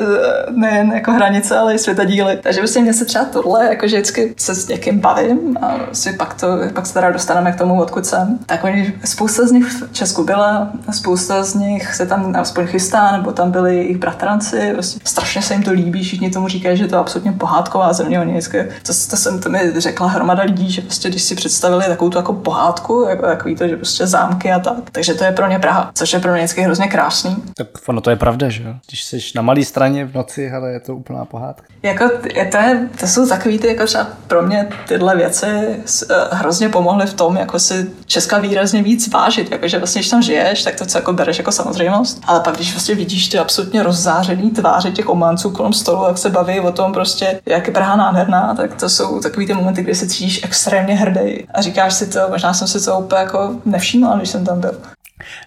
nejen 0.50 0.92
jako 0.92 1.12
hranice, 1.12 1.58
ale 1.58 1.74
i 1.74 1.78
světadíly. 1.78 2.38
Takže 2.42 2.60
vlastně 2.60 2.82
mě 2.82 2.94
se 2.94 3.04
třeba 3.04 3.24
tohle, 3.24 3.64
jako 3.64 3.88
že 3.88 3.96
vždycky 3.96 4.34
se 4.36 4.54
s 4.54 4.68
někým 4.68 4.98
bavím 4.98 5.56
a 5.62 5.76
si 5.92 6.12
pak 6.12 6.34
to, 6.40 6.58
pak 6.74 6.86
se 6.86 6.94
teda 6.94 7.10
dostaneme 7.10 7.52
k 7.52 7.58
tomu, 7.58 7.82
odkud 7.82 8.06
jsem, 8.06 8.38
tak 8.46 8.64
oni, 8.64 8.94
spousta 9.04 9.46
z 9.46 9.52
nich 9.52 9.66
v 9.66 9.92
Česku 9.92 10.24
byla, 10.24 10.70
spousta 10.90 11.42
z 11.42 11.54
nich 11.54 11.94
se 11.94 12.06
tam 12.06 12.36
aspoň 12.36 12.66
chystá, 12.66 13.12
nebo 13.12 13.32
tam 13.32 13.50
byli 13.50 13.76
jejich 13.76 13.96
bratranci, 13.96 14.70
prostě 14.72 15.00
strašně 15.04 15.42
se 15.42 15.54
jim 15.54 15.62
to 15.62 15.72
líbí, 15.72 16.02
všichni 16.02 16.30
tomu 16.30 16.48
říkají, 16.48 16.78
že 16.78 16.86
to 16.86 16.94
je 16.94 17.00
absolutně 17.00 17.32
pohádková 17.32 17.92
země, 17.92 18.20
oni 18.20 18.32
vždycky, 18.32 18.64
to, 18.82 18.92
to, 19.10 19.16
jsem, 19.16 19.40
to 19.40 19.48
mi 19.48 19.80
řekla 19.80 20.08
hromada 20.08 20.42
lidí, 20.42 20.70
že 20.70 20.82
prostě 20.82 21.08
když 21.08 21.22
si 21.22 21.34
představili 21.34 21.84
takovou 21.84 22.10
tu 22.10 22.18
jako 22.18 22.32
pohádku, 22.32 23.06
jako 23.08 23.26
takový 23.26 23.56
to, 23.56 23.68
že 23.68 23.76
prostě 23.76 24.06
zámky 24.06 24.52
a 24.52 24.58
tak, 24.58 24.90
takže 24.92 25.14
to 25.14 25.24
je 25.24 25.32
pro 25.32 25.48
ně 25.48 25.58
Praha, 25.58 25.90
což 25.94 26.12
je 26.12 26.20
pro 26.20 26.32
mě 26.32 26.40
vždycky 26.40 26.62
hrozně 26.62 26.88
krásný. 26.88 27.36
Tak 27.56 27.66
ono 27.86 28.00
to 28.00 28.10
je 28.10 28.16
pravda, 28.16 28.48
že 28.48 28.62
jo? 28.62 28.74
Když 28.86 29.04
jsi 29.04 29.18
na 29.34 29.42
malé 29.42 29.64
straně 29.64 30.04
v 30.04 30.14
noci, 30.14 30.50
ale 30.50 30.72
je 30.72 30.80
to 30.80 30.96
úplná 30.96 31.24
pohádka. 31.24 31.66
Jako, 31.82 32.04
je 32.34 32.44
to, 32.44 32.56
je, 32.56 32.88
to 33.00 33.06
jsou 33.06 33.28
takový 33.28 33.58
ty, 33.58 33.66
jako 33.66 33.86
třeba 33.86 34.06
pro 34.26 34.42
mě 34.42 34.68
tyhle 34.88 35.16
věci 35.16 35.46
eh, 35.46 36.27
hrozně 36.30 36.68
pomohly 36.68 37.06
v 37.06 37.14
tom, 37.14 37.36
jako 37.36 37.58
si 37.58 37.90
Česka 38.06 38.38
výrazně 38.38 38.82
víc 38.82 39.08
vážit. 39.12 39.50
Jakože 39.50 39.78
vlastně, 39.78 40.00
když 40.00 40.10
tam 40.10 40.22
žiješ, 40.22 40.62
tak 40.62 40.74
to 40.74 40.86
co 40.86 40.98
jako 40.98 41.12
bereš 41.12 41.38
jako 41.38 41.52
samozřejmost. 41.52 42.22
Ale 42.26 42.40
pak, 42.40 42.56
když 42.56 42.72
vlastně 42.72 42.94
vidíš 42.94 43.28
ty 43.28 43.38
absolutně 43.38 43.82
rozzářený 43.82 44.50
tváře 44.50 44.90
těch 44.90 45.08
ománců 45.08 45.50
kolem 45.50 45.72
stolu, 45.72 46.04
jak 46.08 46.18
se 46.18 46.30
baví 46.30 46.60
o 46.60 46.72
tom 46.72 46.92
prostě, 46.92 47.40
jak 47.46 47.66
je 47.66 47.72
Praha 47.72 47.96
nádherná, 47.96 48.54
tak 48.54 48.74
to 48.74 48.88
jsou 48.88 49.20
takový 49.20 49.46
ty 49.46 49.54
momenty, 49.54 49.82
kdy 49.82 49.94
se 49.94 50.08
cítíš 50.08 50.44
extrémně 50.44 50.94
hrdý 50.94 51.46
a 51.54 51.62
říkáš 51.62 51.94
si 51.94 52.06
to, 52.06 52.20
možná 52.30 52.54
jsem 52.54 52.68
si 52.68 52.84
to 52.84 52.98
úplně 52.98 53.20
jako 53.20 53.54
nevšimla, 53.64 54.16
když 54.16 54.28
jsem 54.28 54.44
tam 54.44 54.60
byl. 54.60 54.80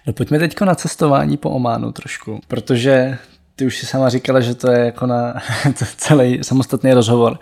No 0.06 0.12
pojďme 0.12 0.38
teď 0.38 0.60
na 0.60 0.74
cestování 0.74 1.36
po 1.36 1.50
Ománu 1.50 1.92
trošku, 1.92 2.40
protože 2.48 3.18
ty 3.56 3.66
už 3.66 3.78
si 3.78 3.86
sama 3.86 4.08
říkala, 4.08 4.40
že 4.40 4.54
to 4.54 4.70
je 4.70 4.84
jako 4.84 5.06
na 5.06 5.34
celý 5.96 6.38
samostatný 6.42 6.92
rozhovor. 6.92 7.38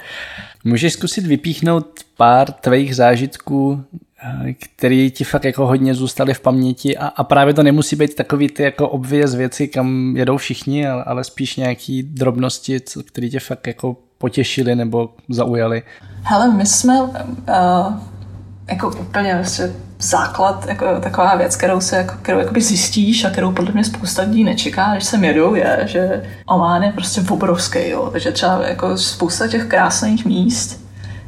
Můžeš 0.65 0.93
zkusit 0.93 1.27
vypíchnout 1.27 1.87
pár 2.17 2.53
tvých 2.53 2.97
zážitků, 2.97 3.85
eh, 4.23 4.55
který 4.77 5.11
ti 5.11 5.25
fakt 5.25 5.45
jako 5.45 5.67
hodně 5.67 5.95
zůstaly 5.95 6.35
v 6.35 6.41
paměti 6.41 6.97
a, 6.97 7.07
a 7.07 7.25
právě 7.25 7.55
to 7.55 7.63
nemusí 7.63 7.97
být 7.97 8.15
takový 8.15 8.49
ty 8.49 8.63
jako 8.63 8.89
obvěz 8.89 9.35
věci, 9.35 9.69
kam 9.69 10.17
jedou 10.17 10.37
všichni, 10.37 10.89
ale, 10.89 11.05
ale 11.05 11.25
spíš 11.25 11.57
nějaký 11.57 12.03
drobnosti, 12.03 12.81
které 13.07 13.29
tě 13.29 13.41
fakt 13.41 13.67
jako 13.67 13.97
potěšily 14.19 14.77
nebo 14.77 15.15
zaujaly. 15.29 15.83
Hele, 16.23 16.55
my 16.55 16.67
jsme 16.67 17.03
uh, 17.03 17.11
jako 18.71 18.89
úplně 19.01 19.35
vlastně 19.35 19.71
základ, 19.99 20.67
jako 20.69 20.87
taková 21.01 21.37
věc, 21.37 21.57
kterou 21.57 21.81
se 21.81 21.97
jako, 21.97 22.15
kterou 22.23 22.39
jakoby 22.39 22.61
zjistíš 22.61 23.25
a 23.25 23.31
kterou 23.31 23.53
podle 23.53 23.73
mě 23.73 23.85
spousta 23.85 24.23
lidí 24.23 24.45
nečeká, 24.45 24.93
když 24.93 25.05
sem 25.05 25.25
jedou, 25.25 25.55
je, 25.55 25.81
že 25.85 26.23
Oman 26.47 26.83
je 26.83 26.93
prostě 26.93 27.21
obrovský, 27.29 27.89
jo. 27.89 28.09
Takže 28.13 28.33
třeba 28.33 28.67
jako 28.67 28.99
spousta 28.99 29.49
těch 29.49 29.67
krásných 29.67 30.25
míst 30.25 30.81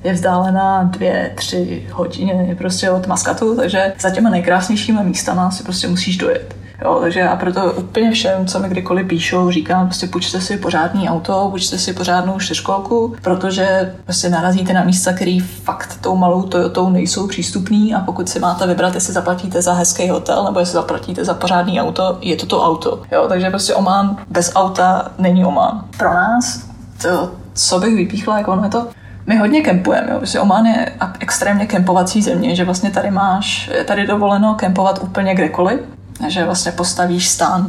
je 0.05 0.13
vzdálená 0.13 0.83
dvě, 0.83 1.33
tři 1.35 1.87
hodiny 1.93 2.55
prostě 2.59 2.91
od 2.91 3.07
Maskatu, 3.07 3.57
takže 3.57 3.93
za 4.01 4.11
těma 4.11 4.31
nejkrásnějšíma 4.31 5.03
místama 5.03 5.51
si 5.51 5.63
prostě 5.63 5.89
musíš 5.89 6.17
dojet. 6.17 6.62
Jo, 6.85 6.99
takže 7.01 7.21
já 7.21 7.37
proto 7.37 7.73
úplně 7.73 8.11
všem, 8.11 8.47
co 8.47 8.59
mi 8.59 8.69
kdykoliv 8.69 9.07
píšou, 9.07 9.51
říkám, 9.51 9.87
prostě 9.87 10.07
půjčte 10.07 10.41
si 10.41 10.57
pořádný 10.57 11.09
auto, 11.09 11.49
půjčte 11.51 11.79
si 11.79 11.93
pořádnou 11.93 12.39
čtyřkolku, 12.39 13.15
protože 13.23 13.95
prostě 14.05 14.29
narazíte 14.29 14.73
na 14.73 14.85
místa, 14.85 15.13
které 15.13 15.39
fakt 15.63 15.99
tou 16.01 16.17
malou 16.17 16.43
Toyotou 16.43 16.91
nejsou 16.91 17.29
přístupný 17.29 17.95
a 17.95 18.01
pokud 18.01 18.29
si 18.29 18.41
máte 18.41 18.67
vybrat, 18.67 18.95
jestli 18.95 19.13
zaplatíte 19.13 19.63
za 19.63 19.73
hezký 19.73 20.09
hotel 20.09 20.45
nebo 20.45 20.61
jestli 20.61 20.75
zaplatíte 20.75 21.25
za 21.25 21.35
pořádný 21.35 21.81
auto, 21.81 22.19
je 22.21 22.37
to 22.37 22.47
to 22.47 22.65
auto. 22.65 23.03
Jo, 23.13 23.27
takže 23.29 23.51
prostě 23.51 23.75
Oman 23.75 24.17
bez 24.31 24.53
auta 24.55 25.11
není 25.19 25.45
Oman. 25.45 25.85
Pro 25.97 26.15
nás 26.15 26.67
to, 27.03 27.31
co 27.55 27.81
bych 27.81 27.97
vypíchla, 27.97 28.39
jako 28.39 28.53
ono 28.53 28.65
je 28.65 28.71
to 28.71 28.87
my 29.27 29.37
hodně 29.37 29.61
kempujeme, 29.61 30.09
jo. 30.11 30.19
Prostě 30.19 30.41
Oman 30.41 30.67
je 30.67 30.93
extrémně 31.21 31.67
kempovací 31.67 32.23
země, 32.23 32.57
že 32.57 32.65
vlastně 32.65 32.91
tady 32.91 33.11
máš, 33.11 33.71
je 33.75 33.85
tady 33.85 34.07
dovoleno 34.07 34.55
kempovat 34.55 34.99
úplně 35.03 35.35
kdekoliv 35.35 35.81
že 36.29 36.45
vlastně 36.45 36.73
postavíš 36.73 37.29
stan 37.29 37.69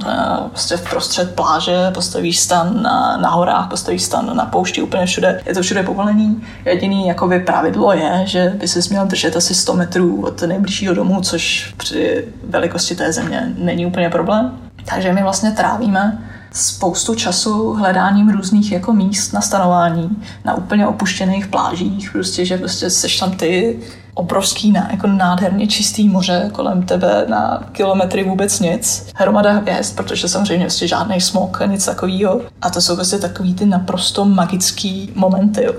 vlastně 0.50 0.78
v 0.78 0.90
prostřed 0.90 1.36
pláže, 1.36 1.92
postavíš 1.94 2.40
stan 2.40 2.82
na, 2.82 3.18
na 3.18 3.30
horách, 3.30 3.70
postavíš 3.70 4.04
stan 4.04 4.36
na 4.38 4.46
poušti, 4.46 4.82
úplně 4.82 5.06
všude. 5.06 5.42
Je 5.46 5.54
to 5.54 5.62
všude 5.62 5.84
povolený. 5.84 6.44
Jediný 6.66 7.08
jakoby 7.08 7.40
pravidlo 7.40 7.94
je, 7.94 8.22
že 8.26 8.54
by 8.56 8.68
se 8.68 8.80
měl 8.90 9.06
držet 9.06 9.36
asi 9.36 9.56
100 9.56 9.74
metrů 9.74 10.26
od 10.26 10.42
nejbližšího 10.42 10.94
domu, 10.94 11.22
což 11.22 11.74
při 11.78 12.28
velikosti 12.44 12.96
té 12.96 13.14
země 13.14 13.54
není 13.58 13.86
úplně 13.86 14.10
problém. 14.10 14.58
Takže 14.86 15.14
my 15.14 15.24
vlastně 15.24 15.52
trávíme 15.52 16.30
spoustu 16.52 17.16
času 17.16 17.74
hledáním 17.74 18.30
různých 18.30 18.72
jako 18.72 18.94
míst 18.94 19.34
na 19.34 19.42
stanování 19.42 20.10
na 20.46 20.56
úplně 20.56 20.88
opuštěných 20.88 21.48
plážích, 21.48 22.12
prostě, 22.12 22.46
že 22.46 22.58
prostě 22.58 22.90
seš 22.90 23.20
tam 23.20 23.32
ty, 23.32 23.80
obrovský, 24.14 24.74
jako 24.92 25.08
nádherně 25.08 25.68
čistý 25.68 26.10
moře 26.10 26.50
kolem 26.54 26.84
tebe 26.84 27.26
na 27.30 27.64
kilometry 27.72 28.24
vůbec 28.24 28.60
nic. 28.60 29.08
Hromada 29.16 29.52
hvězd, 29.52 29.96
protože 29.96 30.28
samozřejmě 30.28 30.66
vlastně 30.66 30.88
žádný 30.88 31.22
smog 31.22 31.62
a 31.62 31.66
nic 31.66 31.86
takového. 31.86 32.42
A 32.62 32.70
to 32.70 32.82
jsou 32.82 32.96
vlastně 32.96 33.20
takový 33.20 33.54
ty 33.54 33.66
naprosto 33.66 34.26
magický 34.26 35.12
momenty. 35.16 35.64
Jo. 35.64 35.74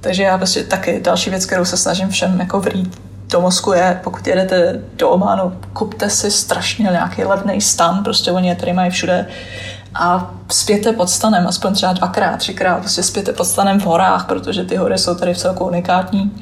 Takže 0.00 0.22
já 0.22 0.36
vlastně 0.36 0.62
taky 0.62 1.00
další 1.00 1.30
věc, 1.30 1.46
kterou 1.46 1.64
se 1.64 1.76
snažím 1.76 2.08
všem 2.08 2.40
jako 2.40 2.60
vrít 2.60 3.00
do 3.30 3.40
mozku 3.40 3.72
je, 3.72 4.00
pokud 4.04 4.26
jedete 4.26 4.80
do 4.96 5.10
Ománu, 5.10 5.52
kupte 5.72 6.10
si 6.10 6.30
strašně 6.30 6.88
nějaký 6.90 7.24
levný 7.24 7.60
stan, 7.60 8.04
prostě 8.04 8.32
oni 8.32 8.48
je 8.48 8.54
tady 8.54 8.72
mají 8.72 8.90
všude 8.90 9.26
a 9.94 10.30
spěte 10.48 10.92
pod 10.92 11.10
stanem, 11.10 11.46
aspoň 11.46 11.74
třeba 11.74 11.92
dvakrát, 11.92 12.36
třikrát, 12.36 12.78
prostě 12.78 13.02
spěte 13.02 13.32
pod 13.32 13.44
stanem 13.44 13.80
v 13.80 13.84
horách, 13.84 14.26
protože 14.26 14.64
ty 14.64 14.76
hory 14.76 14.98
jsou 14.98 15.14
tady 15.14 15.34
v 15.34 15.38
celku 15.38 15.64
unikátní. 15.64 16.32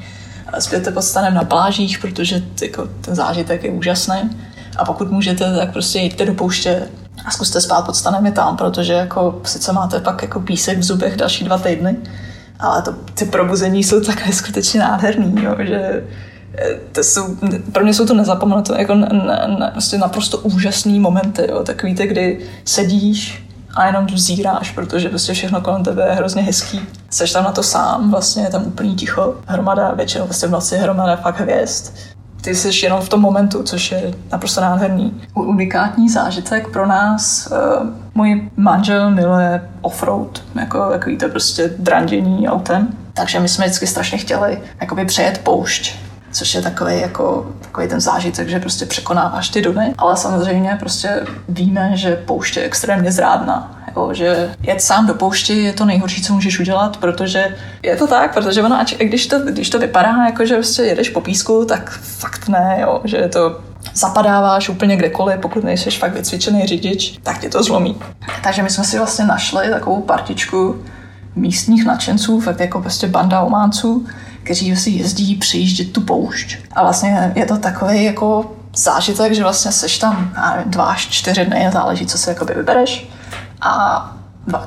Spěte 0.59 0.91
pod 0.91 1.01
stanem 1.01 1.33
na 1.33 1.43
plážích, 1.43 1.99
protože 1.99 2.43
jako, 2.61 2.87
ten 3.01 3.15
zážitek 3.15 3.63
je 3.63 3.71
úžasný. 3.71 4.29
A 4.77 4.85
pokud 4.85 5.11
můžete, 5.11 5.55
tak 5.55 5.71
prostě 5.73 5.99
jděte 5.99 6.25
do 6.25 6.33
pouště 6.33 6.87
a 7.25 7.31
zkuste 7.31 7.61
spát 7.61 7.85
pod 7.85 7.95
stanem 7.95 8.25
i 8.25 8.31
tam, 8.31 8.57
protože 8.57 8.93
jako 8.93 9.41
sice 9.43 9.73
máte 9.73 9.99
pak 9.99 10.21
jako 10.21 10.39
písek 10.39 10.77
v 10.77 10.83
zubech 10.83 11.15
další 11.15 11.43
dva 11.43 11.57
týdny, 11.57 11.97
ale 12.59 12.81
to, 12.81 12.91
ty 13.13 13.25
probuzení 13.25 13.83
jsou 13.83 14.01
tak 14.01 14.25
neskutečně 14.27 14.79
nádherný, 14.79 15.43
jo, 15.43 15.55
že 15.59 16.03
eh, 16.57 16.79
to 16.91 17.03
jsou, 17.03 17.35
pro 17.71 17.83
mě 17.83 17.93
jsou 17.93 18.05
to 18.05 18.13
nezapomenutelné, 18.13 18.81
jako 18.81 18.95
ne, 18.95 19.07
ne, 19.59 19.69
prostě 19.71 19.97
naprosto 19.97 20.37
úžasný 20.37 20.99
momenty, 20.99 21.47
jo, 21.49 21.63
takový 21.63 21.95
ty, 21.95 22.07
kdy 22.07 22.39
sedíš 22.65 23.48
a 23.75 23.85
jenom 23.85 24.05
vzíráš, 24.05 24.71
protože 24.71 25.09
prostě 25.09 25.33
všechno 25.33 25.61
kolem 25.61 25.83
tebe 25.83 26.07
je 26.07 26.15
hrozně 26.15 26.41
hezký. 26.41 26.81
Seš 27.09 27.31
tam 27.31 27.43
na 27.43 27.51
to 27.51 27.63
sám, 27.63 28.11
vlastně 28.11 28.43
je 28.43 28.49
tam 28.49 28.63
úplný 28.65 28.95
ticho, 28.95 29.35
hromada, 29.45 29.91
většinou 29.91 30.25
vlastně 30.25 30.47
v 30.47 30.51
noci 30.51 30.77
hromada 30.77 31.15
fakt 31.15 31.39
hvězd. 31.39 31.93
Ty 32.41 32.55
jsi 32.55 32.85
jenom 32.85 33.01
v 33.01 33.09
tom 33.09 33.21
momentu, 33.21 33.63
což 33.63 33.91
je 33.91 34.13
naprosto 34.31 34.61
nádherný. 34.61 35.21
Unikátní 35.33 36.09
zážitek 36.09 36.71
pro 36.71 36.87
nás. 36.87 37.47
Uh, 37.51 37.87
můj 38.15 38.49
manžel 38.57 39.11
miluje 39.11 39.69
offroad, 39.81 40.43
jako 40.59 40.89
takový 40.89 41.17
to 41.17 41.29
prostě 41.29 41.73
drandění 41.77 42.49
autem. 42.49 42.87
Takže 43.13 43.39
my 43.39 43.49
jsme 43.49 43.65
vždycky 43.65 43.87
strašně 43.87 44.17
chtěli 44.17 44.61
jakoby 44.81 45.05
přejet 45.05 45.37
poušť 45.37 45.95
což 46.31 46.55
je 46.55 46.61
takový, 46.61 47.01
jako, 47.01 47.53
takový 47.61 47.87
ten 47.87 47.99
zážitek, 47.99 48.49
že 48.49 48.59
prostě 48.59 48.85
překonáváš 48.85 49.49
ty 49.49 49.61
duny. 49.61 49.93
Ale 49.97 50.17
samozřejmě 50.17 50.77
prostě 50.79 51.25
víme, 51.49 51.91
že 51.93 52.15
poušť 52.15 52.57
je 52.57 52.63
extrémně 52.63 53.11
zrádná. 53.11 53.75
Jo, 53.95 54.09
že 54.13 54.49
jet 54.63 54.81
sám 54.81 55.07
do 55.07 55.13
poušti 55.13 55.63
je 55.63 55.73
to 55.73 55.85
nejhorší, 55.85 56.21
co 56.21 56.33
můžeš 56.33 56.59
udělat, 56.59 56.97
protože 56.97 57.55
je 57.83 57.95
to 57.95 58.07
tak, 58.07 58.33
protože 58.33 58.63
ono, 58.63 58.79
ať, 58.79 58.97
když 58.97 59.27
to, 59.27 59.39
když 59.39 59.69
to 59.69 59.79
vypadá 59.79 60.25
jako, 60.25 60.45
že 60.45 60.55
prostě 60.55 60.81
jedeš 60.81 61.09
po 61.09 61.21
písku, 61.21 61.65
tak 61.65 61.89
fakt 61.91 62.47
ne, 62.47 62.77
jo, 62.81 63.01
že 63.03 63.17
je 63.17 63.29
to 63.29 63.59
zapadáváš 63.93 64.69
úplně 64.69 64.95
kdekoliv, 64.95 65.39
pokud 65.39 65.63
nejsi 65.63 65.91
fakt 65.91 66.13
vycvičený 66.13 66.65
řidič, 66.65 67.19
tak 67.23 67.39
tě 67.39 67.49
to 67.49 67.63
zlomí. 67.63 67.95
Takže 68.43 68.63
my 68.63 68.69
jsme 68.69 68.83
si 68.83 68.97
vlastně 68.97 69.25
našli 69.25 69.69
takovou 69.69 70.01
partičku 70.01 70.75
místních 71.35 71.85
nadšenců, 71.85 72.39
fakt 72.39 72.59
jako 72.59 72.81
prostě 72.81 73.07
banda 73.07 73.41
ománců, 73.41 74.07
kteří 74.43 74.75
si 74.75 74.89
jezdí 74.89 75.35
přejíždět 75.35 75.91
tu 75.91 76.01
poušť. 76.01 76.57
A 76.71 76.83
vlastně 76.83 77.33
je 77.35 77.45
to 77.45 77.57
takový 77.57 78.03
jako 78.03 78.51
zážitek, 78.75 79.33
že 79.33 79.43
vlastně 79.43 79.71
seš 79.71 79.97
tam 79.97 80.33
dva 80.65 80.85
až 80.85 81.07
čtyři 81.07 81.45
dny, 81.45 81.69
záleží, 81.73 82.05
co 82.05 82.17
si 82.17 82.29
jakoby 82.29 82.53
vybereš. 82.53 83.09
A 83.61 84.15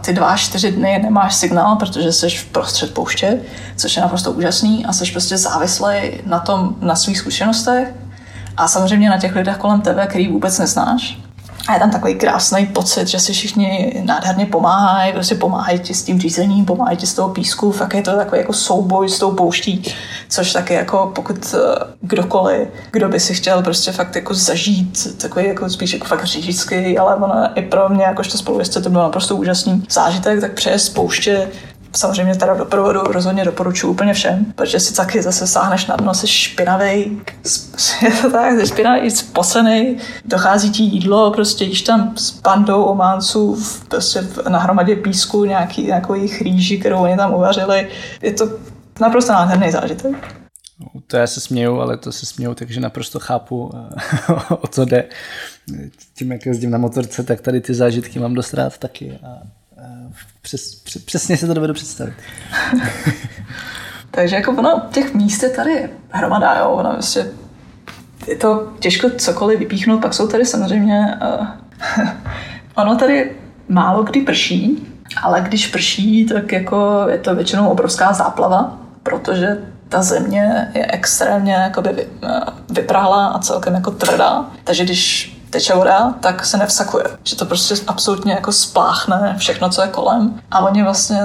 ty 0.00 0.12
dva 0.12 0.26
až 0.26 0.44
čtyři 0.44 0.72
dny 0.72 1.00
nemáš 1.02 1.34
signál, 1.34 1.76
protože 1.76 2.12
jsi 2.12 2.30
v 2.30 2.44
prostřed 2.44 2.94
pouště, 2.94 3.40
což 3.76 3.96
je 3.96 4.02
naprosto 4.02 4.32
úžasný 4.32 4.86
a 4.86 4.92
jsi 4.92 5.12
prostě 5.12 5.38
závislý 5.38 5.94
na 6.26 6.38
tom, 6.38 6.74
na 6.80 6.96
svých 6.96 7.18
zkušenostech 7.18 7.94
a 8.56 8.68
samozřejmě 8.68 9.10
na 9.10 9.18
těch 9.18 9.34
lidech 9.34 9.56
kolem 9.56 9.80
tebe, 9.80 10.06
který 10.06 10.28
vůbec 10.28 10.58
neznáš. 10.58 11.21
A 11.68 11.74
je 11.74 11.80
tam 11.80 11.90
takový 11.90 12.14
krásný 12.14 12.66
pocit, 12.66 13.08
že 13.08 13.20
si 13.20 13.32
všichni 13.32 14.02
nádherně 14.04 14.46
pomáhají, 14.46 15.12
prostě 15.12 15.34
pomáhají 15.34 15.78
ti 15.78 15.94
s 15.94 16.02
tím 16.02 16.20
řízením, 16.20 16.64
pomáhají 16.64 16.96
ti 16.96 17.06
z 17.06 17.14
toho 17.14 17.28
písku, 17.28 17.72
fakt 17.72 17.94
je 17.94 18.02
to 18.02 18.16
takový 18.16 18.40
jako 18.40 18.52
souboj 18.52 19.08
s 19.08 19.18
tou 19.18 19.30
pouští, 19.30 19.82
což 20.28 20.52
taky 20.52 20.74
jako 20.74 21.12
pokud 21.14 21.54
eh, 21.54 21.58
kdokoliv, 22.00 22.68
kdo 22.90 23.08
by 23.08 23.20
si 23.20 23.34
chtěl 23.34 23.62
prostě 23.62 23.92
fakt 23.92 24.16
jako 24.16 24.34
zažít, 24.34 25.18
takový 25.20 25.46
jako 25.46 25.70
spíš 25.70 25.92
jako 25.92 26.06
fakt 26.06 26.24
řidičský, 26.24 26.98
ale 26.98 27.16
ono 27.16 27.48
i 27.54 27.62
pro 27.62 27.88
mě 27.88 28.04
jakožto 28.04 28.38
spolujezdce 28.38 28.82
to 28.82 28.90
bylo 28.90 29.02
naprosto 29.02 29.36
úžasný 29.36 29.84
zážitek, 29.90 30.40
tak 30.40 30.52
přejez 30.52 30.88
pouště 30.88 31.48
Samozřejmě 31.96 32.34
teda 32.34 32.54
doprovodu 32.54 33.00
rozhodně 33.00 33.44
doporučuji 33.44 33.90
úplně 33.90 34.14
všem, 34.14 34.44
protože 34.54 34.80
si 34.80 34.94
taky 34.94 35.22
zase 35.22 35.46
sáhneš 35.46 35.86
na 35.86 35.96
dno, 35.96 36.14
jsi 36.14 36.26
špinavý, 36.26 37.20
je 38.02 38.10
to 38.22 38.30
tak, 38.30 38.60
jsi 38.60 38.66
špinavý, 38.66 39.10
spocený, 39.10 39.96
dochází 40.24 40.70
ti 40.70 40.82
jídlo, 40.82 41.30
prostě 41.30 41.64
jíš 41.64 41.82
tam 41.82 42.12
s 42.16 42.40
bandou 42.40 42.82
ománců 42.82 43.58
prostě 43.88 44.28
na 44.48 44.58
hromadě 44.58 44.96
písku 44.96 45.44
nějaký, 45.44 45.84
nějakou 45.84 46.28
chrýži, 46.28 46.78
kterou 46.78 46.98
oni 46.98 47.16
tam 47.16 47.34
uvařili. 47.34 47.88
Je 48.22 48.32
to 48.32 48.48
naprosto 49.00 49.32
nádherný 49.32 49.70
zážitek. 49.70 50.42
No, 50.80 51.00
to 51.06 51.16
já 51.16 51.26
se 51.26 51.40
směju, 51.40 51.80
ale 51.80 51.96
to 51.96 52.12
se 52.12 52.26
směju, 52.26 52.54
takže 52.54 52.80
naprosto 52.80 53.18
chápu, 53.18 53.70
o 54.60 54.66
co 54.66 54.84
jde. 54.84 55.04
Tím, 56.14 56.32
jak 56.32 56.46
jezdím 56.46 56.70
na 56.70 56.78
motorce, 56.78 57.22
tak 57.22 57.40
tady 57.40 57.60
ty 57.60 57.74
zážitky 57.74 58.18
mám 58.18 58.34
dost 58.34 58.54
rád 58.54 58.78
taky. 58.78 59.18
A 59.22 59.42
přes, 60.42 60.74
přes, 60.74 61.02
přesně 61.02 61.36
se 61.36 61.46
to 61.46 61.54
dovedu 61.54 61.74
představit. 61.74 62.14
Takže 64.10 64.36
jako 64.36 64.52
ono, 64.52 64.82
těch 64.92 65.14
míst 65.14 65.42
je 65.42 65.50
tady 65.50 65.90
hromada, 66.10 66.58
jo, 66.58 66.68
ono 66.68 66.92
vlastně 66.92 67.26
je 68.26 68.36
to 68.36 68.72
těžko 68.78 69.10
cokoliv 69.10 69.58
vypíchnout, 69.58 70.02
pak 70.02 70.14
jsou 70.14 70.28
tady 70.28 70.44
samozřejmě, 70.44 71.18
uh, 71.40 71.46
ono 72.74 72.96
tady 72.96 73.36
málo 73.68 74.02
kdy 74.02 74.20
prší, 74.20 74.88
ale 75.22 75.40
když 75.40 75.66
prší, 75.66 76.26
tak 76.26 76.52
jako 76.52 77.04
je 77.08 77.18
to 77.18 77.34
většinou 77.34 77.68
obrovská 77.68 78.12
záplava, 78.12 78.78
protože 79.02 79.58
ta 79.88 80.02
země 80.02 80.70
je 80.74 80.86
extrémně 80.86 81.52
jakoby 81.52 81.90
eh, 81.90 82.40
vypráhlá 82.70 83.26
a 83.26 83.38
celkem 83.38 83.74
jako 83.74 83.90
tvrdá. 83.90 84.50
Takže 84.64 84.84
když 84.84 85.31
teče 85.52 85.74
voda, 85.74 86.14
tak 86.20 86.46
se 86.46 86.56
nevsakuje. 86.56 87.04
Že 87.24 87.36
to 87.36 87.46
prostě 87.46 87.74
absolutně 87.86 88.32
jako 88.32 88.52
spláchne 88.52 89.34
všechno, 89.38 89.70
co 89.70 89.82
je 89.82 89.88
kolem. 89.88 90.40
A 90.50 90.60
oni 90.60 90.82
vlastně 90.82 91.20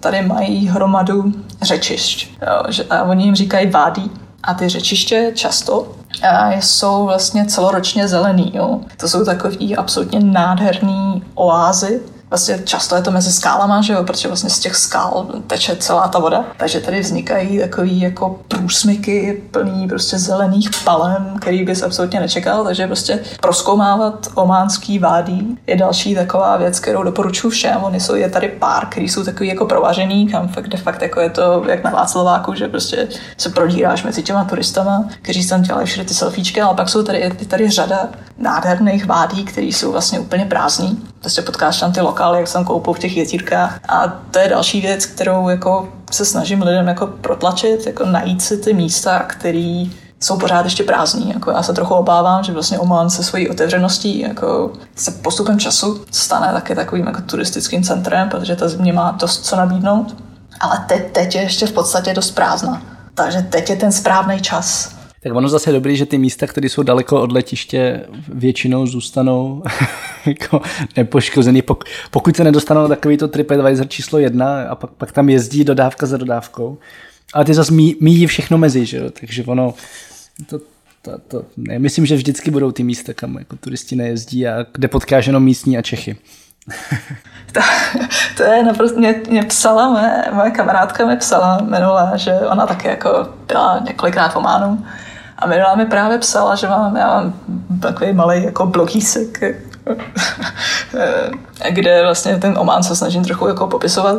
tady 0.00 0.22
mají 0.22 0.68
hromadu 0.68 1.32
řečišť. 1.62 2.28
Jo, 2.42 2.62
že, 2.68 2.84
a 2.84 3.02
oni 3.02 3.24
jim 3.24 3.34
říkají 3.34 3.70
vádí. 3.70 4.10
A 4.42 4.54
ty 4.54 4.68
řečiště 4.68 5.32
často 5.34 5.86
a 6.28 6.52
jsou 6.52 7.04
vlastně 7.04 7.46
celoročně 7.46 8.08
zelený. 8.08 8.52
Jo. 8.54 8.80
To 8.96 9.08
jsou 9.08 9.24
takový 9.24 9.76
absolutně 9.76 10.20
nádherný 10.20 11.22
oázy, 11.34 12.00
vlastně 12.30 12.58
často 12.64 12.96
je 12.96 13.02
to 13.02 13.10
mezi 13.10 13.32
skálama, 13.32 13.82
že 13.82 13.92
jo, 13.92 14.04
protože 14.04 14.28
vlastně 14.28 14.50
z 14.50 14.58
těch 14.58 14.76
skál 14.76 15.26
teče 15.46 15.76
celá 15.76 16.08
ta 16.08 16.18
voda. 16.18 16.44
Takže 16.56 16.80
tady 16.80 17.00
vznikají 17.00 17.58
takový 17.58 18.00
jako 18.00 18.40
průsmyky 18.48 19.42
plný 19.50 19.88
prostě 19.88 20.18
zelených 20.18 20.70
palem, 20.84 21.36
který 21.40 21.64
bys 21.64 21.82
absolutně 21.82 22.20
nečekal, 22.20 22.64
takže 22.64 22.86
prostě 22.86 23.20
proskoumávat 23.40 24.28
ománský 24.34 24.98
vádí 24.98 25.58
je 25.66 25.76
další 25.76 26.14
taková 26.14 26.56
věc, 26.56 26.80
kterou 26.80 27.02
doporučuji 27.02 27.50
všem. 27.50 27.76
Oni 27.82 28.00
jsou, 28.00 28.14
je 28.14 28.30
tady 28.30 28.48
pár, 28.48 28.86
který 28.86 29.08
jsou 29.08 29.24
takový 29.24 29.48
jako 29.48 29.66
provařený, 29.66 30.28
kam 30.28 30.48
fakt 30.48 30.68
de 30.68 30.78
fakt 30.78 31.02
jako 31.02 31.20
je 31.20 31.30
to 31.30 31.64
jak 31.68 31.84
na 31.84 31.90
Václaváku, 31.90 32.54
že 32.54 32.68
prostě 32.68 33.08
se 33.36 33.50
prodíráš 33.50 34.02
mezi 34.04 34.22
těma 34.22 34.44
turistama, 34.44 35.08
kteří 35.22 35.48
tam 35.48 35.62
dělají 35.62 35.86
všude 35.86 36.04
ty 36.04 36.14
selfiečky, 36.14 36.60
ale 36.60 36.74
pak 36.74 36.88
jsou 36.88 37.02
tady, 37.02 37.20
je 37.20 37.30
tady 37.30 37.70
řada 37.70 38.08
nádherných 38.38 39.06
vádí, 39.06 39.44
které 39.44 39.66
jsou 39.66 39.92
vlastně 39.92 40.20
úplně 40.20 40.44
prázdný. 40.44 41.09
Prostě 41.20 41.42
potkáš 41.42 41.80
tam 41.80 41.92
ty 41.92 42.00
lokály, 42.00 42.38
jak 42.38 42.48
jsem 42.48 42.64
koupil 42.64 42.92
v 42.92 42.98
těch 42.98 43.16
jezírkách. 43.16 43.80
A 43.88 44.08
to 44.30 44.38
je 44.38 44.48
další 44.48 44.80
věc, 44.80 45.06
kterou 45.06 45.48
jako 45.48 45.88
se 46.10 46.24
snažím 46.24 46.62
lidem 46.62 46.88
jako 46.88 47.06
protlačit, 47.06 47.86
jako 47.86 48.04
najít 48.04 48.42
si 48.42 48.56
ty 48.56 48.72
místa, 48.72 49.18
které 49.18 49.84
jsou 50.20 50.38
pořád 50.38 50.64
ještě 50.64 50.82
prázdní. 50.82 51.30
Jako 51.34 51.50
já 51.50 51.62
se 51.62 51.72
trochu 51.72 51.94
obávám, 51.94 52.44
že 52.44 52.52
vlastně 52.52 52.78
Oman 52.78 53.10
se 53.10 53.24
svojí 53.24 53.48
otevřeností 53.48 54.20
jako 54.20 54.72
se 54.96 55.10
postupem 55.10 55.58
času 55.58 56.04
stane 56.10 56.52
taky 56.52 56.74
takovým 56.74 57.06
jako 57.06 57.20
turistickým 57.20 57.82
centrem, 57.82 58.28
protože 58.28 58.56
ta 58.56 58.68
země 58.68 58.92
má 58.92 59.10
dost 59.10 59.44
co 59.44 59.56
nabídnout. 59.56 60.16
Ale 60.60 60.84
teď, 60.88 61.12
teď 61.12 61.34
je 61.34 61.42
ještě 61.42 61.66
v 61.66 61.72
podstatě 61.72 62.14
dost 62.14 62.30
prázdná. 62.30 62.82
Takže 63.14 63.42
teď 63.42 63.70
je 63.70 63.76
ten 63.76 63.92
správný 63.92 64.40
čas 64.40 64.99
tak 65.22 65.34
ono 65.34 65.48
zase 65.48 65.70
je 65.70 65.74
dobrý, 65.74 65.96
že 65.96 66.06
ty 66.06 66.18
místa, 66.18 66.46
které 66.46 66.68
jsou 66.68 66.82
daleko 66.82 67.20
od 67.20 67.32
letiště, 67.32 68.06
většinou 68.28 68.86
zůstanou 68.86 69.62
jako 70.26 70.62
nepoškozený, 70.96 71.62
pokud 72.10 72.36
se 72.36 72.44
nedostanou 72.44 72.80
na 72.80 72.88
takový 72.88 73.16
to 73.16 73.28
TripAdvisor 73.28 73.88
číslo 73.88 74.18
jedna 74.18 74.62
a 74.62 74.74
pak, 74.74 74.90
pak 74.90 75.12
tam 75.12 75.28
jezdí 75.28 75.64
dodávka 75.64 76.06
za 76.06 76.16
dodávkou. 76.16 76.78
Ale 77.32 77.44
ty 77.44 77.54
zase 77.54 77.72
mí, 77.72 77.96
míjí 78.00 78.26
všechno 78.26 78.58
mezi, 78.58 78.86
že 78.86 78.96
jo? 78.96 79.10
takže 79.20 79.44
ono, 79.44 79.74
to, 80.46 80.58
to, 81.02 81.18
to, 81.28 81.44
ne, 81.56 81.78
myslím, 81.78 82.06
že 82.06 82.16
vždycky 82.16 82.50
budou 82.50 82.72
ty 82.72 82.82
místa, 82.82 83.12
kam 83.14 83.38
jako 83.38 83.56
turisti 83.56 83.96
nejezdí 83.96 84.46
a 84.46 84.66
kde 84.72 84.88
potkáš 84.88 85.26
jenom 85.26 85.44
místní 85.44 85.78
a 85.78 85.82
Čechy. 85.82 86.16
To, 87.52 87.60
to 88.36 88.42
je 88.42 88.62
naprosto, 88.64 88.98
mě, 88.98 89.20
mě 89.30 89.42
psala, 89.42 89.90
moje, 89.90 90.24
moje 90.32 90.50
kamarádka 90.50 91.06
mi 91.06 91.16
psala 91.16 91.58
minule, 91.70 92.12
že 92.14 92.32
ona 92.32 92.66
taky 92.66 92.88
jako 92.88 93.28
byla 93.46 93.82
několikrát 93.86 94.28
v 94.28 94.36
Ománu 94.36 94.84
a 95.40 95.46
minule 95.46 95.76
mi 95.76 95.86
právě 95.86 96.18
psala, 96.18 96.54
že 96.54 96.68
mám, 96.68 96.96
já 96.96 97.06
mám 97.06 97.32
takový 97.82 98.12
malý 98.12 98.44
jako 98.44 98.66
blogísek, 98.66 99.40
kde 101.70 102.02
vlastně 102.02 102.36
ten 102.36 102.58
Omán 102.58 102.82
se 102.82 102.96
snažím 102.96 103.24
trochu 103.24 103.48
jako 103.48 103.66
popisovat. 103.66 104.16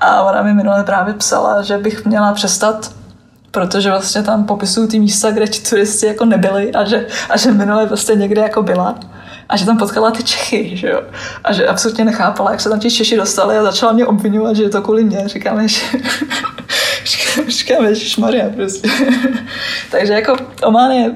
A 0.00 0.22
ona 0.22 0.42
mi 0.42 0.54
minule 0.54 0.84
právě 0.84 1.14
psala, 1.14 1.62
že 1.62 1.78
bych 1.78 2.04
měla 2.04 2.32
přestat 2.32 2.90
protože 3.50 3.90
vlastně 3.90 4.22
tam 4.22 4.44
popisují 4.44 4.88
ty 4.88 4.98
místa, 4.98 5.30
kde 5.30 5.46
ti 5.46 5.70
turisti 5.70 6.06
jako 6.06 6.24
nebyli 6.24 6.72
a 6.72 6.84
že, 6.84 7.06
a 7.30 7.36
že 7.36 7.52
minule 7.52 7.86
prostě 7.86 8.14
někde 8.14 8.42
jako 8.42 8.62
byla 8.62 8.94
a 9.48 9.56
že 9.56 9.66
tam 9.66 9.78
potkala 9.78 10.10
ty 10.10 10.22
Čechy, 10.22 10.76
že 10.76 10.88
jo. 10.88 11.02
A 11.44 11.52
že 11.52 11.66
absolutně 11.66 12.04
nechápala, 12.04 12.50
jak 12.50 12.60
se 12.60 12.68
tam 12.68 12.80
ti 12.80 12.90
Češi 12.90 13.16
dostali 13.16 13.58
a 13.58 13.62
začala 13.62 13.92
mě 13.92 14.06
obvinovat, 14.06 14.56
že 14.56 14.62
je 14.62 14.68
to 14.68 14.82
kvůli 14.82 15.04
mě. 15.04 15.28
Říkáme, 15.28 15.68
že... 15.68 15.80
říkáme, 17.48 17.92
Maria 18.18 18.50
prostě. 18.50 18.88
Takže 19.90 20.12
jako 20.12 20.36
Oman 20.62 20.90
je 20.90 21.14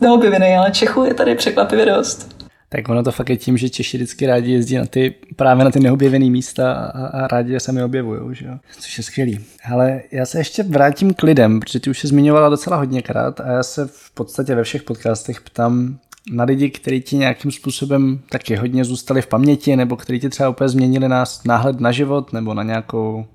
neobjevený, 0.00 0.56
ale 0.56 0.70
Čechů 0.70 1.04
je 1.04 1.14
tady 1.14 1.34
překvapivě 1.34 1.86
dost. 1.86 2.32
Tak 2.68 2.88
ono 2.88 3.02
to 3.02 3.12
fakt 3.12 3.30
je 3.30 3.36
tím, 3.36 3.56
že 3.56 3.68
Češi 3.68 3.96
vždycky 3.96 4.26
rádi 4.26 4.52
jezdí 4.52 4.76
na 4.76 4.86
ty, 4.86 5.14
právě 5.36 5.64
na 5.64 5.70
ty 5.70 5.80
neobjevené 5.80 6.30
místa 6.30 6.72
a, 6.72 7.06
a 7.06 7.26
rádi 7.26 7.52
je 7.52 7.60
sami 7.60 7.82
objevují, 7.82 8.20
že 8.36 8.46
jo? 8.46 8.58
což 8.80 8.98
je 8.98 9.04
skvělý. 9.04 9.44
Ale 9.72 10.02
já 10.12 10.26
se 10.26 10.38
ještě 10.38 10.62
vrátím 10.62 11.14
k 11.14 11.22
lidem, 11.22 11.60
protože 11.60 11.80
ty 11.80 11.90
už 11.90 11.98
se 11.98 12.08
zmiňovala 12.08 12.48
docela 12.48 12.76
hodněkrát 12.76 13.40
a 13.40 13.48
já 13.48 13.62
se 13.62 13.86
v 13.86 14.10
podstatě 14.14 14.54
ve 14.54 14.64
všech 14.64 14.82
podcastech 14.82 15.40
ptám 15.40 15.98
na 16.30 16.44
lidi, 16.44 16.70
kteří 16.70 17.00
ti 17.00 17.16
nějakým 17.16 17.50
způsobem 17.50 18.20
taky 18.28 18.56
hodně 18.56 18.84
zůstali 18.84 19.22
v 19.22 19.26
paměti, 19.26 19.76
nebo 19.76 19.96
kteří 19.96 20.20
ti 20.20 20.28
třeba 20.28 20.48
úplně 20.48 20.68
změnili 20.68 21.08
nás 21.08 21.44
náhled 21.44 21.80
na 21.80 21.92
život, 21.92 22.32
nebo 22.32 22.54
na 22.54 22.62
nějakou 22.62 23.26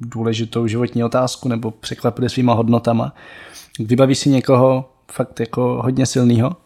důležitou 0.00 0.66
životní 0.66 1.04
otázku, 1.04 1.48
nebo 1.48 1.70
překvapili 1.70 2.30
svýma 2.30 2.54
hodnotama. 2.54 3.14
Vybavíš 3.78 4.18
si 4.18 4.28
někoho 4.28 4.90
fakt 5.12 5.40
jako 5.40 5.80
hodně 5.82 6.06
silného? 6.06 6.56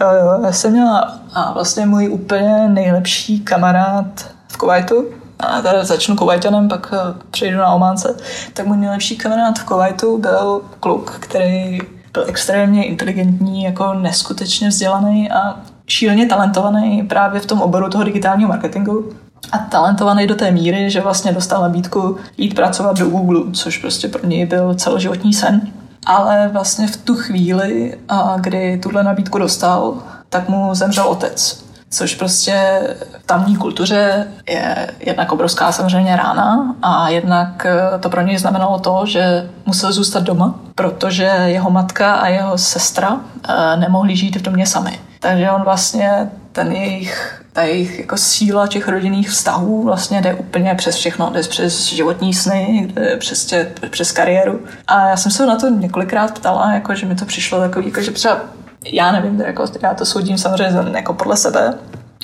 Jo, 0.00 0.08
jo, 0.20 0.40
já 0.44 0.52
jsem 0.52 0.72
měla 0.72 1.20
a 1.34 1.52
vlastně 1.52 1.86
můj 1.86 2.08
úplně 2.08 2.68
nejlepší 2.68 3.40
kamarád 3.40 4.34
v 4.48 4.56
Kuwaitu, 4.56 5.04
a 5.38 5.62
tady 5.62 5.84
začnu 5.84 6.16
Kuwaitanem, 6.16 6.68
pak 6.68 6.92
eh, 6.92 7.14
přejdu 7.30 7.56
na 7.56 7.72
Ománce, 7.72 8.16
tak 8.54 8.66
můj 8.66 8.76
nejlepší 8.76 9.16
kamarád 9.16 9.58
v 9.58 9.64
Kuwaitu 9.64 10.18
byl 10.18 10.62
kluk, 10.80 11.10
který 11.10 11.78
byl 12.12 12.24
extrémně 12.26 12.84
inteligentní, 12.84 13.62
jako 13.62 13.94
neskutečně 13.94 14.68
vzdělaný 14.68 15.30
a 15.30 15.56
šíleně 15.86 16.26
talentovaný 16.26 17.02
právě 17.02 17.40
v 17.40 17.46
tom 17.46 17.60
oboru 17.60 17.90
toho 17.90 18.04
digitálního 18.04 18.48
marketingu. 18.48 19.12
A 19.52 19.58
talentovaný 19.58 20.26
do 20.26 20.34
té 20.34 20.50
míry, 20.50 20.90
že 20.90 21.00
vlastně 21.00 21.32
dostal 21.32 21.62
nabídku 21.62 22.16
jít 22.38 22.54
pracovat 22.54 22.98
do 22.98 23.08
Google, 23.08 23.40
což 23.52 23.78
prostě 23.78 24.08
pro 24.08 24.26
něj 24.26 24.46
byl 24.46 24.74
celoživotní 24.74 25.32
sen 25.32 25.60
ale 26.08 26.48
vlastně 26.52 26.86
v 26.86 26.96
tu 26.96 27.14
chvíli, 27.14 27.98
kdy 28.40 28.78
tuhle 28.82 29.02
nabídku 29.02 29.38
dostal, 29.38 29.94
tak 30.28 30.48
mu 30.48 30.74
zemřel 30.74 31.04
otec. 31.04 31.64
Což 31.90 32.14
prostě 32.14 32.80
v 33.18 33.26
tamní 33.26 33.56
kultuře 33.56 34.26
je 34.48 34.90
jednak 35.00 35.32
obrovská 35.32 35.72
samozřejmě 35.72 36.16
rána 36.16 36.74
a 36.82 37.08
jednak 37.08 37.66
e, 37.66 37.98
to 37.98 38.10
pro 38.10 38.22
něj 38.22 38.38
znamenalo 38.38 38.78
to, 38.78 39.02
že 39.06 39.50
musel 39.66 39.92
zůstat 39.92 40.22
doma, 40.22 40.60
protože 40.74 41.24
jeho 41.24 41.70
matka 41.70 42.14
a 42.14 42.28
jeho 42.28 42.58
sestra 42.58 43.20
e, 43.48 43.76
nemohli 43.76 44.16
žít 44.16 44.36
v 44.36 44.42
domě 44.42 44.66
sami. 44.66 45.00
Takže 45.20 45.50
on 45.50 45.62
vlastně 45.62 46.30
ten 46.52 46.72
jejich, 46.72 47.42
ta 47.52 47.62
jejich 47.62 47.98
jako 47.98 48.16
síla 48.16 48.66
těch 48.66 48.88
rodinných 48.88 49.30
vztahů 49.30 49.82
vlastně 49.82 50.20
jde 50.20 50.34
úplně 50.34 50.74
přes 50.74 50.96
všechno, 50.96 51.30
jde 51.30 51.42
přes 51.42 51.84
životní 51.86 52.34
sny, 52.34 52.90
jde 52.94 53.16
přes, 53.16 53.44
tě, 53.44 53.72
přes 53.90 54.12
kariéru. 54.12 54.60
A 54.86 55.08
já 55.08 55.16
jsem 55.16 55.32
se 55.32 55.46
na 55.46 55.56
to 55.56 55.68
několikrát 55.68 56.38
ptala, 56.38 56.72
jako, 56.72 56.94
že 56.94 57.06
mi 57.06 57.14
to 57.14 57.24
přišlo 57.24 57.60
takový, 57.60 57.86
jako, 57.86 58.02
že 58.02 58.10
třeba 58.10 58.40
já 58.84 59.12
nevím, 59.12 59.40
jako, 59.40 59.64
já 59.82 59.94
to 59.94 60.04
soudím 60.04 60.38
samozřejmě 60.38 60.96
jako 60.96 61.14
podle 61.14 61.36
sebe, 61.36 61.74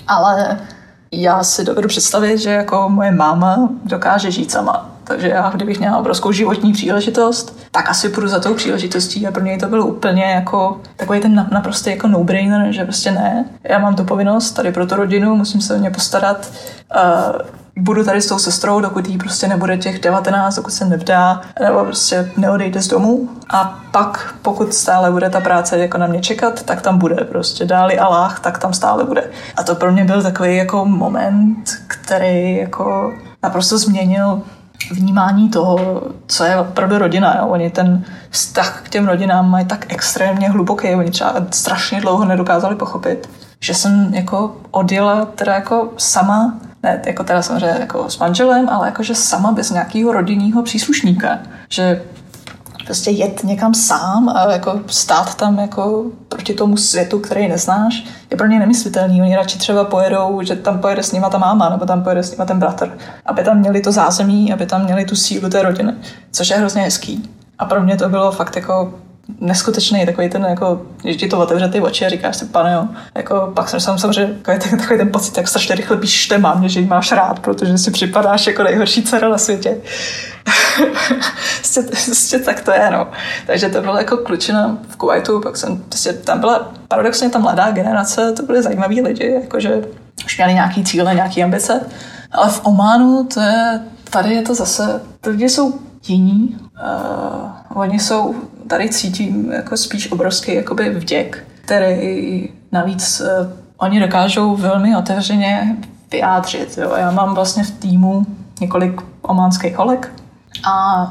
ale 0.09 0.59
já 1.13 1.45
si 1.45 1.65
dovedu 1.65 1.89
představit, 1.89 2.39
že 2.39 2.51
jako 2.51 2.89
moje 2.89 3.11
máma 3.11 3.69
dokáže 3.85 4.31
žít 4.31 4.51
sama. 4.51 4.91
Takže 5.05 5.29
já, 5.29 5.51
kdybych 5.51 5.79
měla 5.79 5.99
obrovskou 5.99 6.33
životní 6.33 6.73
příležitost, 6.73 7.64
tak 7.75 7.91
asi 7.91 8.09
půjdu 8.09 8.29
za 8.29 8.41
tou 8.41 8.55
příležitostí 8.55 9.27
a 9.27 9.31
pro 9.31 9.43
něj 9.43 9.59
to 9.59 9.67
bylo 9.67 9.87
úplně 9.87 10.25
jako 10.25 10.81
takový 10.97 11.21
ten 11.21 11.49
naprosto 11.53 11.91
jako 11.91 12.09
no-brainer, 12.09 12.73
že 12.73 12.85
prostě 12.85 13.11
ne, 13.11 13.45
já 13.65 13.79
mám 13.79 13.97
tu 13.97 14.05
povinnost 14.05 14.53
tady 14.53 14.73
pro 14.73 14.87
tu 14.87 14.95
rodinu, 14.95 15.37
musím 15.37 15.61
se 15.61 15.75
o 15.75 15.79
ně 15.79 15.91
postarat, 15.91 16.53
uh, 16.97 17.41
budu 17.77 18.05
tady 18.05 18.23
s 18.23 18.27
tou 18.27 18.39
sestrou, 18.39 18.81
dokud 18.81 19.09
jí 19.09 19.19
prostě 19.19 19.49
nebude 19.49 19.77
těch 19.77 20.01
19, 20.01 20.57
dokud 20.57 20.71
se 20.71 20.85
nevdá, 20.85 21.41
nebo 21.61 21.85
prostě 21.85 22.33
neodejde 22.37 22.83
z 22.83 22.89
domu. 22.89 23.29
A 23.51 23.81
pak, 23.91 24.35
pokud 24.43 24.75
stále 24.75 25.11
bude 25.11 25.31
ta 25.31 25.41
práce 25.41 25.79
jako 25.79 25.99
na 25.99 26.07
mě 26.07 26.21
čekat, 26.21 26.63
tak 26.63 26.83
tam 26.83 26.99
bude 26.99 27.17
prostě 27.17 27.65
dáli 27.65 27.99
Allah, 27.99 28.41
tak 28.41 28.59
tam 28.59 28.73
stále 28.73 29.05
bude. 29.05 29.31
A 29.57 29.63
to 29.63 29.75
pro 29.75 29.93
mě 29.93 30.05
byl 30.05 30.23
takový 30.23 30.57
jako 30.57 30.85
moment, 30.85 31.65
který 31.87 32.57
jako 32.57 33.13
naprosto 33.43 33.79
změnil 33.79 34.43
vnímání 34.91 35.49
toho, 35.51 36.03
co 36.27 36.45
je 36.45 36.57
opravdu 36.57 36.99
rodina. 36.99 37.37
Jo. 37.39 37.47
Oni 37.47 37.71
ten 37.71 38.05
vztah 38.31 38.83
k 38.83 38.89
těm 38.89 39.07
rodinám 39.07 39.51
mají 39.51 39.67
tak 39.67 39.87
extrémně 39.89 40.51
hluboký, 40.51 40.95
oni 40.95 41.11
třeba 41.11 41.35
strašně 41.51 42.01
dlouho 42.01 42.25
nedokázali 42.25 42.77
pochopit, 42.77 43.29
že 43.61 43.75
jsem 43.75 44.15
jako 44.15 44.57
odjela 44.71 45.25
teda 45.25 45.55
jako 45.55 45.93
sama, 45.97 46.55
ne 46.83 47.03
jako 47.07 47.25
teda 47.25 47.43
samozřejmě 47.43 47.77
jako 47.81 48.11
s 48.11 48.19
manželem, 48.19 48.69
ale 48.69 48.87
jakože 48.87 49.15
sama 49.15 49.53
bez 49.53 49.71
nějakého 49.71 50.13
rodinného 50.13 50.63
příslušníka. 50.63 51.39
Že 51.69 52.03
prostě 52.85 53.11
jet 53.11 53.45
někam 53.45 53.75
sám 53.75 54.29
a 54.29 54.53
jako 54.53 54.81
stát 54.87 55.35
tam 55.35 55.59
jako 55.59 56.05
proti 56.29 56.55
tomu 56.55 56.77
světu, 56.77 57.19
který 57.19 57.49
neznáš, 57.49 58.05
je 58.31 58.37
pro 58.37 58.47
ně 58.47 58.59
nemyslitelný. 58.59 59.23
Oni 59.23 59.37
radši 59.37 59.59
třeba 59.59 59.85
pojedou, 59.85 60.43
že 60.43 60.57
tam 60.57 60.79
pojede 60.79 61.03
s 61.03 61.13
nima 61.13 61.31
ta 61.31 61.39
máma, 61.39 61.69
nebo 61.69 61.87
tam 61.87 62.03
pojede 62.03 62.23
s 62.23 62.31
nima 62.31 62.45
ten 62.45 62.59
bratr, 62.59 62.99
aby 63.27 63.45
tam 63.45 63.59
měli 63.59 63.81
to 63.81 63.93
zázemí, 63.93 64.53
aby 64.53 64.67
tam 64.67 64.85
měli 64.85 65.05
tu 65.05 65.17
sílu 65.17 65.51
té 65.51 65.63
rodiny, 65.63 65.93
což 66.33 66.51
je 66.51 66.57
hrozně 66.57 66.83
hezký. 66.83 67.31
A 67.59 67.65
pro 67.65 67.83
mě 67.83 67.97
to 67.97 68.09
bylo 68.09 68.33
fakt 68.33 68.57
jako 68.57 68.95
neskutečný 69.41 70.07
takový 70.07 70.29
ten, 70.29 70.43
jako, 70.43 70.83
že 71.05 71.15
ti 71.15 71.29
to 71.29 71.39
otevře 71.39 71.69
ty 71.69 71.81
oči 71.81 72.07
a 72.07 72.09
říkáš 72.09 72.37
si, 72.37 72.45
pane, 72.45 72.73
jo. 72.73 72.89
Jako, 73.15 73.53
pak 73.55 73.69
jsem 73.69 73.81
sám 73.81 73.99
samozřejmě 73.99 74.35
takový 74.35 74.59
ten, 74.59 74.79
takový 74.79 74.99
ten 74.99 75.13
pocit, 75.13 75.37
jak 75.37 75.49
strašně 75.49 75.75
rychle 75.75 75.97
píšeš 75.97 76.39
mámě, 76.39 76.69
že 76.69 76.81
jí 76.81 76.87
máš 76.87 77.13
rád, 77.13 77.41
protože 77.41 77.79
si 77.79 77.91
připadáš 77.91 78.47
jako 78.47 78.63
nejhorší 78.63 79.03
dcera 79.03 79.29
na 79.29 79.39
světě. 79.39 79.77
prostě, 81.57 81.83
prostě 82.05 82.39
tak 82.39 82.61
to 82.61 82.73
je, 82.73 82.91
no. 82.91 83.09
Takže 83.47 83.69
to 83.69 83.81
bylo 83.81 83.97
jako 83.97 84.17
klučina 84.17 84.79
v 84.89 84.97
Kuwaitu, 84.97 85.41
pak 85.41 85.57
jsem, 85.57 85.77
prostě 85.77 86.13
tam 86.13 86.41
byla 86.41 86.73
paradoxně 86.89 87.31
ta 87.31 87.39
mladá 87.39 87.71
generace, 87.71 88.33
to 88.33 88.43
byly 88.43 88.63
zajímaví 88.63 89.01
lidi, 89.01 89.41
jakože 89.43 89.83
už 90.25 90.37
měli 90.37 90.55
nějaký 90.55 90.85
cíle, 90.85 91.15
nějaký 91.15 91.45
ambice, 91.45 91.81
ale 92.33 92.51
v 92.51 92.61
Ománu 92.65 93.25
to 93.25 93.41
je, 93.41 93.81
tady 94.11 94.35
je 94.35 94.43
to 94.43 94.55
zase, 94.55 95.01
ty 95.21 95.31
lidi 95.31 95.49
jsou 95.49 95.75
jiní, 96.09 96.57
uh, 96.61 97.51
oni 97.75 98.01
jsou, 98.01 98.35
tady 98.67 98.89
cítím 98.89 99.53
jako 99.53 99.77
spíš 99.77 100.13
obrovský 100.13 100.55
jakoby 100.55 100.91
vděk, 100.91 101.45
který 101.65 102.49
navíc 102.73 103.21
uh, 103.21 103.53
oni 103.77 104.01
dokážou 104.01 104.57
velmi 104.57 104.97
otevřeně 104.97 105.77
vyjádřit. 106.13 106.79
Jo. 106.79 106.93
Já 106.97 107.11
mám 107.11 107.35
vlastně 107.35 107.65
v 107.65 107.71
týmu 107.71 108.27
několik 108.61 109.01
ománských 109.23 109.77
holek 109.77 110.13
a 110.65 111.03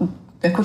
uh, 0.00 0.08
jako 0.42 0.62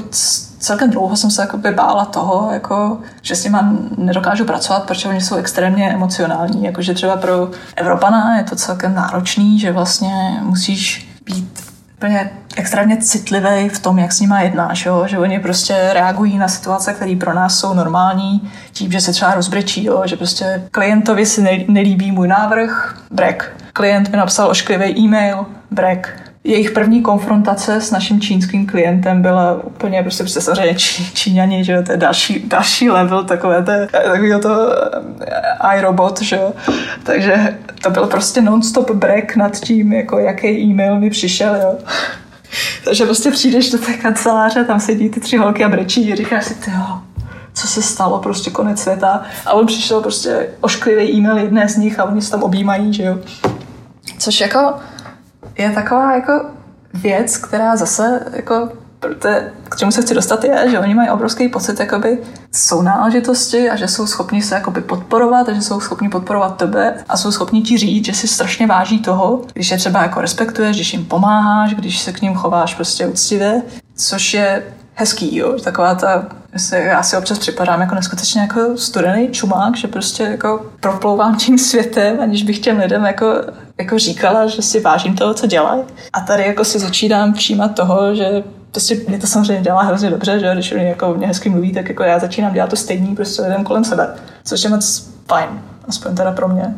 celkem 0.60 0.90
dlouho 0.90 1.16
jsem 1.16 1.32
se 1.32 1.42
jakoby 1.42 1.72
bála 1.72 2.06
toho, 2.06 2.50
jako, 2.54 2.98
že 3.22 3.36
s 3.36 3.44
nima 3.44 3.74
nedokážu 3.98 4.46
pracovat, 4.46 4.84
protože 4.84 5.10
oni 5.10 5.22
jsou 5.22 5.36
extrémně 5.36 5.94
emocionální. 5.94 6.64
Jakože 6.64 6.94
třeba 6.94 7.18
pro 7.18 7.52
Evropana 7.76 8.38
je 8.38 8.44
to 8.44 8.56
celkem 8.56 8.96
náročný, 8.96 9.60
že 9.60 9.72
vlastně 9.72 10.40
musíš 10.42 11.10
být 11.26 11.64
úplně 11.98 12.32
extrémně 12.56 12.98
citlivý 12.98 13.70
v 13.70 13.80
tom, 13.80 14.00
jak 14.00 14.12
s 14.12 14.20
nima 14.20 14.42
jednáš, 14.42 14.86
jo? 14.86 15.04
že 15.08 15.20
oni 15.20 15.40
prostě 15.40 15.90
reagují 15.94 16.38
na 16.38 16.48
situace, 16.48 16.94
které 16.94 17.16
pro 17.16 17.34
nás 17.34 17.60
jsou 17.60 17.74
normální, 17.74 18.52
tím, 18.72 18.92
že 18.92 19.02
se 19.02 19.12
třeba 19.12 19.34
rozbrečí, 19.34 19.86
jo? 19.86 20.04
že 20.06 20.16
prostě 20.16 20.64
klientovi 20.72 21.26
si 21.26 21.66
nelíbí 21.68 22.12
můj 22.12 22.28
návrh, 22.28 22.98
brek. 23.12 23.56
Klient 23.74 24.10
mi 24.10 24.18
napsal 24.18 24.50
ošklivý 24.50 25.00
e-mail, 25.00 25.46
brek 25.72 26.30
jejich 26.44 26.72
první 26.72 27.02
konfrontace 27.02 27.82
s 27.82 27.92
naším 27.92 28.22
čínským 28.22 28.68
klientem 28.68 29.22
byla 29.22 29.64
úplně 29.64 30.02
prostě, 30.02 30.24
prostě 30.24 30.42
samozřejmě 30.42 30.76
čí, 30.76 31.12
Číňani, 31.14 31.64
že 31.64 31.82
to 31.82 31.92
je 31.92 31.98
další, 31.98 32.44
další 32.48 32.90
level, 32.90 33.24
takové 33.24 33.64
to, 33.64 33.72
takový 33.92 34.42
to 34.42 34.74
eh, 35.28 35.78
iRobot, 35.78 36.22
že 36.22 36.36
jo. 36.36 36.54
Takže 37.04 37.58
to 37.82 37.90
byl 37.90 38.08
prostě 38.08 38.42
non-stop 38.42 38.92
break 38.92 39.36
nad 39.36 39.60
tím, 39.60 39.94
jako 39.94 40.20
jaký 40.20 40.48
e-mail 40.48 41.00
mi 41.00 41.10
přišel, 41.10 41.56
jo. 41.56 41.78
Takže 42.84 43.06
prostě 43.06 43.32
přijdeš 43.32 43.72
do 43.72 43.78
té 43.78 43.94
kanceláře, 43.94 44.64
tam 44.64 44.80
sedí 44.80 45.10
ty 45.10 45.20
tři 45.20 45.38
holky 45.38 45.64
a 45.64 45.70
brečí 45.70 46.14
a 46.14 46.16
říkáš 46.16 46.46
si, 46.46 46.56
ty 46.56 46.72
co 47.54 47.68
se 47.68 47.82
stalo, 47.82 48.20
prostě 48.20 48.52
konec 48.52 48.80
světa. 48.80 49.24
A 49.46 49.54
on 49.54 49.66
přišel 49.66 50.02
prostě 50.02 50.50
ošklivý 50.62 51.12
e-mail 51.12 51.38
jedné 51.38 51.70
z 51.70 51.78
nich 51.78 52.00
a 52.00 52.04
oni 52.04 52.22
se 52.22 52.32
tam 52.32 52.44
objímají, 52.44 52.94
že 52.94 53.04
jo. 53.04 53.20
Což 54.18 54.42
jako 54.42 54.74
je 55.58 55.72
taková 55.72 56.16
jako 56.16 56.46
věc, 56.94 57.38
která 57.38 57.76
zase 57.76 58.26
jako 58.34 58.70
protože 59.00 59.52
k 59.70 59.76
čemu 59.76 59.92
se 59.92 60.02
chci 60.02 60.14
dostat 60.14 60.44
je, 60.44 60.70
že 60.72 60.80
oni 60.80 60.94
mají 60.94 61.10
obrovský 61.10 61.50
pocit 61.50 61.80
jakoby 61.80 62.18
jsou 62.52 62.82
náležitosti 62.82 63.70
a 63.70 63.76
že 63.76 63.88
jsou 63.88 64.08
schopni 64.08 64.42
se 64.42 64.56
jakoby 64.56 64.82
podporovat 64.82 65.50
a 65.50 65.54
že 65.54 65.62
jsou 65.62 65.80
schopni 65.80 66.10
podporovat 66.10 66.58
tebe 66.58 66.94
a 67.10 67.18
jsou 67.18 67.32
schopni 67.32 67.62
ti 67.62 67.78
říct, 67.78 68.06
že 68.06 68.14
si 68.14 68.28
strašně 68.28 68.68
váží 68.68 69.00
toho, 69.00 69.42
když 69.54 69.72
je 69.72 69.78
třeba 69.78 70.02
jako 70.02 70.22
respektuješ, 70.22 70.76
když 70.76 70.94
jim 70.94 71.06
pomáháš, 71.06 71.74
když 71.74 72.00
se 72.00 72.14
k 72.14 72.22
ním 72.22 72.36
chováš 72.36 72.76
prostě 72.76 73.08
úctivě, 73.08 73.62
což 73.96 74.34
je 74.34 74.64
hezký, 74.96 75.36
jo, 75.36 75.60
taková 75.64 75.96
ta 75.96 76.26
já 76.72 77.04
si 77.04 77.18
občas 77.18 77.40
připadám 77.40 77.82
jako 77.82 77.96
neskutečně 77.96 78.42
jako 78.42 78.78
studený 78.78 79.30
čumák, 79.32 79.78
že 79.78 79.88
prostě 79.88 80.24
jako 80.24 80.66
proplouvám 80.80 81.38
tím 81.38 81.58
světem, 81.58 82.20
aniž 82.22 82.44
bych 82.44 82.60
těm 82.60 82.80
lidem 82.80 83.06
jako, 83.06 83.34
jako 83.78 84.00
říkala, 84.00 84.48
že 84.48 84.62
si 84.62 84.80
vážím 84.80 85.16
toho, 85.16 85.34
co 85.34 85.48
dělají. 85.48 85.82
A 86.14 86.20
tady 86.20 86.44
jako 86.44 86.66
si 86.66 86.80
začínám 86.80 87.34
všímat 87.34 87.76
toho, 87.76 88.16
že 88.16 88.44
prostě 88.72 89.02
mě 89.08 89.20
to 89.20 89.28
samozřejmě 89.28 89.64
dělá 89.64 89.82
hrozně 89.82 90.10
dobře, 90.10 90.40
že 90.40 90.54
když 90.54 90.72
oni 90.72 90.86
jako 90.86 91.14
mě 91.14 91.28
hezky 91.28 91.50
mluví, 91.50 91.74
tak 91.74 91.90
jako 91.90 92.04
já 92.04 92.20
začínám 92.20 92.54
dělat 92.54 92.70
to 92.70 92.76
stejný 92.76 93.16
prostě 93.16 93.42
lidem 93.42 93.64
kolem 93.64 93.84
sebe, 93.84 94.16
což 94.44 94.64
je 94.64 94.70
moc 94.70 95.10
fajn, 95.28 95.50
aspoň 95.88 96.16
teda 96.16 96.32
pro 96.32 96.48
mě. 96.48 96.76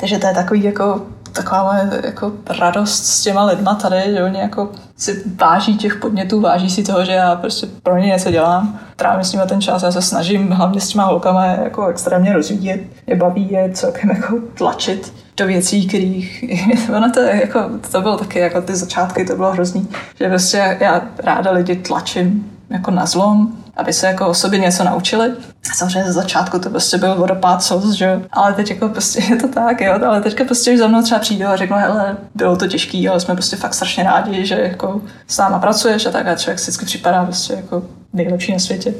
Takže 0.00 0.18
to 0.18 0.26
je 0.26 0.34
takový 0.34 0.62
jako 0.62 1.06
taková 1.36 1.64
moje 1.64 2.00
jako 2.04 2.32
radost 2.58 3.06
s 3.06 3.22
těma 3.22 3.44
lidma 3.44 3.74
tady, 3.74 4.02
že 4.12 4.24
oni 4.24 4.38
jako 4.38 4.70
si 4.96 5.22
váží 5.40 5.76
těch 5.76 5.96
podnětů, 5.96 6.40
váží 6.40 6.70
si 6.70 6.84
toho, 6.84 7.04
že 7.04 7.12
já 7.12 7.34
prostě 7.36 7.66
pro 7.82 7.96
ně 7.96 8.06
něco 8.06 8.30
dělám. 8.30 8.78
Trávím 8.96 9.24
s 9.24 9.32
nimi 9.32 9.44
ten 9.48 9.60
čas, 9.60 9.82
já 9.82 9.92
se 9.92 10.02
snažím 10.02 10.50
hlavně 10.50 10.80
s 10.80 10.88
těma 10.88 11.04
holkama 11.04 11.44
jako 11.46 11.86
extrémně 11.86 12.32
rozvíjet, 12.32 12.80
je 13.06 13.16
baví 13.16 13.50
je 13.50 13.70
celkem 13.72 14.10
jako 14.10 14.38
tlačit 14.54 15.14
do 15.36 15.46
věcí, 15.46 15.88
kterých, 15.88 16.44
ono 16.96 17.10
to, 17.12 17.20
jako, 17.20 17.60
to 17.90 18.00
bylo 18.00 18.16
taky, 18.16 18.38
jako 18.38 18.62
ty 18.62 18.76
začátky, 18.76 19.24
to 19.24 19.36
bylo 19.36 19.52
hrozný, 19.52 19.88
že 20.20 20.28
prostě 20.28 20.78
já 20.80 21.02
ráda 21.18 21.50
lidi 21.50 21.76
tlačím 21.76 22.52
jako 22.70 22.90
na 22.90 23.06
zlom, 23.06 23.56
aby 23.76 23.92
se 23.92 24.06
jako 24.06 24.28
o 24.28 24.34
sobě 24.34 24.58
něco 24.58 24.84
naučili. 24.84 25.32
Samozřejmě 25.74 26.04
ze 26.04 26.12
začátku 26.12 26.58
to 26.58 26.70
prostě 26.70 26.98
byl 26.98 27.14
vodopád 27.14 27.62
sos, 27.62 27.94
že 27.94 28.20
ale 28.32 28.52
teď 28.52 28.70
jako 28.70 28.88
prostě 28.88 29.22
je 29.30 29.36
to 29.36 29.48
tak, 29.48 29.80
jo, 29.80 29.98
ale 30.06 30.20
teďka 30.20 30.44
prostě 30.44 30.72
už 30.72 30.78
za 30.78 30.86
mnou 30.86 31.02
třeba 31.02 31.20
přijde 31.20 31.46
a 31.46 31.56
řeknou, 31.56 31.76
hele, 31.76 32.16
bylo 32.34 32.56
to 32.56 32.66
těžký, 32.66 33.08
ale 33.08 33.20
jsme 33.20 33.34
prostě 33.34 33.56
fakt 33.56 33.74
strašně 33.74 34.04
rádi, 34.04 34.46
že 34.46 34.54
jako 34.54 35.00
s 35.26 35.38
náma 35.38 35.58
pracuješ 35.58 36.06
a 36.06 36.10
tak 36.10 36.26
a 36.26 36.34
člověk 36.34 36.58
si 36.58 36.64
vždycky 36.64 36.86
připadá 36.86 37.24
prostě 37.24 37.52
jako 37.52 37.82
nejlepší 38.12 38.52
na 38.52 38.58
světě, 38.58 38.94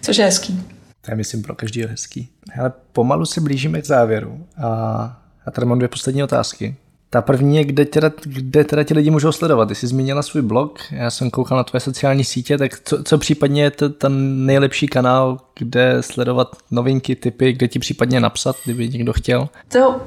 což 0.00 0.16
je 0.16 0.24
hezký. 0.24 0.62
To 1.00 1.10
je 1.10 1.16
myslím 1.16 1.42
pro 1.42 1.54
každého 1.54 1.90
hezký. 1.90 2.28
Ale 2.60 2.72
pomalu 2.92 3.26
se 3.26 3.40
blížíme 3.40 3.80
k 3.80 3.86
závěru 3.86 4.46
a 4.62 4.68
já 5.46 5.52
tady 5.52 5.66
mám 5.66 5.78
dvě 5.78 5.88
poslední 5.88 6.22
otázky. 6.22 6.76
Ta 7.12 7.22
první 7.22 7.56
je, 7.56 7.64
kde 7.64 7.84
teda, 7.84 8.10
kde 8.24 8.64
teda 8.64 8.84
ti 8.84 8.94
lidi 8.94 9.10
můžou 9.10 9.32
sledovat. 9.32 9.68
Ty 9.68 9.74
jsi 9.74 9.86
zmínila 9.86 10.22
svůj 10.22 10.42
blog, 10.42 10.80
já 10.90 11.10
jsem 11.10 11.30
koukal 11.30 11.56
na 11.56 11.64
tvoje 11.64 11.80
sociální 11.80 12.24
sítě, 12.24 12.58
tak 12.58 12.80
co, 12.84 13.02
co 13.02 13.18
případně 13.18 13.62
je 13.62 13.70
to 13.70 13.88
ten 13.88 14.46
nejlepší 14.46 14.86
kanál, 14.86 15.38
kde 15.58 15.96
sledovat 16.00 16.56
novinky, 16.70 17.16
typy, 17.16 17.52
kde 17.52 17.68
ti 17.68 17.78
případně 17.78 18.20
napsat, 18.20 18.56
kdyby 18.64 18.88
někdo 18.88 19.12
chtěl? 19.12 19.48
To 19.68 20.00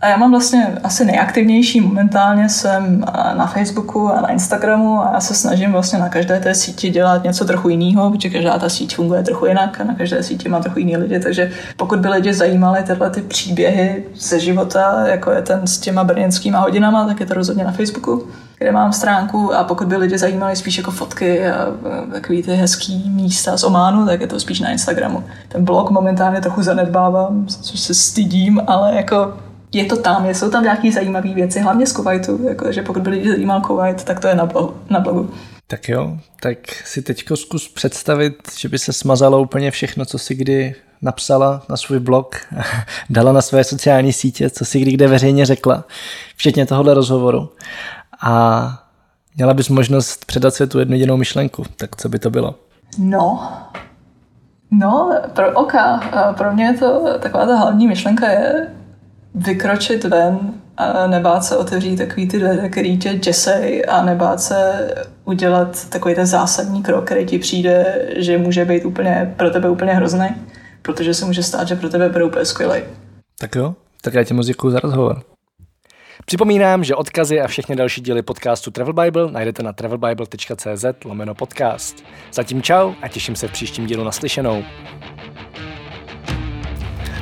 a 0.00 0.08
já 0.08 0.16
mám 0.16 0.30
vlastně 0.30 0.78
asi 0.84 1.04
nejaktivnější 1.04 1.80
momentálně 1.80 2.48
jsem 2.48 3.04
na 3.36 3.46
Facebooku 3.46 4.08
a 4.08 4.20
na 4.20 4.28
Instagramu 4.28 5.00
a 5.00 5.10
já 5.14 5.20
se 5.20 5.34
snažím 5.34 5.72
vlastně 5.72 5.98
na 5.98 6.08
každé 6.08 6.40
té 6.40 6.54
síti 6.54 6.90
dělat 6.90 7.24
něco 7.24 7.44
trochu 7.44 7.68
jiného, 7.68 8.10
protože 8.10 8.30
každá 8.30 8.58
ta 8.58 8.68
síť 8.68 8.96
funguje 8.96 9.22
trochu 9.22 9.46
jinak 9.46 9.80
a 9.80 9.84
na 9.84 9.94
každé 9.94 10.22
síti 10.22 10.48
má 10.48 10.60
trochu 10.60 10.78
jiný 10.78 10.96
lidi, 10.96 11.20
takže 11.20 11.50
pokud 11.76 11.98
by 11.98 12.08
lidi 12.08 12.34
zajímaly 12.34 12.82
tyhle 12.82 13.10
ty 13.10 13.22
příběhy 13.22 14.04
ze 14.16 14.40
života, 14.40 15.06
jako 15.06 15.30
je 15.30 15.42
ten 15.42 15.66
s 15.66 15.78
těma 15.78 16.04
brněnskýma 16.04 16.58
hodinama, 16.58 17.06
tak 17.06 17.20
je 17.20 17.26
to 17.26 17.34
rozhodně 17.34 17.64
na 17.64 17.72
Facebooku 17.72 18.26
kde 18.58 18.72
mám 18.72 18.92
stránku 18.92 19.54
a 19.54 19.64
pokud 19.64 19.86
by 19.86 19.96
lidi 19.96 20.18
zajímali 20.18 20.56
spíš 20.56 20.78
jako 20.78 20.90
fotky 20.90 21.46
a 21.46 21.66
takový 22.12 22.42
ty 22.42 22.54
hezký 22.54 23.10
místa 23.10 23.56
z 23.56 23.64
Ománu, 23.64 24.06
tak 24.06 24.20
je 24.20 24.26
to 24.26 24.40
spíš 24.40 24.60
na 24.60 24.70
Instagramu. 24.70 25.24
Ten 25.48 25.64
blog 25.64 25.90
momentálně 25.90 26.40
trochu 26.40 26.62
zanedbávám, 26.62 27.46
což 27.46 27.80
se 27.80 27.94
stydím, 27.94 28.62
ale 28.66 28.96
jako 28.96 29.32
je 29.72 29.84
to 29.84 29.96
tam, 29.96 30.26
jsou 30.26 30.50
tam 30.50 30.62
nějaké 30.62 30.92
zajímavé 30.92 31.34
věci, 31.34 31.60
hlavně 31.60 31.86
z 31.86 31.92
Kuwaitu, 31.92 32.48
jako, 32.48 32.72
že 32.72 32.82
pokud 32.82 33.02
by 33.02 33.10
lidi 33.10 33.28
zajímal 33.28 33.60
Kuwait, 33.60 34.04
tak 34.04 34.20
to 34.20 34.28
je 34.28 34.34
na 34.34 34.46
blogu. 34.46 34.74
Na 34.90 35.00
blogu. 35.00 35.30
Tak 35.66 35.88
jo, 35.88 36.18
tak 36.40 36.58
si 36.84 37.02
teďko 37.02 37.36
zkus 37.36 37.68
představit, 37.68 38.34
že 38.58 38.68
by 38.68 38.78
se 38.78 38.92
smazalo 38.92 39.40
úplně 39.40 39.70
všechno, 39.70 40.04
co 40.04 40.18
si 40.18 40.34
kdy 40.34 40.74
napsala 41.02 41.62
na 41.68 41.76
svůj 41.76 41.98
blog, 41.98 42.36
dala 43.10 43.32
na 43.32 43.42
své 43.42 43.64
sociální 43.64 44.12
sítě, 44.12 44.50
co 44.50 44.64
si 44.64 44.80
kdy 44.80 44.92
kde 44.92 45.08
veřejně 45.08 45.46
řekla, 45.46 45.84
včetně 46.36 46.66
tohohle 46.66 46.94
rozhovoru. 46.94 47.48
A 48.22 48.84
měla 49.36 49.54
bys 49.54 49.68
možnost 49.68 50.24
předat 50.24 50.54
světu 50.54 50.78
jednu 50.78 50.94
jedinou 50.94 51.16
myšlenku, 51.16 51.64
tak 51.76 51.96
co 51.96 52.08
by 52.08 52.18
to 52.18 52.30
bylo? 52.30 52.54
No, 52.98 53.52
no, 54.70 55.20
pro 55.34 55.52
oka, 55.52 56.00
pro 56.38 56.52
mě 56.52 56.64
je 56.64 56.78
to 56.78 57.18
taková 57.18 57.46
ta 57.46 57.56
hlavní 57.56 57.88
myšlenka 57.88 58.30
je 58.30 58.68
vykročit 59.34 60.04
ven 60.04 60.38
a 60.76 61.06
nebát 61.06 61.44
se 61.44 61.56
otevřít 61.56 61.96
takový 61.96 62.28
ty 62.28 62.38
dveře, 62.38 62.68
který 62.68 62.98
tě 62.98 63.14
děsej 63.14 63.84
a 63.88 64.04
nebát 64.04 64.40
se 64.40 64.90
udělat 65.24 65.88
takový 65.88 66.14
ten 66.14 66.26
zásadní 66.26 66.82
krok, 66.82 67.04
který 67.04 67.26
ti 67.26 67.38
přijde, 67.38 68.06
že 68.16 68.38
může 68.38 68.64
být 68.64 68.84
úplně 68.84 69.34
pro 69.36 69.50
tebe 69.50 69.70
úplně 69.70 69.92
hrozný, 69.92 70.28
protože 70.82 71.14
se 71.14 71.24
může 71.24 71.42
stát, 71.42 71.68
že 71.68 71.76
pro 71.76 71.88
tebe 71.88 72.08
bude 72.08 72.24
úplně 72.24 72.44
skvělý. 72.44 72.82
Tak 73.38 73.54
jo, 73.54 73.74
tak 74.02 74.14
já 74.14 74.24
ti 74.24 74.34
moc 74.34 74.46
děkuji 74.46 74.70
za 74.70 74.80
rozhovor. 74.80 75.22
Připomínám, 76.26 76.84
že 76.84 76.94
odkazy 76.94 77.40
a 77.40 77.48
všechny 77.48 77.76
další 77.76 78.00
díly 78.00 78.22
podcastu 78.22 78.70
Travel 78.70 78.92
Bible 78.92 79.32
najdete 79.32 79.62
na 79.62 79.72
travelbible.cz 79.72 80.84
lomeno 81.04 81.34
podcast. 81.34 82.04
Zatím 82.32 82.62
čau 82.62 82.92
a 83.02 83.08
těším 83.08 83.36
se 83.36 83.48
v 83.48 83.52
příštím 83.52 83.86
dílu 83.86 84.04
naslyšenou. 84.04 84.64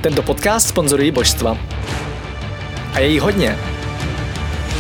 Tento 0.01 0.23
podcast 0.23 0.69
sponzorují 0.69 1.11
božstva 1.11 1.59
a 2.95 3.01
je 3.01 3.09
jí 3.09 3.19
hodně. 3.19 3.59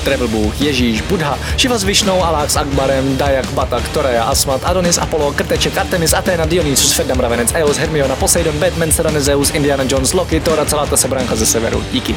Travel 0.04 0.28
Bůh, 0.28 0.60
Ježíš, 0.60 1.00
Buddha, 1.00 1.38
Šiva 1.56 1.78
s 1.78 1.84
Višnou, 1.84 2.24
Alák 2.24 2.50
s 2.50 2.56
Akbarem, 2.56 3.16
Dajak, 3.16 3.50
Batak, 3.50 3.88
Torea, 3.88 4.24
Asmat, 4.24 4.60
Adonis, 4.64 4.98
Apollo, 4.98 5.32
Krteček, 5.32 5.78
Artemis, 5.78 6.12
Athena, 6.12 6.46
Dionysus, 6.46 6.92
Ferdam, 6.92 7.20
Ravenec, 7.20 7.52
Eos, 7.54 7.76
Hermiona, 7.76 8.16
Poseidon, 8.16 8.58
Batman, 8.58 8.92
Serena, 8.92 9.20
Zeus, 9.20 9.50
Indiana 9.50 9.84
Jones, 9.88 10.12
Loki, 10.12 10.40
Thor 10.40 10.60
a 10.60 10.64
celá 10.64 10.86
ta 10.86 10.96
sebranka 10.96 11.36
ze 11.36 11.46
severu. 11.46 11.84
Díky. 11.92 12.16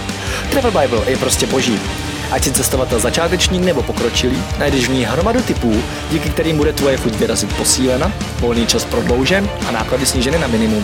Travel 0.52 0.72
Bible 0.72 1.12
je 1.12 1.18
prostě 1.18 1.48
boží. 1.48 1.80
Ať 2.32 2.44
si 2.44 2.52
cestovatel 2.52 3.00
začátečník 3.00 3.64
nebo 3.64 3.84
pokročilý, 3.84 4.44
najdeš 4.58 4.88
v 4.88 4.94
ní 4.94 5.06
hromadu 5.06 5.42
typů, 5.42 5.84
díky 6.12 6.30
kterým 6.30 6.58
bude 6.58 6.74
tvoje 6.74 6.98
chuť 6.98 7.14
vyrazit 7.14 7.58
posílena, 7.58 8.12
volný 8.40 8.68
čas 8.68 8.86
prodloužen 8.86 9.50
a 9.68 9.72
náklady 9.72 10.06
sníženy 10.06 10.40
na 10.40 10.48
minimum. 10.48 10.84